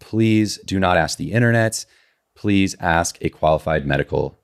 please 0.00 0.58
do 0.64 0.80
not 0.80 0.96
ask 0.96 1.18
the 1.18 1.32
internet. 1.32 1.84
Please 2.42 2.74
ask 2.80 3.18
a 3.20 3.28
qualified 3.28 3.86
medical 3.86 4.40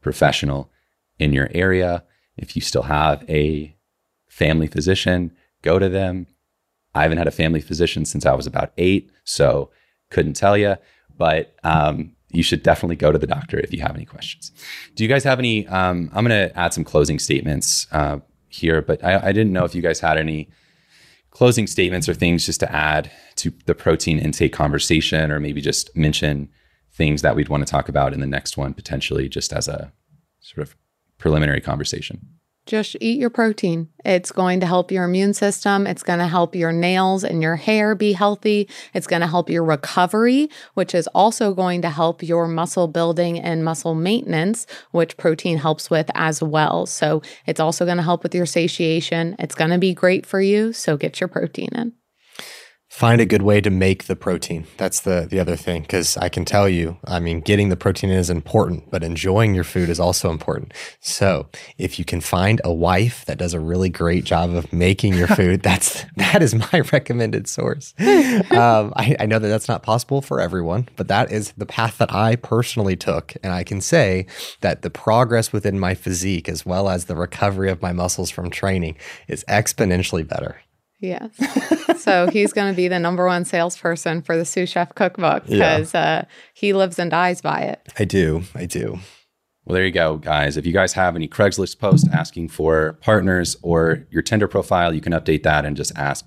professional 0.00 0.70
in 1.18 1.32
your 1.32 1.48
area. 1.52 2.04
If 2.36 2.54
you 2.54 2.62
still 2.62 2.84
have 2.84 3.28
a 3.28 3.74
family 4.28 4.68
physician, 4.68 5.32
go 5.62 5.80
to 5.80 5.88
them. 5.88 6.28
I 6.94 7.02
haven't 7.02 7.18
had 7.18 7.26
a 7.26 7.32
family 7.32 7.60
physician 7.60 8.04
since 8.04 8.24
I 8.24 8.34
was 8.34 8.46
about 8.46 8.72
eight, 8.78 9.10
so 9.24 9.70
couldn't 10.10 10.34
tell 10.34 10.56
you. 10.56 10.76
But 11.18 11.56
um, 11.64 12.14
you 12.28 12.44
should 12.44 12.62
definitely 12.62 12.94
go 12.94 13.10
to 13.10 13.18
the 13.18 13.26
doctor 13.26 13.58
if 13.58 13.72
you 13.72 13.80
have 13.80 13.96
any 13.96 14.06
questions. 14.06 14.52
Do 14.94 15.02
you 15.02 15.08
guys 15.08 15.24
have 15.24 15.40
any? 15.40 15.66
Um, 15.66 16.08
I'm 16.14 16.24
going 16.24 16.48
to 16.48 16.56
add 16.56 16.72
some 16.72 16.84
closing 16.84 17.18
statements 17.18 17.88
uh, 17.90 18.20
here, 18.48 18.80
but 18.80 19.02
I, 19.02 19.30
I 19.30 19.32
didn't 19.32 19.52
know 19.52 19.64
if 19.64 19.74
you 19.74 19.82
guys 19.82 19.98
had 19.98 20.18
any 20.18 20.50
closing 21.30 21.66
statements 21.66 22.08
or 22.08 22.14
things 22.14 22.46
just 22.46 22.60
to 22.60 22.72
add 22.72 23.10
to 23.42 23.52
the 23.66 23.74
protein 23.74 24.20
intake 24.20 24.52
conversation, 24.52 25.32
or 25.32 25.40
maybe 25.40 25.60
just 25.60 25.96
mention 25.96 26.48
things 26.92 27.22
that 27.22 27.36
we'd 27.36 27.48
want 27.48 27.66
to 27.66 27.70
talk 27.70 27.88
about 27.88 28.12
in 28.12 28.20
the 28.20 28.26
next 28.26 28.56
one, 28.56 28.74
potentially 28.74 29.28
just 29.28 29.52
as 29.52 29.68
a 29.68 29.92
sort 30.40 30.66
of 30.66 30.76
preliminary 31.18 31.60
conversation 31.60 32.40
just 32.70 32.96
eat 33.00 33.18
your 33.18 33.30
protein. 33.30 33.88
It's 34.04 34.30
going 34.30 34.60
to 34.60 34.66
help 34.66 34.92
your 34.92 35.04
immune 35.04 35.34
system. 35.34 35.86
It's 35.86 36.04
going 36.04 36.20
to 36.20 36.28
help 36.28 36.54
your 36.54 36.72
nails 36.72 37.24
and 37.24 37.42
your 37.42 37.56
hair 37.56 37.94
be 37.94 38.12
healthy. 38.12 38.68
It's 38.94 39.08
going 39.08 39.20
to 39.22 39.26
help 39.26 39.50
your 39.50 39.64
recovery, 39.64 40.48
which 40.74 40.94
is 40.94 41.08
also 41.08 41.52
going 41.52 41.82
to 41.82 41.90
help 41.90 42.22
your 42.22 42.46
muscle 42.46 42.86
building 42.86 43.40
and 43.40 43.64
muscle 43.64 43.94
maintenance, 43.94 44.66
which 44.92 45.16
protein 45.16 45.58
helps 45.58 45.90
with 45.90 46.10
as 46.14 46.42
well. 46.42 46.86
So 46.86 47.22
it's 47.44 47.60
also 47.60 47.84
going 47.84 47.96
to 47.96 48.04
help 48.04 48.22
with 48.22 48.34
your 48.34 48.46
satiation. 48.46 49.34
It's 49.38 49.54
going 49.54 49.70
to 49.70 49.78
be 49.78 49.92
great 49.92 50.24
for 50.24 50.40
you. 50.40 50.72
So 50.72 50.96
get 50.96 51.20
your 51.20 51.28
protein 51.28 51.70
in 51.74 51.92
find 52.90 53.20
a 53.20 53.24
good 53.24 53.42
way 53.42 53.60
to 53.60 53.70
make 53.70 54.04
the 54.04 54.16
protein. 54.16 54.66
That's 54.76 55.00
the 55.00 55.26
the 55.30 55.38
other 55.38 55.56
thing 55.56 55.82
because 55.82 56.16
I 56.16 56.28
can 56.28 56.44
tell 56.44 56.68
you, 56.68 56.98
I 57.04 57.20
mean, 57.20 57.40
getting 57.40 57.68
the 57.68 57.76
protein 57.76 58.10
in 58.10 58.18
is 58.18 58.28
important, 58.28 58.90
but 58.90 59.04
enjoying 59.04 59.54
your 59.54 59.64
food 59.64 59.88
is 59.88 60.00
also 60.00 60.30
important. 60.30 60.74
So, 60.98 61.48
if 61.78 61.98
you 61.98 62.04
can 62.04 62.20
find 62.20 62.60
a 62.64 62.72
wife 62.72 63.24
that 63.26 63.38
does 63.38 63.54
a 63.54 63.60
really 63.60 63.88
great 63.88 64.24
job 64.24 64.50
of 64.50 64.72
making 64.72 65.14
your 65.14 65.28
food, 65.28 65.62
that's 65.70 66.04
that 66.16 66.42
is 66.42 66.54
my 66.54 66.80
recommended 66.92 67.48
source. 67.48 67.94
Um, 68.50 68.92
I, 68.96 69.16
I 69.20 69.26
know 69.26 69.38
that 69.38 69.48
that's 69.48 69.68
not 69.68 69.84
possible 69.84 70.20
for 70.20 70.40
everyone, 70.40 70.88
but 70.96 71.08
that 71.08 71.30
is 71.30 71.52
the 71.56 71.66
path 71.66 71.98
that 71.98 72.12
I 72.12 72.36
personally 72.36 72.96
took, 72.96 73.34
and 73.44 73.52
I 73.52 73.62
can 73.62 73.80
say 73.80 74.26
that 74.62 74.82
the 74.82 74.90
progress 74.90 75.52
within 75.52 75.78
my 75.78 75.94
physique, 75.94 76.48
as 76.48 76.66
well 76.66 76.88
as 76.88 77.04
the 77.04 77.14
recovery 77.14 77.70
of 77.70 77.80
my 77.80 77.92
muscles 77.92 78.30
from 78.30 78.50
training, 78.50 78.96
is 79.28 79.44
exponentially 79.48 80.26
better. 80.26 80.60
Yes. 81.00 81.30
so 82.02 82.28
he's 82.28 82.52
going 82.52 82.72
to 82.72 82.76
be 82.76 82.86
the 82.86 82.98
number 82.98 83.26
one 83.26 83.44
salesperson 83.44 84.22
for 84.22 84.36
the 84.36 84.44
sous 84.44 84.68
chef 84.68 84.94
cookbook 84.94 85.46
because 85.46 85.94
yeah. 85.94 86.00
uh, 86.00 86.22
he 86.54 86.72
lives 86.72 86.98
and 86.98 87.10
dies 87.10 87.40
by 87.40 87.60
it. 87.60 87.80
I 87.98 88.04
do. 88.04 88.42
I 88.54 88.66
do. 88.66 88.98
Well, 89.64 89.74
there 89.74 89.84
you 89.84 89.92
go, 89.92 90.16
guys. 90.16 90.56
If 90.56 90.66
you 90.66 90.72
guys 90.72 90.94
have 90.94 91.16
any 91.16 91.28
Craigslist 91.28 91.78
posts 91.78 92.08
asking 92.12 92.48
for 92.48 92.94
partners 92.94 93.56
or 93.62 94.06
your 94.10 94.22
Tinder 94.22 94.48
profile, 94.48 94.92
you 94.92 95.00
can 95.00 95.12
update 95.12 95.42
that 95.44 95.64
and 95.64 95.76
just 95.76 95.96
ask 95.96 96.26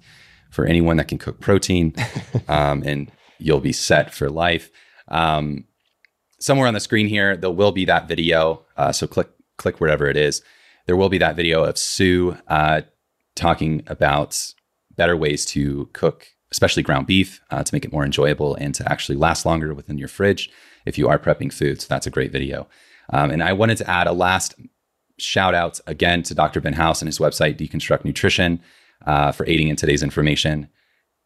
for 0.50 0.66
anyone 0.66 0.98
that 0.98 1.08
can 1.08 1.18
cook 1.18 1.40
protein, 1.40 1.94
um, 2.48 2.84
and 2.84 3.12
you'll 3.40 3.60
be 3.60 3.74
set 3.74 4.14
for 4.14 4.30
life. 4.30 4.72
Um, 5.08 5.66
somewhere 6.40 6.68
on 6.68 6.74
the 6.74 6.80
screen 6.80 7.08
here, 7.08 7.36
there 7.36 7.52
will 7.52 7.72
be 7.72 7.86
that 7.86 8.08
video. 8.08 8.66
Uh, 8.78 8.92
so 8.92 9.08
click 9.08 9.30
click 9.58 9.80
wherever 9.80 10.08
it 10.08 10.18
is. 10.18 10.42
There 10.86 10.96
will 10.96 11.10
be 11.10 11.18
that 11.18 11.36
video 11.36 11.64
of 11.64 11.78
Sue 11.78 12.38
uh, 12.48 12.82
talking 13.36 13.84
about 13.88 14.54
better 14.96 15.18
ways 15.18 15.46
to 15.48 15.90
cook, 15.94 16.28
especially 16.52 16.84
ground 16.84 17.08
beef, 17.08 17.42
uh, 17.52 17.64
to 17.64 17.76
make 17.76 17.86
it 17.86 17.92
more 17.92 18.06
enjoyable 18.06 18.56
and 18.56 18.76
to 18.76 18.92
actually 18.92 19.16
last 19.16 19.46
longer 19.46 19.74
within 19.74 19.98
your 19.98 20.08
fridge 20.08 20.50
if 20.86 20.98
you 20.98 21.08
are 21.08 21.20
prepping 21.20 21.52
food. 21.52 21.82
So 21.82 21.88
that's 21.90 22.08
a 22.08 22.12
great 22.12 22.32
video. 22.32 22.68
Um, 23.12 23.32
and 23.32 23.44
I 23.44 23.54
wanted 23.54 23.78
to 23.78 23.90
add 23.90 24.08
a 24.08 24.14
last 24.14 24.56
shout 25.18 25.54
out 25.54 25.80
again 25.88 26.24
to 26.24 26.36
Dr. 26.36 26.62
Ben 26.62 26.74
House 26.74 27.02
and 27.02 27.08
his 27.08 27.20
website, 27.20 27.58
Deconstruct 27.58 28.06
Nutrition, 28.06 28.62
uh, 29.06 29.32
for 29.32 29.46
aiding 29.48 29.68
in 29.68 29.76
today's 29.76 30.04
information, 30.04 30.70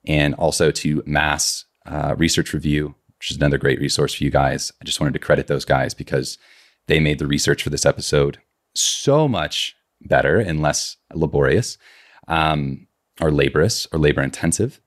and 0.06 0.34
also 0.36 0.72
to 0.72 1.04
Mass 1.06 1.66
uh, 1.86 2.16
Research 2.18 2.54
Review, 2.54 2.96
which 3.20 3.32
is 3.32 3.38
another 3.38 3.58
great 3.58 3.80
resource 3.80 4.16
for 4.16 4.24
you 4.24 4.30
guys. 4.30 4.72
I 4.82 4.86
just 4.86 5.00
wanted 5.00 5.14
to 5.14 5.20
credit 5.20 5.48
those 5.48 5.66
guys 5.66 5.94
because 5.94 6.38
they 6.88 7.00
made 7.00 7.20
the 7.20 7.28
research 7.28 7.64
for 7.64 7.70
this 7.70 7.86
episode 7.86 8.40
so 8.76 9.28
much 9.28 9.76
better 10.02 10.40
and 10.40 10.62
less 10.62 10.98
laborious 11.14 11.78
um, 12.28 12.87
or 13.22 13.32
laborious 13.32 13.88
or 13.92 14.00
labor 14.00 14.22
intensive 14.22 14.80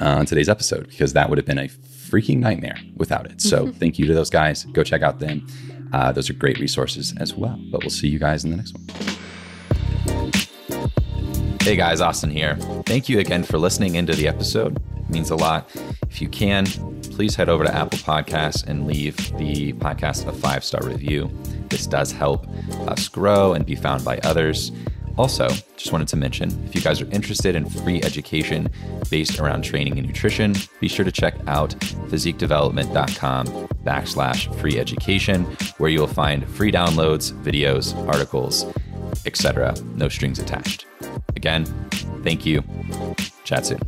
uh, 0.00 0.16
on 0.16 0.26
today's 0.26 0.48
episode 0.48 0.88
because 0.88 1.12
that 1.12 1.28
would 1.28 1.38
have 1.38 1.46
been 1.46 1.58
a 1.58 1.68
freaking 1.68 2.38
nightmare 2.38 2.78
without 2.96 3.26
it. 3.30 3.40
So 3.40 3.70
thank 3.72 3.98
you 3.98 4.06
to 4.06 4.14
those 4.14 4.30
guys. 4.30 4.64
Go 4.64 4.82
check 4.82 5.02
out 5.02 5.18
them. 5.18 5.46
Uh, 5.92 6.12
those 6.12 6.30
are 6.30 6.34
great 6.34 6.58
resources 6.58 7.14
as 7.18 7.34
well. 7.34 7.58
But 7.70 7.82
we'll 7.82 7.90
see 7.90 8.08
you 8.08 8.18
guys 8.18 8.44
in 8.44 8.50
the 8.50 8.56
next 8.56 8.74
one. 8.74 8.86
Hey 11.60 11.76
guys, 11.76 12.00
Austin 12.00 12.30
here. 12.30 12.56
Thank 12.86 13.08
you 13.08 13.18
again 13.18 13.42
for 13.42 13.58
listening 13.58 13.96
into 13.96 14.14
the 14.14 14.26
episode. 14.26 14.76
It 14.96 15.10
means 15.10 15.30
a 15.30 15.36
lot. 15.36 15.70
If 16.08 16.22
you 16.22 16.28
can, 16.28 16.66
please 17.02 17.34
head 17.34 17.48
over 17.48 17.64
to 17.64 17.74
Apple 17.74 17.98
Podcasts 17.98 18.66
and 18.66 18.86
leave 18.86 19.16
the 19.36 19.74
podcast 19.74 20.26
a 20.26 20.32
five 20.32 20.64
star 20.64 20.82
review. 20.82 21.30
This 21.68 21.86
does 21.86 22.12
help 22.12 22.48
us 22.88 23.08
grow 23.08 23.52
and 23.52 23.66
be 23.66 23.74
found 23.74 24.04
by 24.04 24.18
others. 24.24 24.72
Also, 25.20 25.48
just 25.76 25.92
wanted 25.92 26.08
to 26.08 26.16
mention 26.16 26.48
if 26.64 26.74
you 26.74 26.80
guys 26.80 27.02
are 27.02 27.10
interested 27.10 27.54
in 27.54 27.68
free 27.68 28.00
education 28.02 28.70
based 29.10 29.38
around 29.38 29.60
training 29.60 29.98
and 29.98 30.06
nutrition, 30.06 30.54
be 30.80 30.88
sure 30.88 31.04
to 31.04 31.12
check 31.12 31.34
out 31.46 31.72
physiquedevelopment.com 32.08 33.46
backslash 33.84 34.58
free 34.60 34.78
education, 34.78 35.44
where 35.76 35.90
you'll 35.90 36.06
find 36.06 36.48
free 36.48 36.72
downloads, 36.72 37.34
videos, 37.42 37.94
articles, 38.08 38.64
etc. 39.26 39.74
No 39.94 40.08
strings 40.08 40.38
attached. 40.38 40.86
Again, 41.36 41.66
thank 42.24 42.46
you. 42.46 42.64
Chat 43.44 43.66
soon. 43.66 43.80